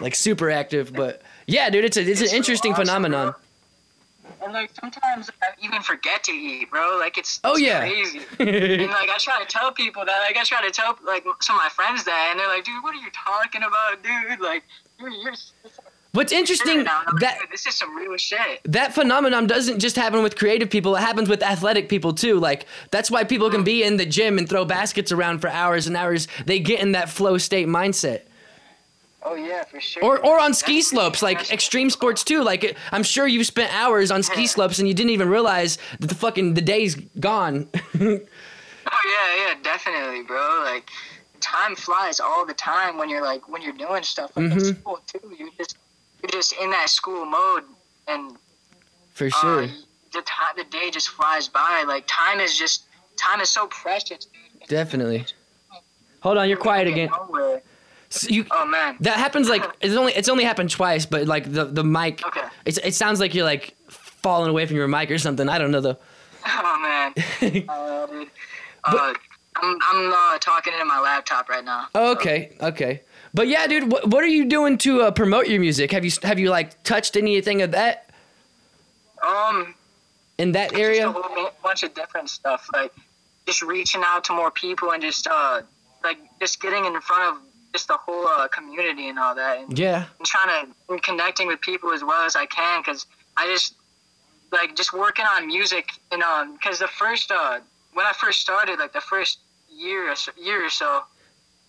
like 0.00 0.14
super 0.16 0.50
active 0.50 0.92
but 0.92 1.22
yeah 1.46 1.68
dude 1.70 1.84
it's 1.84 1.96
a 1.96 2.00
it's, 2.00 2.22
It's 2.22 2.32
an 2.32 2.36
interesting 2.36 2.72
awesome, 2.72 2.86
phenomenon. 2.86 3.30
bro. 3.32 3.39
And 4.42 4.52
like 4.52 4.70
sometimes 4.74 5.30
I 5.42 5.48
even 5.62 5.82
forget 5.82 6.24
to 6.24 6.32
eat, 6.32 6.70
bro. 6.70 6.96
Like 6.98 7.18
it's, 7.18 7.40
Oh, 7.44 7.52
it's 7.52 7.60
yeah. 7.62 7.80
crazy. 7.80 8.20
and 8.38 8.90
like 8.90 9.10
I 9.10 9.16
try 9.18 9.40
to 9.40 9.46
tell 9.46 9.72
people 9.72 10.04
that, 10.04 10.18
like 10.26 10.36
I 10.36 10.44
try 10.44 10.62
to 10.66 10.70
tell 10.70 10.98
like 11.04 11.24
some 11.40 11.56
of 11.56 11.62
my 11.62 11.68
friends 11.68 12.04
that, 12.04 12.28
and 12.30 12.40
they're 12.40 12.48
like, 12.48 12.64
dude, 12.64 12.82
what 12.82 12.94
are 12.94 12.98
you 12.98 13.10
talking 13.12 13.62
about, 13.62 14.02
dude? 14.02 14.40
Like 14.40 14.64
you're 14.98 15.10
you're 15.10 15.34
what's 16.12 16.32
interesting. 16.32 16.84
Like, 16.84 17.06
that 17.20 17.38
this 17.50 17.66
is 17.66 17.74
some 17.76 17.96
real 17.96 18.16
shit. 18.16 18.60
that 18.64 18.94
phenomenon 18.94 19.46
doesn't 19.46 19.78
just 19.78 19.96
happen 19.96 20.22
with 20.22 20.36
creative 20.36 20.70
people 20.70 20.96
it 20.96 21.00
happens 21.00 21.28
with 21.28 21.42
athletic 21.42 21.88
people 21.88 22.12
too 22.12 22.38
like 22.38 22.66
that's 22.90 23.10
why 23.10 23.24
people 23.24 23.50
can 23.50 23.62
mm. 23.62 23.66
be 23.66 23.82
in 23.82 23.96
the 23.96 24.06
gym 24.06 24.38
and 24.38 24.48
throw 24.48 24.64
baskets 24.64 25.12
around 25.12 25.40
for 25.40 25.48
hours 25.48 25.86
and 25.86 25.96
hours 25.96 26.28
they 26.46 26.58
get 26.58 26.80
in 26.80 26.92
that 26.92 27.08
flow 27.08 27.38
state 27.38 27.68
mindset 27.68 28.22
Oh 29.22 29.34
yeah, 29.34 29.64
for 29.64 29.80
sure. 29.80 30.02
or 30.04 30.18
or 30.24 30.40
on 30.40 30.54
ski 30.54 30.80
slopes 30.82 31.22
like 31.22 31.52
extreme 31.52 31.90
sports 31.90 32.24
too 32.24 32.42
like 32.42 32.74
i'm 32.90 33.02
sure 33.02 33.26
you've 33.26 33.46
spent 33.46 33.70
hours 33.74 34.10
on 34.10 34.22
ski 34.22 34.46
slopes 34.46 34.78
and 34.78 34.88
you 34.88 34.94
didn't 34.94 35.10
even 35.10 35.28
realize 35.28 35.76
that 35.98 36.06
the 36.06 36.14
fucking 36.14 36.54
the 36.54 36.62
day's 36.62 36.94
gone 37.20 37.68
Oh 38.92 38.98
yeah, 39.14 39.46
yeah, 39.48 39.54
definitely, 39.62 40.22
bro. 40.22 40.62
Like 40.64 40.88
time 41.40 41.76
flies 41.76 42.18
all 42.18 42.44
the 42.46 42.54
time 42.54 42.96
when 42.96 43.08
you're 43.10 43.22
like 43.22 43.46
when 43.48 43.60
you're 43.62 43.74
doing 43.76 44.02
stuff 44.02 44.34
like 44.36 44.50
in 44.50 44.58
Mhm. 44.58 44.80
school 44.80 45.00
too. 45.06 45.36
You 45.38 45.50
just 45.58 45.76
you're 46.22 46.30
just 46.30 46.54
in 46.60 46.70
that 46.70 46.88
school 46.88 47.24
mode, 47.26 47.64
and 48.08 48.36
for 49.12 49.26
uh, 49.26 49.30
sure 49.30 49.62
the 50.12 50.22
time 50.22 50.54
the 50.56 50.64
day 50.64 50.90
just 50.90 51.10
flies 51.10 51.46
by. 51.46 51.84
Like 51.86 52.04
time 52.08 52.40
is 52.40 52.58
just 52.58 52.84
time 53.16 53.40
is 53.40 53.50
so 53.50 53.66
precious. 53.68 54.24
Dude. 54.26 54.68
definitely 54.68 55.26
hold 56.20 56.36
on 56.38 56.48
you're 56.48 56.58
quiet 56.58 56.88
again 56.88 57.10
nowhere. 57.12 57.62
So 58.10 58.28
you 58.28 58.44
Oh 58.50 58.66
man. 58.66 58.96
that 59.00 59.16
happens 59.16 59.48
like 59.48 59.64
it's 59.80 59.94
only 59.94 60.12
it's 60.14 60.28
only 60.28 60.44
happened 60.44 60.70
twice 60.70 61.06
but 61.06 61.26
like 61.26 61.50
the 61.52 61.64
the 61.64 61.84
mic 61.84 62.26
Okay. 62.26 62.42
it's, 62.64 62.78
it 62.78 62.94
sounds 62.94 63.20
like 63.20 63.34
you're 63.34 63.44
like 63.44 63.76
falling 63.88 64.50
away 64.50 64.66
from 64.66 64.76
your 64.76 64.88
mic 64.88 65.10
or 65.12 65.18
something 65.18 65.48
i 65.48 65.58
don't 65.58 65.70
know 65.70 65.80
though 65.80 65.96
Oh 66.46 66.78
man. 66.82 67.14
Uh, 67.68 68.06
dude. 68.06 68.28
Uh, 68.84 69.12
I'm 69.56 69.78
I'm 69.82 70.12
uh, 70.12 70.38
talking 70.38 70.72
into 70.72 70.86
my 70.86 70.98
laptop 71.00 71.48
right 71.50 71.64
now. 71.64 71.88
Okay, 71.94 72.56
okay. 72.62 73.02
But 73.34 73.46
yeah, 73.48 73.66
dude, 73.66 73.92
what, 73.92 74.08
what 74.08 74.24
are 74.24 74.28
you 74.28 74.46
doing 74.46 74.78
to 74.78 75.02
uh, 75.02 75.10
promote 75.10 75.48
your 75.48 75.60
music? 75.60 75.92
Have 75.92 76.04
you 76.04 76.10
have 76.22 76.38
you 76.38 76.48
like 76.48 76.82
touched 76.82 77.16
anything 77.16 77.60
of 77.62 77.72
that 77.72 78.10
Um, 79.22 79.74
in 80.38 80.52
that 80.52 80.70
just 80.70 81.00
a 81.00 81.12
whole 81.12 81.50
bunch 81.62 81.82
of 81.82 81.92
different 81.94 82.30
stuff, 82.30 82.66
like 82.72 82.92
just 83.46 83.60
reaching 83.60 84.02
out 84.06 84.24
to 84.24 84.32
more 84.32 84.50
people 84.50 84.92
and 84.92 85.02
just 85.02 85.26
uh, 85.26 85.60
like 86.02 86.16
just 86.40 86.62
getting 86.62 86.86
in 86.86 86.98
front 87.02 87.36
of 87.36 87.42
just 87.72 87.88
the 87.88 87.96
whole 87.96 88.26
uh, 88.26 88.48
community 88.48 89.08
and 89.08 89.18
all 89.18 89.34
that, 89.34 89.58
and, 89.60 89.78
Yeah, 89.78 90.04
and 90.18 90.26
trying 90.26 90.66
to 90.66 90.72
and 90.92 91.02
connecting 91.02 91.46
with 91.46 91.60
people 91.60 91.92
as 91.92 92.02
well 92.02 92.24
as 92.24 92.34
I 92.36 92.46
can, 92.46 92.80
because 92.82 93.06
I 93.36 93.46
just 93.46 93.74
like 94.52 94.74
just 94.76 94.92
working 94.92 95.24
on 95.26 95.46
music 95.46 95.88
and 96.10 96.22
um, 96.22 96.54
because 96.54 96.78
the 96.80 96.88
first 96.88 97.30
uh, 97.30 97.60
when 97.94 98.06
I 98.06 98.12
first 98.12 98.40
started, 98.40 98.78
like 98.78 98.92
the 98.92 99.00
first 99.00 99.38
year 99.72 100.10
or 100.10 100.16
so, 100.16 100.32
year 100.40 100.64
or 100.66 100.70
so, 100.70 101.02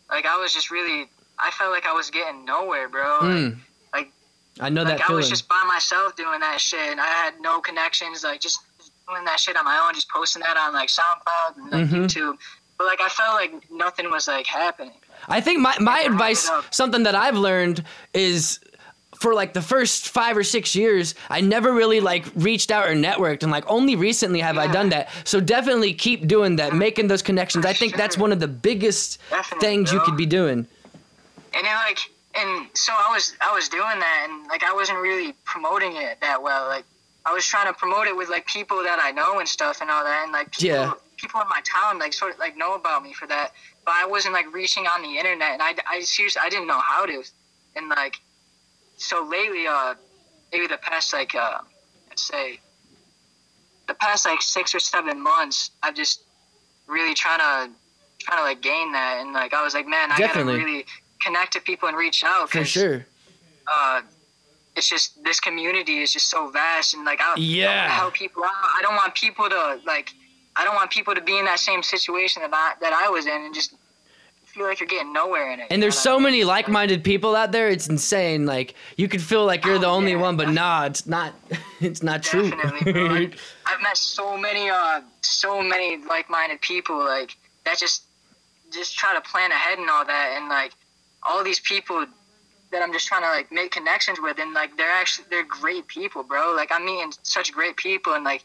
like 0.10 0.26
I 0.26 0.38
was 0.38 0.54
just 0.54 0.72
really, 0.72 1.08
I 1.40 1.52
felt 1.52 1.72
like 1.72 1.86
I 1.86 1.94
was 1.94 2.10
getting 2.10 2.44
nowhere, 2.46 2.90
bro. 2.90 3.20
Like, 3.22 3.30
mm. 3.30 3.58
like- 3.94 4.12
I 4.60 4.70
know 4.70 4.82
like 4.84 4.98
that 4.98 5.04
I 5.04 5.08
feeling. 5.08 5.18
was 5.22 5.30
just 5.30 5.48
by 5.48 5.64
myself 5.68 6.16
doing 6.16 6.40
that 6.42 6.60
shit, 6.60 6.90
and 6.92 7.00
I 7.00 7.06
had 7.08 7.36
no 7.42 7.62
connections. 7.62 8.24
Like 8.24 8.42
just 8.42 8.60
doing 9.08 9.24
that 9.26 9.40
shit 9.40 9.56
on 9.56 9.66
my 9.66 9.78
own, 9.86 9.94
just 9.94 10.10
posting 10.10 10.42
that 10.42 10.58
on 10.58 10.74
like 10.74 10.90
SoundCloud 10.90 11.58
and 11.58 11.72
like 11.72 11.88
Mhm. 11.88 12.06
YouTube. 12.06 12.38
But 12.78 12.88
like 12.88 13.02
I 13.02 13.10
felt 13.10 13.36
like 13.36 13.72
nothing 13.72 14.10
was 14.10 14.28
like 14.28 14.48
happening. 14.48 14.94
I 15.28 15.42
think 15.42 15.60
my 15.60 15.76
my 15.80 16.02
advice, 16.02 16.50
something 16.72 17.04
that 17.04 17.16
I've 17.16 17.38
learned 17.38 17.84
is. 18.14 18.60
For 19.20 19.36
like 19.36 19.54
the 19.54 19.62
first 19.62 20.10
five 20.10 20.36
or 20.36 20.42
six 20.44 20.76
years, 20.76 21.14
I 21.30 21.42
never 21.42 21.72
really 21.74 22.00
like 22.00 22.26
reached 22.34 22.72
out 22.72 22.88
or 22.88 22.94
networked, 22.96 23.44
and 23.44 23.52
like 23.52 23.64
only 23.70 23.96
recently 23.96 24.40
have 24.40 24.58
I 24.58 24.66
done 24.66 24.90
that. 24.90 25.10
So 25.26 25.40
definitely 25.40 25.94
keep 25.94 26.28
doing 26.28 26.56
that, 26.56 26.74
making 26.74 27.06
those 27.06 27.22
connections. 27.22 27.64
I 27.64 27.74
think 27.74 27.96
that's 27.96 28.18
one 28.18 28.32
of 28.32 28.40
the 28.40 28.48
biggest 28.48 29.20
Definitely, 29.30 29.68
things 29.68 29.94
you 29.94 30.00
could 30.00 30.18
be 30.18 30.26
doing. 30.26 30.66
And 31.54 31.64
then 31.68 31.76
like 31.76 32.00
and 32.34 32.68
so 32.74 32.94
I 32.94 33.14
was 33.14 33.36
I 33.42 33.54
was 33.54 33.70
doing 33.70 34.00
that, 34.00 34.28
and 34.28 34.48
like 34.48 34.64
I 34.64 34.74
wasn't 34.74 34.98
really 34.98 35.34
promoting 35.46 35.98
it 35.98 36.20
that 36.22 36.42
well. 36.42 36.66
Like 36.68 36.86
I 37.24 37.32
was 37.32 37.46
trying 37.46 37.68
to 37.72 37.74
promote 37.78 38.08
it 38.08 38.18
with 38.18 38.28
like 38.30 38.48
people 38.48 38.82
that 38.82 39.00
I 39.00 39.12
know 39.12 39.38
and 39.38 39.48
stuff 39.48 39.82
and 39.82 39.92
all 39.92 40.04
that, 40.04 40.24
and 40.24 40.32
like 40.32 40.50
people, 40.52 40.68
Yeah. 40.68 40.94
people 41.18 41.42
in 41.42 41.48
my 41.48 41.62
town 41.62 42.00
like 42.00 42.14
sort 42.14 42.34
of 42.34 42.40
like 42.40 42.58
know 42.58 42.74
about 42.74 43.04
me 43.04 43.14
for 43.14 43.28
that. 43.28 43.52
But 43.86 43.96
I 43.98 44.06
wasn't 44.06 44.34
like 44.34 44.54
reaching 44.54 44.86
on 44.86 45.02
the 45.02 45.18
internet, 45.18 45.54
and 45.54 45.62
I 45.62 45.74
I 45.90 46.02
seriously 46.02 46.42
I 46.44 46.50
didn't 46.50 46.68
know 46.68 46.80
how 46.80 47.06
to, 47.06 47.24
and 47.76 47.90
like 47.90 48.16
so 48.98 49.24
lately 49.24 49.66
uh 49.68 49.96
maybe 50.54 50.68
the 50.68 50.78
past 50.78 51.12
like 51.14 51.34
uh 51.34 51.58
let's 52.10 52.22
say 52.22 52.60
the 53.88 53.96
past 53.96 54.26
like 54.26 54.42
six 54.42 54.76
or 54.76 54.80
seven 54.80 55.22
months 55.22 55.72
I've 55.82 55.96
just 55.96 56.24
really 56.88 57.14
trying 57.16 57.40
to 57.40 57.72
trying 58.20 58.38
to 58.38 58.44
like 58.44 58.62
gain 58.62 58.92
that 58.92 59.18
and 59.22 59.34
like 59.34 59.54
I 59.54 59.64
was 59.64 59.74
like 59.74 59.88
man 59.88 60.12
I 60.12 60.18
Definitely. 60.20 60.54
gotta 60.58 60.66
really 60.68 60.86
connect 61.22 61.54
to 61.54 61.62
people 61.62 61.88
and 61.90 61.98
reach 61.98 62.24
out 62.24 62.50
For 62.52 62.64
sure. 62.64 63.08
uh, 63.72 64.02
it's 64.76 64.88
just 64.90 65.24
this 65.24 65.40
community 65.40 65.98
is 66.00 66.14
just 66.14 66.30
so 66.30 66.50
vast 66.52 66.94
and 66.94 67.04
like 67.06 67.20
I, 67.22 67.34
I 67.34 67.38
Yeah. 67.38 67.78
want 67.78 67.88
to 67.90 67.94
help 67.94 68.14
people 68.14 68.44
out. 68.44 68.52
I 68.78 68.82
don't 68.82 68.96
want 68.96 69.16
people 69.16 69.50
to 69.50 69.80
like 69.86 70.10
I 70.56 70.64
don't 70.66 70.76
want 70.76 70.92
people 70.92 71.16
to 71.16 71.22
be 71.22 71.38
in 71.38 71.46
that 71.46 71.60
same 71.60 71.82
situation 71.84 72.42
that 72.42 72.52
I 72.54 72.74
that 72.82 72.94
I 72.94 73.10
was 73.10 73.26
in 73.26 73.34
and 73.46 73.54
just 73.54 73.74
feel 74.46 74.66
like 74.66 74.82
you're 74.82 74.88
getting 74.88 75.14
nowhere 75.14 75.52
in 75.54 75.62
it. 75.62 75.68
And 75.70 75.82
there's 75.82 75.98
so 75.98 76.14
I 76.14 76.16
mean? 76.16 76.24
many 76.24 76.44
like-minded 76.44 77.06
people 77.06 77.38
out 77.38 77.54
there. 77.54 77.70
It's 77.70 77.88
insane. 77.88 78.46
Like 78.46 78.76
you 78.98 79.08
could 79.08 79.22
feel 79.22 79.46
like 79.46 79.64
you're 79.66 79.80
the 79.80 79.88
Oh, 79.88 79.92
only 79.96 80.12
yeah. 80.12 80.18
one, 80.18 80.36
but 80.36 80.50
nah, 80.50 80.86
it's 80.86 81.06
not. 81.08 81.34
It's 81.80 82.04
not 82.04 82.22
true. 82.22 82.44
Like, 82.44 83.34
I've 83.66 83.82
met 83.82 83.98
so 83.98 84.38
many, 84.38 84.70
uh, 84.70 85.02
so 85.22 85.64
many 85.64 85.98
like-minded 86.06 86.62
people, 86.62 86.96
like 87.00 87.36
that 87.66 87.80
just, 87.80 88.04
just 88.72 88.96
try 88.96 89.16
to 89.16 89.22
plan 89.22 89.52
ahead 89.52 89.80
and 89.80 89.90
all 89.90 90.06
that, 90.06 90.36
and 90.38 90.48
like 90.48 90.74
all 91.24 91.44
these 91.44 91.60
people 91.60 92.06
that 92.72 92.84
I'm 92.84 92.94
just 92.94 93.08
trying 93.08 93.24
to 93.24 93.30
like 93.30 93.52
make 93.52 93.72
connections 93.72 94.20
with, 94.22 94.38
and 94.38 94.54
like 94.54 94.78
they're 94.78 94.92
actually 94.92 95.26
they're 95.32 95.44
great 95.44 95.88
people, 95.88 96.22
bro. 96.22 96.54
Like 96.56 96.72
I'm 96.72 96.86
meeting 96.86 97.12
such 97.24 97.52
great 97.52 97.78
people, 97.78 98.14
and 98.14 98.24
like 98.24 98.44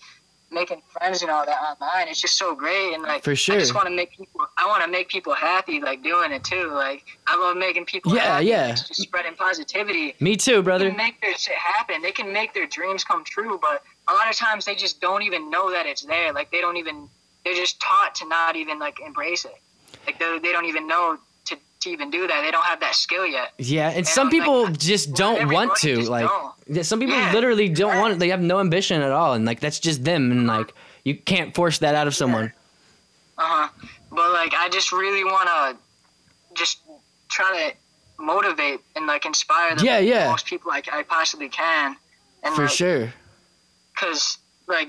making 0.50 0.80
friends 0.90 1.22
and 1.22 1.30
all 1.30 1.44
that 1.44 1.58
online. 1.60 2.08
It's 2.08 2.20
just 2.20 2.38
so 2.38 2.54
great, 2.54 2.94
and 2.94 3.02
like 3.02 3.24
For 3.24 3.34
sure. 3.34 3.56
I 3.56 3.58
just 3.58 3.74
want 3.74 3.86
to 3.88 3.94
make 3.94 4.10
people. 4.16 4.46
I 4.56 4.66
want 4.66 4.82
to 4.84 4.88
make 4.90 5.08
people 5.08 5.34
happy, 5.34 5.80
like 5.80 6.02
doing 6.02 6.32
it 6.32 6.44
too. 6.44 6.70
Like 6.72 7.04
I 7.26 7.36
love 7.36 7.56
making 7.56 7.84
people 7.86 8.14
Yeah, 8.14 8.34
happy. 8.34 8.46
yeah. 8.46 8.66
like, 8.68 8.76
just 8.76 8.94
spreading 8.96 9.34
positivity 9.34 10.14
Me 10.20 10.36
too, 10.36 10.62
brother. 10.62 10.84
they 10.84 10.90
can 10.90 10.96
make 10.96 11.20
their 11.20 11.34
shit 11.36 11.56
happen. 11.56 12.02
They 12.02 12.12
can 12.12 12.32
make 12.32 12.54
their 12.54 12.66
dreams 12.66 13.04
come 13.04 13.24
true, 13.24 13.58
but 13.60 13.82
a 14.08 14.12
lot 14.14 14.30
of 14.30 14.36
times 14.36 14.64
they 14.64 14.74
just 14.76 15.00
don't 15.00 15.22
even 15.22 15.50
know 15.50 15.70
that 15.72 15.86
it's 15.86 16.02
there. 16.02 16.32
Like 16.32 16.50
they 16.50 16.60
don't 16.60 16.76
even 16.76 17.08
they're 17.44 17.54
just 17.54 17.80
taught 17.80 18.14
to 18.16 18.28
not 18.28 18.56
even 18.56 18.78
like 18.78 19.00
embrace 19.00 19.44
it. 19.44 19.56
Like 20.06 20.18
they 20.18 20.38
they 20.38 20.52
don't 20.52 20.66
even 20.66 20.86
know 20.86 21.18
to, 21.46 21.56
to 21.80 21.90
even 21.90 22.10
do 22.10 22.26
that. 22.26 22.42
They 22.42 22.50
don't 22.50 22.64
have 22.64 22.80
that 22.80 22.94
skill 22.94 23.26
yet. 23.26 23.52
Yeah, 23.58 23.88
and 23.88 23.98
And 23.98 24.06
some 24.06 24.28
like, 24.28 24.32
people 24.32 24.66
I- 24.66 24.72
just 24.72 25.12
don't 25.14 25.52
want 25.52 25.74
to. 25.78 26.08
Like, 26.08 26.26
don't. 26.28 26.52
Yeah, 26.66 26.82
some 26.82 26.98
people 27.00 27.14
Yeah, 27.16 27.32
literally 27.32 27.68
don't 27.68 27.92
right. 27.92 28.00
want 28.00 28.12
it. 28.14 28.18
They 28.18 28.28
have 28.30 28.40
no 28.40 28.60
ambition 28.60 29.00
at 29.02 29.12
all, 29.12 29.34
and 29.34 29.44
like 29.44 29.60
that's 29.60 29.78
just 29.80 30.04
them. 30.04 30.30
And 30.32 30.46
like 30.46 30.72
you 31.04 31.14
can't 31.16 31.54
force 31.54 31.78
that 31.78 31.94
out 31.94 32.06
of 32.06 32.14
someone. 32.14 32.52
Uh 33.38 33.42
huh. 33.42 33.68
But 34.10 34.32
like 34.32 34.54
I 34.54 34.68
just 34.68 34.92
really 34.92 35.24
want 35.24 35.48
to 35.48 35.76
just 36.54 36.78
try 37.28 37.70
to 37.70 38.22
motivate 38.22 38.80
and 38.94 39.06
like 39.06 39.26
inspire 39.26 39.76
the 39.76 39.84
Yeah, 39.84 39.98
yeah. 39.98 40.30
most 40.30 40.46
people 40.46 40.70
I, 40.70 40.82
I 40.92 41.02
possibly 41.02 41.48
can. 41.48 41.96
And 42.42 42.54
For 42.54 42.62
like, 42.62 42.70
sure. 42.70 43.12
Cause 43.94 44.38
like 44.66 44.88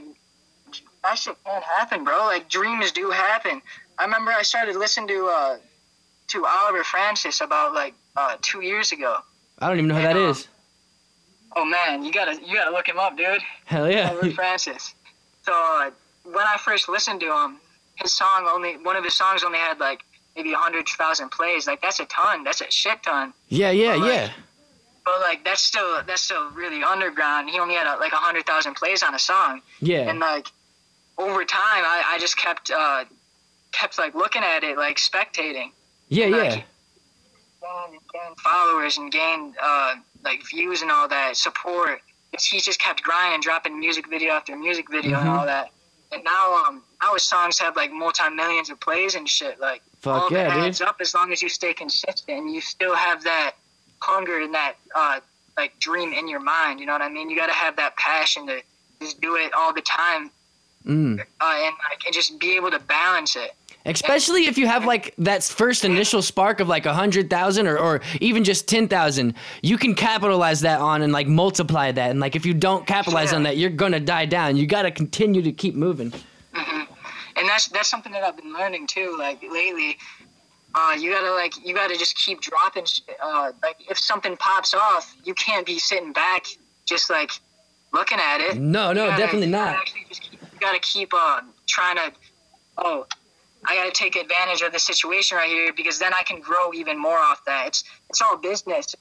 that 1.04 1.18
shit 1.18 1.36
can 1.46 1.62
happen, 1.62 2.04
bro. 2.04 2.18
Like 2.26 2.50
dreams 2.50 2.92
do 2.92 3.10
happen. 3.10 3.62
I 4.00 4.04
remember 4.06 4.32
I 4.32 4.44
started 4.44 4.76
listening 4.76 5.08
to 5.10 5.28
uh 5.34 5.58
to 6.28 6.46
Oliver 6.46 6.84
Francis 6.84 7.42
about 7.42 7.74
like 7.74 7.94
uh 8.16 8.38
two 8.42 8.62
years 8.62 8.92
ago. 8.92 9.18
I 9.60 9.68
don't 9.68 9.78
even 9.78 9.88
know 9.90 9.96
who 9.96 10.02
that 10.04 10.16
um, 10.18 10.30
is. 10.30 10.48
Oh 11.60 11.66
man, 11.66 12.04
you 12.04 12.12
gotta 12.12 12.40
you 12.46 12.54
gotta 12.56 12.70
look 12.72 12.88
him 12.88 13.00
up, 13.00 13.18
dude. 13.18 13.42
Hell 13.66 13.90
yeah. 13.90 14.10
Oliver 14.12 14.30
Francis. 14.32 14.94
So 15.44 15.52
uh, 15.54 15.90
when 16.24 16.46
I 16.46 16.58
first 16.60 16.88
listened 16.88 17.20
to 17.22 17.34
him, 17.36 17.58
his 17.96 18.14
song 18.14 18.48
only 18.54 18.78
one 18.78 18.96
of 18.96 19.04
his 19.04 19.16
songs 19.16 19.44
only 19.44 19.58
had 19.58 19.80
like 19.80 20.02
maybe 20.36 20.54
a 20.54 20.58
hundred 20.58 20.88
thousand 20.88 21.30
plays. 21.32 21.66
Like 21.66 21.82
that's 21.82 22.00
a 22.00 22.06
ton. 22.06 22.44
That's 22.44 22.62
a 22.62 22.70
shit 22.70 23.02
ton. 23.02 23.34
Yeah, 23.50 23.72
yeah, 23.72 23.94
But, 23.94 24.00
like, 24.02 24.12
yeah. 24.14 24.30
But 25.06 25.20
like 25.22 25.44
that's 25.46 25.62
still 25.62 26.04
that's 26.06 26.22
still 26.22 26.52
really 26.52 26.84
underground. 26.84 27.50
He 27.50 27.58
only 27.60 27.74
had 27.74 27.88
uh, 27.88 27.98
like 28.00 28.12
a 28.14 28.18
hundred 28.18 28.46
thousand 28.46 28.76
plays 28.76 29.02
on 29.02 29.16
a 29.16 29.20
song. 29.20 29.62
Yeah. 29.80 30.10
and 30.10 30.20
like 30.20 30.48
over 31.18 31.44
time 31.44 31.84
I, 31.84 32.04
I 32.14 32.20
just 32.20 32.38
kept 32.38 32.70
uh 32.70 33.06
kept 33.72 33.98
like 33.98 34.14
looking 34.14 34.44
at 34.44 34.64
it 34.64 34.78
like 34.78 34.98
spectating 34.98 35.72
Yeah, 36.10 36.28
like, 36.28 36.44
yeah. 36.44 36.50
gain, 37.62 38.00
gain 38.14 38.36
followers 38.44 38.98
and 39.00 39.12
gain 39.12 39.56
uh 39.62 39.96
like 40.24 40.42
views 40.50 40.82
and 40.82 40.92
all 40.92 41.08
that 41.08 41.36
support 41.38 42.02
he 42.40 42.60
just 42.60 42.80
kept 42.80 43.02
grinding 43.04 43.40
dropping 43.42 43.80
music 43.80 44.08
video 44.10 44.34
after 44.34 44.56
music 44.56 44.86
video 44.92 45.18
and 45.20 45.28
Mhm. 45.30 45.40
all 45.40 45.46
that 45.46 45.72
and 46.12 46.24
now 46.24 46.54
um 46.66 46.84
now 47.02 47.14
his 47.14 47.24
songs 47.24 47.58
have 47.60 47.76
like 47.76 47.92
multi-millions 47.92 48.70
of 48.70 48.80
plays 48.80 49.16
and 49.16 49.28
shit 49.30 49.60
like 49.60 49.82
all 50.06 50.22
Fuck 50.22 50.32
it 50.32 50.36
yeah, 50.36 50.54
dude. 50.54 50.64
adds 50.66 50.82
up 50.82 50.98
as 51.00 51.14
long 51.14 51.32
as 51.32 51.42
you 51.42 51.50
stay 51.50 51.74
consistent 51.74 52.38
and 52.40 52.54
you 52.54 52.62
still 52.62 52.96
have 52.96 53.24
that 53.24 53.56
hunger 54.02 54.40
and 54.42 54.54
that 54.54 54.74
uh 54.96 55.20
like 55.58 55.78
dream 55.80 56.14
in 56.14 56.28
your 56.28 56.40
mind 56.40 56.80
you 56.80 56.86
know 56.86 56.94
what 56.94 57.02
i 57.02 57.10
mean 57.10 57.30
you 57.30 57.38
got 57.38 57.48
to 57.48 57.54
have 57.54 57.76
that 57.78 57.96
passion 57.98 58.46
to 58.48 58.62
just 59.02 59.20
do 59.22 59.36
it 59.38 59.54
all 59.54 59.74
the 59.74 59.82
time 59.82 60.30
Mm. 60.86 61.20
uh, 61.20 61.24
and 61.44 61.76
like 61.90 62.06
and 62.06 62.14
just 62.14 62.40
be 62.40 62.56
able 62.56 62.72
to 62.72 62.80
balance 62.80 63.36
it. 63.36 63.52
Especially 63.88 64.46
if 64.48 64.58
you 64.58 64.68
have 64.68 64.86
like 64.86 65.14
that 65.18 65.44
first 65.44 65.86
initial 65.86 66.22
spark 66.22 66.60
of 66.60 66.68
like 66.68 66.86
a 66.86 66.94
hundred 66.94 67.30
thousand 67.30 67.68
or, 67.68 67.78
or 67.80 68.02
even 68.20 68.44
just 68.44 68.68
ten 68.68 68.88
thousand, 68.88 69.34
you 69.62 69.78
can 69.78 69.96
capitalize 69.96 70.62
that 70.62 70.80
on 70.82 71.02
and 71.02 71.14
like 71.14 71.28
multiply 71.28 71.92
that. 71.92 72.12
And 72.12 72.20
like 72.20 72.36
if 72.36 72.46
you 72.46 72.54
don't 72.54 72.86
capitalize 72.86 73.34
on 73.34 73.44
that, 73.44 73.58
you're 73.58 73.70
gonna 73.70 74.00
die 74.00 74.26
down. 74.26 74.58
You 74.58 74.68
gotta 74.68 74.92
continue 74.92 75.42
to 75.42 75.52
keep 75.52 75.74
moving. 75.76 76.14
And 76.54 77.48
that's 77.48 77.68
that's 77.68 77.88
something 77.90 78.12
that 78.14 78.24
I've 78.24 78.36
been 78.36 78.52
learning 78.52 78.88
too. 78.88 79.16
Like 79.18 79.42
lately, 79.44 79.98
uh, 80.74 80.96
you 81.00 81.12
gotta 81.12 81.32
like 81.34 81.54
you 81.66 81.74
gotta 81.74 81.96
just 81.96 82.18
keep 82.18 82.42
dropping. 82.42 82.86
Uh, 83.24 83.52
like 83.62 83.78
if 83.90 83.98
something 83.98 84.36
pops 84.38 84.74
off, 84.74 85.16
you 85.24 85.34
can't 85.36 85.66
be 85.66 85.78
sitting 85.78 86.12
back 86.14 86.46
just 86.86 87.10
like 87.12 87.32
looking 87.94 88.18
at 88.20 88.42
it. 88.42 88.58
No, 88.58 88.92
no, 88.92 89.08
gotta- 89.08 89.22
definitely 89.22 89.48
you 89.48 89.54
gotta 89.54 89.78
not. 89.78 89.86
keep- 89.86 90.32
you 90.32 90.60
gotta 90.60 90.80
keep 90.80 91.14
uh, 91.14 91.42
trying 91.68 91.98
to. 91.98 92.12
Oh, 92.80 93.06
I 93.66 93.76
gotta 93.76 93.92
take 93.92 94.16
advantage 94.16 94.62
of 94.62 94.72
the 94.72 94.80
situation 94.80 95.38
right 95.38 95.50
here 95.50 95.74
because 95.74 96.00
then 96.00 96.14
I 96.14 96.24
can 96.24 96.40
grow 96.42 96.74
even 96.74 97.00
more 97.00 97.18
off 97.18 97.44
that. 97.46 97.68
It's 97.68 97.84
it's 98.10 98.22
all 98.22 98.38
business. 98.38 98.96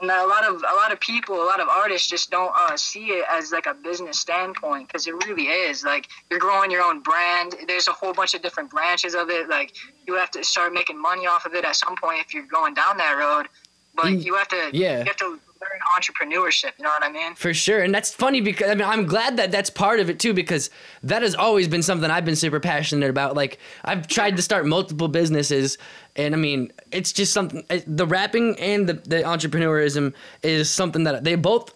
And 0.00 0.10
a 0.10 0.26
lot 0.26 0.44
of 0.44 0.56
a 0.56 0.74
lot 0.76 0.92
of 0.92 1.00
people, 1.00 1.42
a 1.42 1.46
lot 1.46 1.58
of 1.60 1.68
artists 1.68 2.08
just 2.08 2.30
don't 2.30 2.52
uh, 2.54 2.76
see 2.76 3.06
it 3.06 3.24
as 3.30 3.50
like 3.50 3.66
a 3.66 3.74
business 3.74 4.18
standpoint 4.20 4.88
because 4.88 5.06
it 5.06 5.14
really 5.26 5.44
is. 5.48 5.84
Like 5.84 6.08
you're 6.30 6.38
growing 6.40 6.70
your 6.70 6.82
own 6.82 7.00
brand. 7.02 7.54
There's 7.66 7.88
a 7.88 7.92
whole 7.92 8.12
bunch 8.12 8.34
of 8.34 8.42
different 8.42 8.70
branches 8.70 9.14
of 9.14 9.30
it. 9.30 9.48
Like 9.48 9.72
you 10.06 10.14
have 10.16 10.30
to 10.32 10.44
start 10.44 10.74
making 10.74 11.00
money 11.00 11.26
off 11.26 11.46
of 11.46 11.54
it 11.54 11.64
at 11.64 11.76
some 11.76 11.96
point 11.96 12.20
if 12.20 12.34
you're 12.34 12.46
going 12.46 12.74
down 12.74 12.98
that 12.98 13.12
road. 13.18 13.48
But 13.94 14.12
Mm, 14.12 14.24
you 14.24 14.34
have 14.34 14.48
to 14.48 14.70
yeah. 14.74 14.98
you 14.98 15.04
have 15.06 15.16
to 15.16 15.40
learn 15.60 15.80
entrepreneurship. 15.96 16.72
You 16.78 16.84
know 16.84 16.90
what 16.90 17.02
I 17.02 17.10
mean? 17.10 17.34
For 17.34 17.54
sure. 17.54 17.82
And 17.82 17.94
that's 17.94 18.12
funny 18.12 18.40
because 18.40 18.70
I 18.70 18.74
mean, 18.74 18.86
I'm 18.86 19.06
glad 19.06 19.36
that 19.38 19.50
that's 19.50 19.70
part 19.70 20.00
of 20.00 20.10
it 20.10 20.18
too 20.18 20.34
because 20.34 20.70
that 21.02 21.22
has 21.22 21.34
always 21.34 21.68
been 21.68 21.82
something 21.82 22.10
I've 22.10 22.24
been 22.24 22.36
super 22.36 22.60
passionate 22.60 23.10
about. 23.10 23.34
Like, 23.34 23.58
I've 23.84 24.06
tried 24.06 24.36
to 24.36 24.42
start 24.42 24.66
multiple 24.66 25.08
businesses, 25.08 25.78
and 26.16 26.34
I 26.34 26.38
mean, 26.38 26.72
it's 26.92 27.12
just 27.12 27.32
something 27.32 27.64
the 27.86 28.06
rapping 28.06 28.58
and 28.58 28.88
the, 28.88 28.94
the 28.94 29.22
entrepreneurism 29.22 30.14
is 30.42 30.70
something 30.70 31.04
that 31.04 31.24
they 31.24 31.34
both 31.34 31.74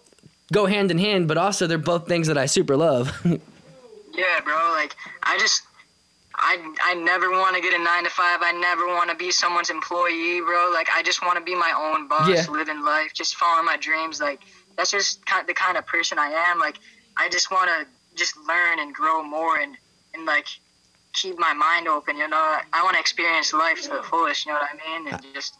go 0.51 0.65
hand 0.65 0.91
in 0.91 0.97
hand, 0.97 1.27
but 1.27 1.37
also 1.37 1.65
they're 1.67 1.77
both 1.77 2.07
things 2.07 2.27
that 2.27 2.37
I 2.37 2.45
super 2.45 2.75
love. 2.75 3.11
Yeah, 4.13 4.41
bro. 4.43 4.53
Like 4.73 4.95
I 5.23 5.37
just, 5.37 5.63
I, 6.43 6.57
I 6.83 6.93
never 6.95 7.29
want 7.29 7.55
to 7.55 7.61
get 7.61 7.73
a 7.79 7.83
nine 7.83 8.03
to 8.03 8.09
five. 8.09 8.39
I 8.41 8.51
never 8.51 8.87
want 8.87 9.09
to 9.11 9.15
be 9.15 9.31
someone's 9.31 9.69
employee, 9.69 10.41
bro. 10.41 10.71
Like 10.73 10.89
I 10.93 11.03
just 11.03 11.21
want 11.23 11.37
to 11.37 11.43
be 11.43 11.55
my 11.55 11.71
own 11.77 12.07
boss, 12.07 12.27
Yeah. 12.29 12.45
living 12.51 12.83
life, 12.83 13.13
just 13.13 13.35
following 13.35 13.65
my 13.65 13.77
dreams. 13.77 14.19
Like 14.19 14.39
that's 14.77 14.91
just 14.91 15.25
kind 15.25 15.47
the 15.47 15.53
kind 15.53 15.77
of 15.77 15.85
person 15.85 16.17
I 16.17 16.29
am. 16.49 16.57
Like 16.59 16.77
I 17.17 17.29
just 17.29 17.51
want 17.51 17.69
to 17.69 17.85
just 18.17 18.35
learn 18.47 18.79
and 18.79 18.93
grow 18.93 19.23
more 19.23 19.57
and 19.59 19.75
and 20.13 20.25
like 20.25 20.47
keep 21.13 21.37
my 21.37 21.53
mind 21.53 21.87
open. 21.87 22.17
You 22.17 22.27
know, 22.27 22.37
I 22.73 22.83
want 22.83 22.95
to 22.95 22.99
experience 22.99 23.53
life 23.53 23.83
to 23.83 23.89
the 23.89 24.03
fullest. 24.03 24.45
You 24.45 24.53
know 24.53 24.59
what 24.59 24.69
I 24.73 24.97
mean? 24.99 25.07
And 25.07 25.15
uh, 25.15 25.19
just 25.33 25.55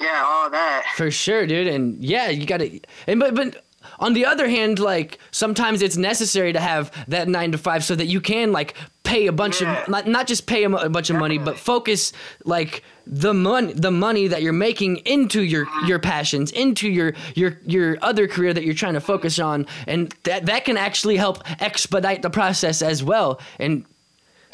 yeah, 0.00 0.22
all 0.24 0.48
that. 0.48 0.86
For 0.96 1.10
sure, 1.10 1.46
dude. 1.46 1.66
And 1.66 2.02
yeah, 2.02 2.30
you 2.30 2.46
gotta. 2.46 2.80
And 3.06 3.20
but 3.20 3.34
but 3.34 3.64
on 3.98 4.14
the 4.14 4.24
other 4.24 4.48
hand, 4.48 4.78
like 4.78 5.18
sometimes 5.30 5.82
it's 5.82 5.96
necessary 5.96 6.52
to 6.54 6.60
have 6.60 6.90
that 7.08 7.28
nine 7.28 7.52
to 7.52 7.58
five 7.58 7.84
so 7.84 7.94
that 7.96 8.06
you 8.06 8.20
can 8.20 8.50
like 8.52 8.74
pay 9.10 9.26
a 9.26 9.32
bunch 9.32 9.60
of 9.60 9.88
not 9.88 10.06
not 10.06 10.26
just 10.28 10.46
pay 10.46 10.62
a, 10.62 10.70
a 10.70 10.88
bunch 10.88 11.10
of 11.10 11.16
money, 11.16 11.36
but 11.36 11.58
focus 11.58 12.12
like 12.44 12.84
the 13.06 13.34
money 13.34 13.72
the 13.72 13.90
money 13.90 14.28
that 14.28 14.40
you're 14.40 14.52
making 14.52 14.98
into 14.98 15.42
your 15.42 15.66
your 15.86 15.98
passions, 15.98 16.52
into 16.52 16.88
your 16.88 17.14
your 17.34 17.58
your 17.66 17.98
other 18.02 18.28
career 18.28 18.54
that 18.54 18.64
you're 18.64 18.80
trying 18.84 18.94
to 18.94 19.00
focus 19.00 19.38
on, 19.40 19.66
and 19.88 20.14
that 20.22 20.46
that 20.46 20.64
can 20.64 20.76
actually 20.76 21.16
help 21.16 21.42
expedite 21.60 22.22
the 22.22 22.30
process 22.30 22.82
as 22.82 23.02
well. 23.02 23.40
And 23.58 23.84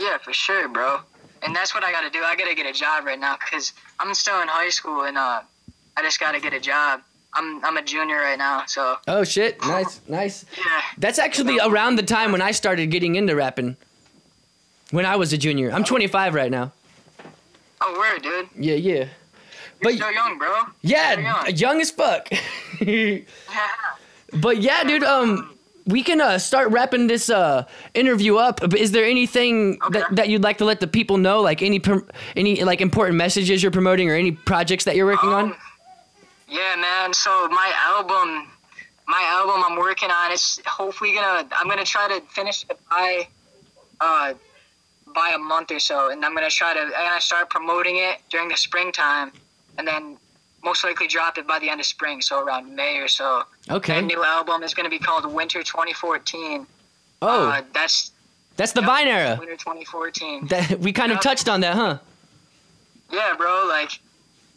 Yeah, 0.01 0.17
for 0.19 0.33
sure, 0.33 0.69
bro. 0.69 1.01
And 1.43 1.55
that's 1.55 1.75
what 1.75 1.85
I 1.85 1.93
got 1.93 2.01
to 2.01 2.11
do. 2.11 2.25
I 2.25 2.35
got 2.35 2.49
to 2.49 2.55
get 2.55 2.67
a 2.67 2.73
job 2.73 3.05
right 3.05 3.21
now 3.21 3.37
because 3.37 3.75
I'm 4.01 4.13
still 4.15 4.41
in 4.41 4.49
high 4.49 4.71
school 4.71 5.03
and 5.03 5.19
uh, 5.19 5.43
I 5.97 6.03
just 6.03 6.19
got 6.19 6.33
to 6.33 6.41
get 6.41 6.55
a 6.55 6.61
job. 6.61 7.03
I'm 7.35 7.63
I'm 7.63 7.77
a 7.77 7.83
junior 7.83 8.17
right 8.17 8.39
now, 8.39 8.65
so 8.67 8.97
oh 9.07 9.23
shit, 9.23 9.61
nice 9.61 10.01
nice. 10.09 10.47
yeah. 10.57 10.81
That's 10.97 11.19
actually 11.19 11.59
around 11.63 11.97
the 11.97 12.03
time 12.03 12.33
when 12.33 12.41
I 12.41 12.53
started 12.53 12.91
getting 12.91 13.17
into 13.17 13.37
rapping. 13.37 13.77
When 14.91 15.05
I 15.07 15.17
was 15.17 15.33
a 15.33 15.39
junior, 15.39 15.71
I'm 15.73 15.85
25 15.85 16.35
right 16.35 16.51
now. 16.51 16.73
Oh, 17.81 17.99
word, 17.99 18.23
dude. 18.23 18.49
Yeah, 18.57 18.75
yeah. 18.75 18.95
You're 18.95 19.09
But 19.83 19.95
still 19.95 20.13
young, 20.13 20.39
bro. 20.39 20.55
yeah, 20.83 21.19
young. 21.19 21.57
young 21.57 21.81
as 21.81 21.91
fuck. 21.91 22.29
Yeah. 22.81 23.19
but 24.33 24.59
yeah, 24.59 24.85
dude, 24.85 25.05
um 25.05 25.53
we 25.87 26.03
can 26.03 26.21
uh, 26.21 26.37
start 26.37 26.71
wrapping 26.71 27.07
this 27.07 27.31
uh, 27.31 27.65
interview 27.95 28.37
up. 28.39 28.75
Is 28.75 28.91
there 28.91 29.05
anything 29.05 29.79
Okay. 29.85 30.01
that, 30.01 30.17
that 30.17 30.29
you'd 30.29 30.43
like 30.43 30.59
to 30.59 30.65
let 30.65 30.81
the 30.81 30.89
people 30.89 31.17
know, 31.17 31.41
like 31.41 31.63
any 31.63 31.81
any 32.35 32.65
like 32.65 32.81
important 32.81 33.17
messages 33.17 33.63
you're 33.63 33.71
promoting 33.71 34.11
or 34.11 34.15
any 34.15 34.33
projects 34.33 34.85
that 34.85 34.97
you're 34.97 35.07
working 35.07 35.31
on? 35.31 35.45
Um, 35.53 35.57
Yeah, 36.49 36.75
man. 36.77 37.13
So 37.15 37.31
my 37.51 37.73
album, 37.87 38.49
my 39.07 39.23
album 39.39 39.63
I'm 39.65 39.79
working 39.79 40.11
on, 40.11 40.33
it's 40.33 40.59
hopefully 40.67 41.13
gonna. 41.15 41.47
I'm 41.53 41.69
gonna 41.69 41.85
try 41.85 42.09
to 42.09 42.21
finish 42.35 42.65
it 42.69 42.81
by, 42.91 43.29
uh, 44.01 44.35
by 45.17 45.33
a 45.35 45.39
month 45.39 45.71
or 45.73 45.81
so, 45.81 46.11
and 46.11 46.25
I'm 46.25 46.35
gonna 46.35 46.51
try 46.51 46.75
to. 46.75 46.81
I'm 46.81 46.91
gonna 46.91 47.21
start 47.21 47.49
promoting 47.51 47.97
it 47.97 48.19
during 48.31 48.49
the 48.49 48.57
springtime, 48.57 49.33
and 49.79 49.89
then 49.89 50.17
most 50.63 50.85
likely 50.85 51.09
drop 51.09 51.39
it 51.39 51.47
by 51.47 51.59
the 51.59 51.69
end 51.71 51.81
of 51.81 51.87
spring, 51.87 52.21
so 52.21 52.41
around 52.45 52.73
May 52.77 52.99
or 52.99 53.09
so. 53.09 53.43
Okay. 53.71 53.97
The 54.01 54.07
new 54.07 54.23
album 54.23 54.63
is 54.63 54.75
gonna 54.75 54.91
be 54.91 54.99
called 54.99 55.25
Winter 55.33 55.63
2014. 55.63 56.67
Oh, 57.23 57.49
Uh, 57.49 57.63
that's 57.73 58.13
that's 58.57 58.73
the 58.73 58.83
Vine 58.83 59.09
era. 59.09 59.37
Winter 59.41 59.57
2014. 59.57 60.47
That 60.49 60.79
we 60.81 60.93
kind 60.93 61.11
of 61.11 61.21
touched 61.21 61.49
on 61.49 61.61
that, 61.63 61.75
huh? 61.75 61.99
Yeah, 63.11 63.35
bro. 63.39 63.65
Like 63.67 63.93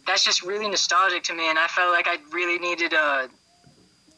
that's 0.06 0.24
just 0.26 0.44
really 0.44 0.68
nostalgic 0.68 1.24
to 1.24 1.34
me, 1.34 1.50
and 1.50 1.58
I 1.58 1.68
felt 1.68 1.92
like 1.94 2.08
I 2.08 2.18
really 2.32 2.60
needed 2.60 2.92
a. 2.94 3.30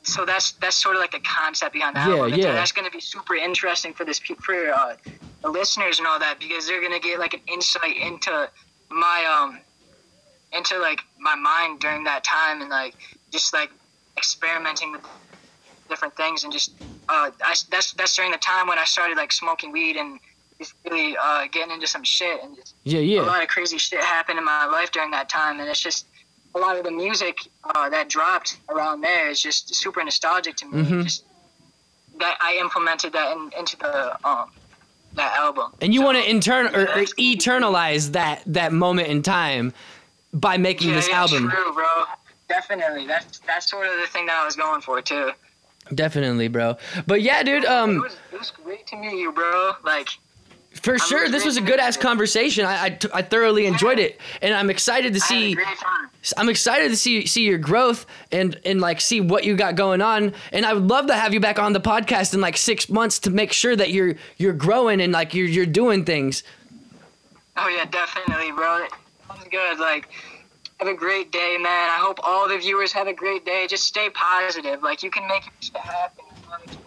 So 0.04 0.26
that's 0.26 0.54
that's 0.54 0.76
sort 0.82 0.96
of 0.96 1.02
like 1.02 1.12
the 1.12 1.20
concept 1.20 1.74
behind 1.74 1.96
that. 1.96 2.10
Yeah. 2.10 2.26
Yeah. 2.26 2.54
That's 2.54 2.72
gonna 2.72 2.90
be 2.90 3.00
super 3.00 3.36
interesting 3.36 3.94
for 3.94 4.06
this 4.06 4.20
for 4.20 4.72
uh, 4.72 4.96
the 5.44 5.50
listeners 5.50 6.00
and 6.00 6.08
all 6.08 6.20
that 6.20 6.40
because 6.40 6.68
they're 6.68 6.82
gonna 6.82 7.00
get 7.00 7.20
like 7.20 7.34
an 7.34 7.42
insight 7.48 7.98
into 7.98 8.50
my 8.90 9.26
um 9.26 9.60
into 10.54 10.78
like 10.80 11.00
my 11.20 11.36
mind 11.36 11.80
during 11.80 12.04
that 12.04 12.24
time 12.24 12.62
and 12.62 12.70
like 12.70 12.96
just 13.32 13.54
like 13.54 13.70
experimenting 14.18 14.92
with 14.92 15.02
different 15.90 16.16
things 16.18 16.44
and 16.44 16.52
just 16.52 16.72
uh 17.10 17.30
I, 17.44 17.56
that's 17.70 17.94
that's 17.94 18.16
during 18.16 18.32
the 18.32 18.38
time 18.38 18.68
when 18.68 18.80
I 18.80 18.86
started 18.86 19.18
like 19.18 19.32
smoking 19.32 19.72
weed 19.72 19.98
and 19.98 20.20
just 20.60 20.74
really 20.90 21.16
uh 21.22 21.46
getting 21.52 21.74
into 21.74 21.88
some 21.88 22.04
shit 22.04 22.44
and 22.44 22.56
just 22.56 22.76
Yeah, 22.84 23.00
a 23.22 23.24
lot 23.24 23.42
of 23.42 23.50
crazy 23.50 23.78
shit 23.78 24.02
happened 24.02 24.40
in 24.40 24.46
my 24.46 24.66
life 24.66 24.92
during 24.92 25.12
that 25.12 25.30
time, 25.30 25.60
and 25.60 25.70
it's 25.70 25.82
just 25.82 26.08
a 26.56 26.60
lot 26.60 26.78
of 26.78 26.84
the 26.84 26.92
music 26.92 27.38
uh, 27.64 27.90
that 27.90 28.10
dropped 28.10 28.58
around 28.70 29.02
there 29.02 29.30
is 29.30 29.42
just 29.42 29.74
super 29.76 30.04
nostalgic 30.04 30.56
to 30.58 30.66
me. 30.68 30.84
Mhm. 30.84 31.04
Just 31.04 31.24
that 32.20 32.38
I 32.42 32.58
implemented 32.60 33.14
that 33.14 33.36
in, 33.36 33.52
into 33.58 33.78
the 33.78 34.28
um 34.28 34.52
that 35.14 35.36
album. 35.38 35.74
And 35.82 35.94
you 35.94 36.00
So, 36.02 36.06
want 36.06 36.18
to 36.20 36.30
intern 36.30 36.68
or, 36.76 36.84
or 36.84 37.04
eternalize 37.18 38.12
that 38.14 38.44
that 38.46 38.72
moment 38.74 39.08
in 39.10 39.22
time 39.22 39.74
by 40.34 40.58
making 40.58 40.90
yeah, 40.90 40.96
this 40.96 41.10
yeah, 41.10 41.20
album. 41.22 41.50
True, 41.50 41.74
bro. 41.74 41.86
Definitely. 42.48 43.08
That's 43.08 43.40
that's 43.40 43.70
sort 43.70 43.88
of 43.88 44.00
the 44.00 44.08
thing 44.08 44.26
that 44.28 44.40
I 44.42 44.46
was 44.46 44.56
going 44.56 44.82
for 44.82 45.02
too. 45.02 45.32
Definitely, 45.96 46.48
bro. 46.48 46.78
But 47.08 47.22
yeah, 47.22 47.44
dude. 47.44 47.64
it 47.64 47.70
Um, 47.70 47.98
was 48.00 48.16
it 48.32 48.40
was 48.40 48.52
great 48.52 48.88
to 48.88 48.96
meet 48.98 49.18
you, 49.18 49.32
bro. 49.32 49.74
Like 49.84 50.10
for 50.74 50.98
sure, 50.98 51.30
this 51.30 51.46
was 51.46 51.58
a 51.58 51.62
good 51.62 51.80
ass 51.80 51.98
conversation. 51.98 52.66
I, 52.66 52.86
I, 52.86 52.90
t- 52.90 53.10
I 53.14 53.22
thoroughly 53.22 53.66
enjoyed 53.66 54.00
it, 54.00 54.20
and 54.42 54.54
I'm 54.54 54.70
excited 54.70 55.14
to 55.14 55.20
see. 55.20 55.58
I'm 56.38 56.50
excited 56.50 56.90
to 56.90 56.96
see 56.96 57.26
see 57.26 57.44
your 57.44 57.58
growth 57.58 58.06
and 58.32 58.60
and 58.64 58.80
like 58.80 59.02
see 59.02 59.22
what 59.22 59.44
you 59.44 59.56
got 59.56 59.76
going 59.76 60.02
on. 60.02 60.34
And 60.52 60.66
I 60.66 60.74
would 60.74 60.88
love 60.88 61.08
to 61.08 61.14
have 61.16 61.34
you 61.34 61.40
back 61.40 61.60
on 61.60 61.74
the 61.74 61.82
podcast 61.82 62.34
in 62.34 62.42
like 62.42 62.58
six 62.58 62.90
months 62.90 63.20
to 63.20 63.32
make 63.32 63.52
sure 63.52 63.76
that 63.76 63.92
you're 63.92 64.16
you're 64.38 64.54
growing 64.54 65.02
and 65.02 65.12
like 65.12 65.34
you're 65.34 65.48
you're 65.48 65.66
doing 65.66 66.06
things. 66.06 66.44
Oh 67.58 67.68
yeah, 67.68 67.86
definitely, 67.86 68.52
bro. 68.52 68.86
Sounds 69.28 69.48
good. 69.50 69.78
Like, 69.80 70.10
have 70.80 70.88
a 70.88 70.94
great 70.94 71.32
day, 71.32 71.58
man. 71.60 71.90
I 71.90 71.98
hope 72.00 72.20
all 72.24 72.48
the 72.48 72.58
viewers 72.58 72.92
have 72.94 73.08
a 73.08 73.14
great 73.14 73.46
day. 73.46 73.68
Just 73.70 73.84
stay 73.86 74.10
positive. 74.10 74.82
Like, 74.82 75.04
you 75.04 75.12
can 75.12 75.28
make 75.28 75.46
your 75.46 75.54
shit 75.60 75.76
happen. 75.78 76.26
as 76.38 76.50
long 76.50 76.60
as 76.66 76.74
you 76.74 76.80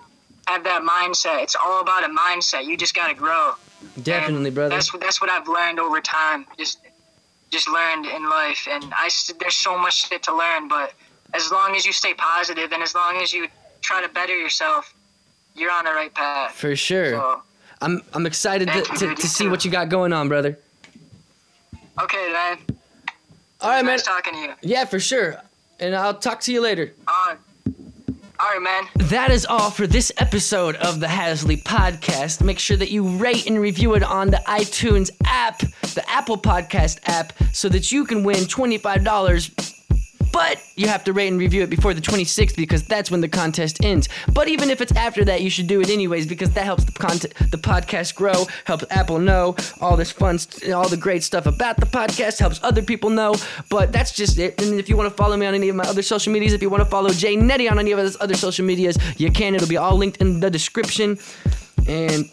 Have 0.48 0.64
that 0.64 0.82
mindset. 0.82 1.42
It's 1.42 1.54
all 1.54 1.80
about 1.80 2.04
a 2.04 2.08
mindset. 2.08 2.64
You 2.64 2.76
just 2.76 2.94
gotta 2.94 3.14
grow. 3.14 3.52
Definitely, 4.02 4.46
And 4.46 4.54
brother. 4.54 4.74
That's 4.74 4.90
that's 4.92 5.20
what 5.20 5.30
I've 5.30 5.48
learned 5.48 5.78
over 5.78 6.00
time. 6.00 6.46
Just 6.58 6.78
just 7.50 7.68
learned 7.68 8.06
in 8.06 8.28
life, 8.28 8.66
and 8.68 8.84
I 8.92 9.08
there's 9.38 9.54
so 9.54 9.78
much 9.78 10.08
shit 10.08 10.22
to 10.24 10.36
learn. 10.36 10.68
But 10.68 10.92
as 11.32 11.50
long 11.50 11.76
as 11.76 11.86
you 11.86 11.92
stay 11.92 12.14
positive 12.14 12.72
and 12.72 12.82
as 12.82 12.94
long 12.94 13.22
as 13.22 13.32
you 13.32 13.48
try 13.82 14.02
to 14.02 14.08
better 14.08 14.36
yourself, 14.36 14.94
you're 15.54 15.70
on 15.70 15.84
the 15.84 15.92
right 15.92 16.12
path. 16.12 16.52
For 16.52 16.74
sure. 16.74 17.12
So, 17.12 17.42
I'm 17.80 18.02
I'm 18.12 18.26
excited 18.26 18.68
to, 18.68 18.78
you, 18.78 18.84
to, 18.84 19.14
to 19.14 19.28
see 19.28 19.44
too. 19.44 19.50
what 19.50 19.64
you 19.64 19.70
got 19.70 19.88
going 19.88 20.12
on, 20.12 20.28
brother. 20.28 20.58
okay, 22.00 22.32
man. 22.32 22.58
All 23.60 23.70
right, 23.70 23.84
man. 23.84 23.98
Talking 23.98 24.34
to 24.34 24.38
you. 24.40 24.52
Yeah, 24.62 24.84
for 24.84 24.98
sure. 24.98 25.40
And 25.80 25.94
I'll 25.94 26.14
talk 26.14 26.40
to 26.42 26.52
you 26.52 26.60
later. 26.60 26.92
Uh, 27.06 27.36
all 28.40 28.50
right, 28.50 28.62
man. 28.62 28.88
That 29.08 29.30
is 29.30 29.46
all 29.46 29.70
for 29.70 29.86
this 29.86 30.10
episode 30.18 30.76
of 30.76 31.00
the 31.00 31.06
Hazzlee 31.06 31.62
Podcast. 31.62 32.42
Make 32.42 32.58
sure 32.58 32.76
that 32.76 32.90
you 32.90 33.06
rate 33.16 33.46
and 33.46 33.60
review 33.60 33.94
it 33.94 34.02
on 34.02 34.30
the 34.30 34.42
iTunes 34.46 35.10
app, 35.24 35.58
the 35.58 36.04
Apple 36.08 36.36
Podcast 36.38 36.98
app, 37.06 37.32
so 37.52 37.68
that 37.68 37.92
you 37.92 38.04
can 38.04 38.24
win 38.24 38.36
$25. 38.44 39.83
But 40.34 40.60
you 40.74 40.88
have 40.88 41.04
to 41.04 41.12
rate 41.12 41.28
and 41.28 41.38
review 41.38 41.62
it 41.62 41.70
before 41.70 41.94
the 41.94 42.00
26th 42.00 42.56
because 42.56 42.82
that's 42.82 43.08
when 43.08 43.20
the 43.20 43.28
contest 43.28 43.84
ends. 43.84 44.08
But 44.32 44.48
even 44.48 44.68
if 44.68 44.80
it's 44.80 44.90
after 44.90 45.24
that, 45.26 45.42
you 45.42 45.48
should 45.48 45.68
do 45.68 45.80
it 45.80 45.88
anyways 45.88 46.26
because 46.26 46.50
that 46.54 46.64
helps 46.64 46.82
the 46.82 46.90
content, 46.90 47.34
the 47.52 47.56
podcast 47.56 48.16
grow, 48.16 48.46
helps 48.64 48.84
Apple 48.90 49.20
know 49.20 49.54
all 49.80 49.96
this 49.96 50.10
fun, 50.10 50.40
st- 50.40 50.72
all 50.72 50.88
the 50.88 50.96
great 50.96 51.22
stuff 51.22 51.46
about 51.46 51.76
the 51.76 51.86
podcast, 51.86 52.40
helps 52.40 52.58
other 52.64 52.82
people 52.82 53.10
know. 53.10 53.36
But 53.70 53.92
that's 53.92 54.10
just 54.10 54.36
it. 54.40 54.60
And 54.60 54.80
if 54.80 54.88
you 54.88 54.96
want 54.96 55.08
to 55.08 55.16
follow 55.16 55.36
me 55.36 55.46
on 55.46 55.54
any 55.54 55.68
of 55.68 55.76
my 55.76 55.84
other 55.84 56.02
social 56.02 56.32
medias, 56.32 56.52
if 56.52 56.62
you 56.62 56.68
want 56.68 56.82
to 56.82 56.90
follow 56.90 57.10
J-Netti 57.10 57.70
on 57.70 57.78
any 57.78 57.92
of 57.92 58.00
his 58.00 58.16
other 58.20 58.34
social 58.34 58.66
medias, 58.66 58.98
you 59.16 59.30
can. 59.30 59.54
It'll 59.54 59.68
be 59.68 59.76
all 59.76 59.96
linked 59.96 60.16
in 60.16 60.40
the 60.40 60.50
description. 60.50 61.16
And 61.86 62.28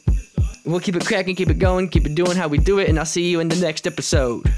we'll 0.65 0.79
keep 0.79 0.95
it 0.95 1.05
cracking, 1.05 1.35
keep 1.35 1.51
it 1.51 1.59
going, 1.59 1.87
keep 1.87 2.07
it 2.07 2.15
doing 2.15 2.35
how 2.35 2.47
we 2.47 2.57
do 2.57 2.79
it. 2.79 2.89
And 2.89 2.97
I'll 2.97 3.05
see 3.05 3.29
you 3.29 3.41
in 3.41 3.47
the 3.47 3.57
next 3.57 3.85
episode. 3.85 4.51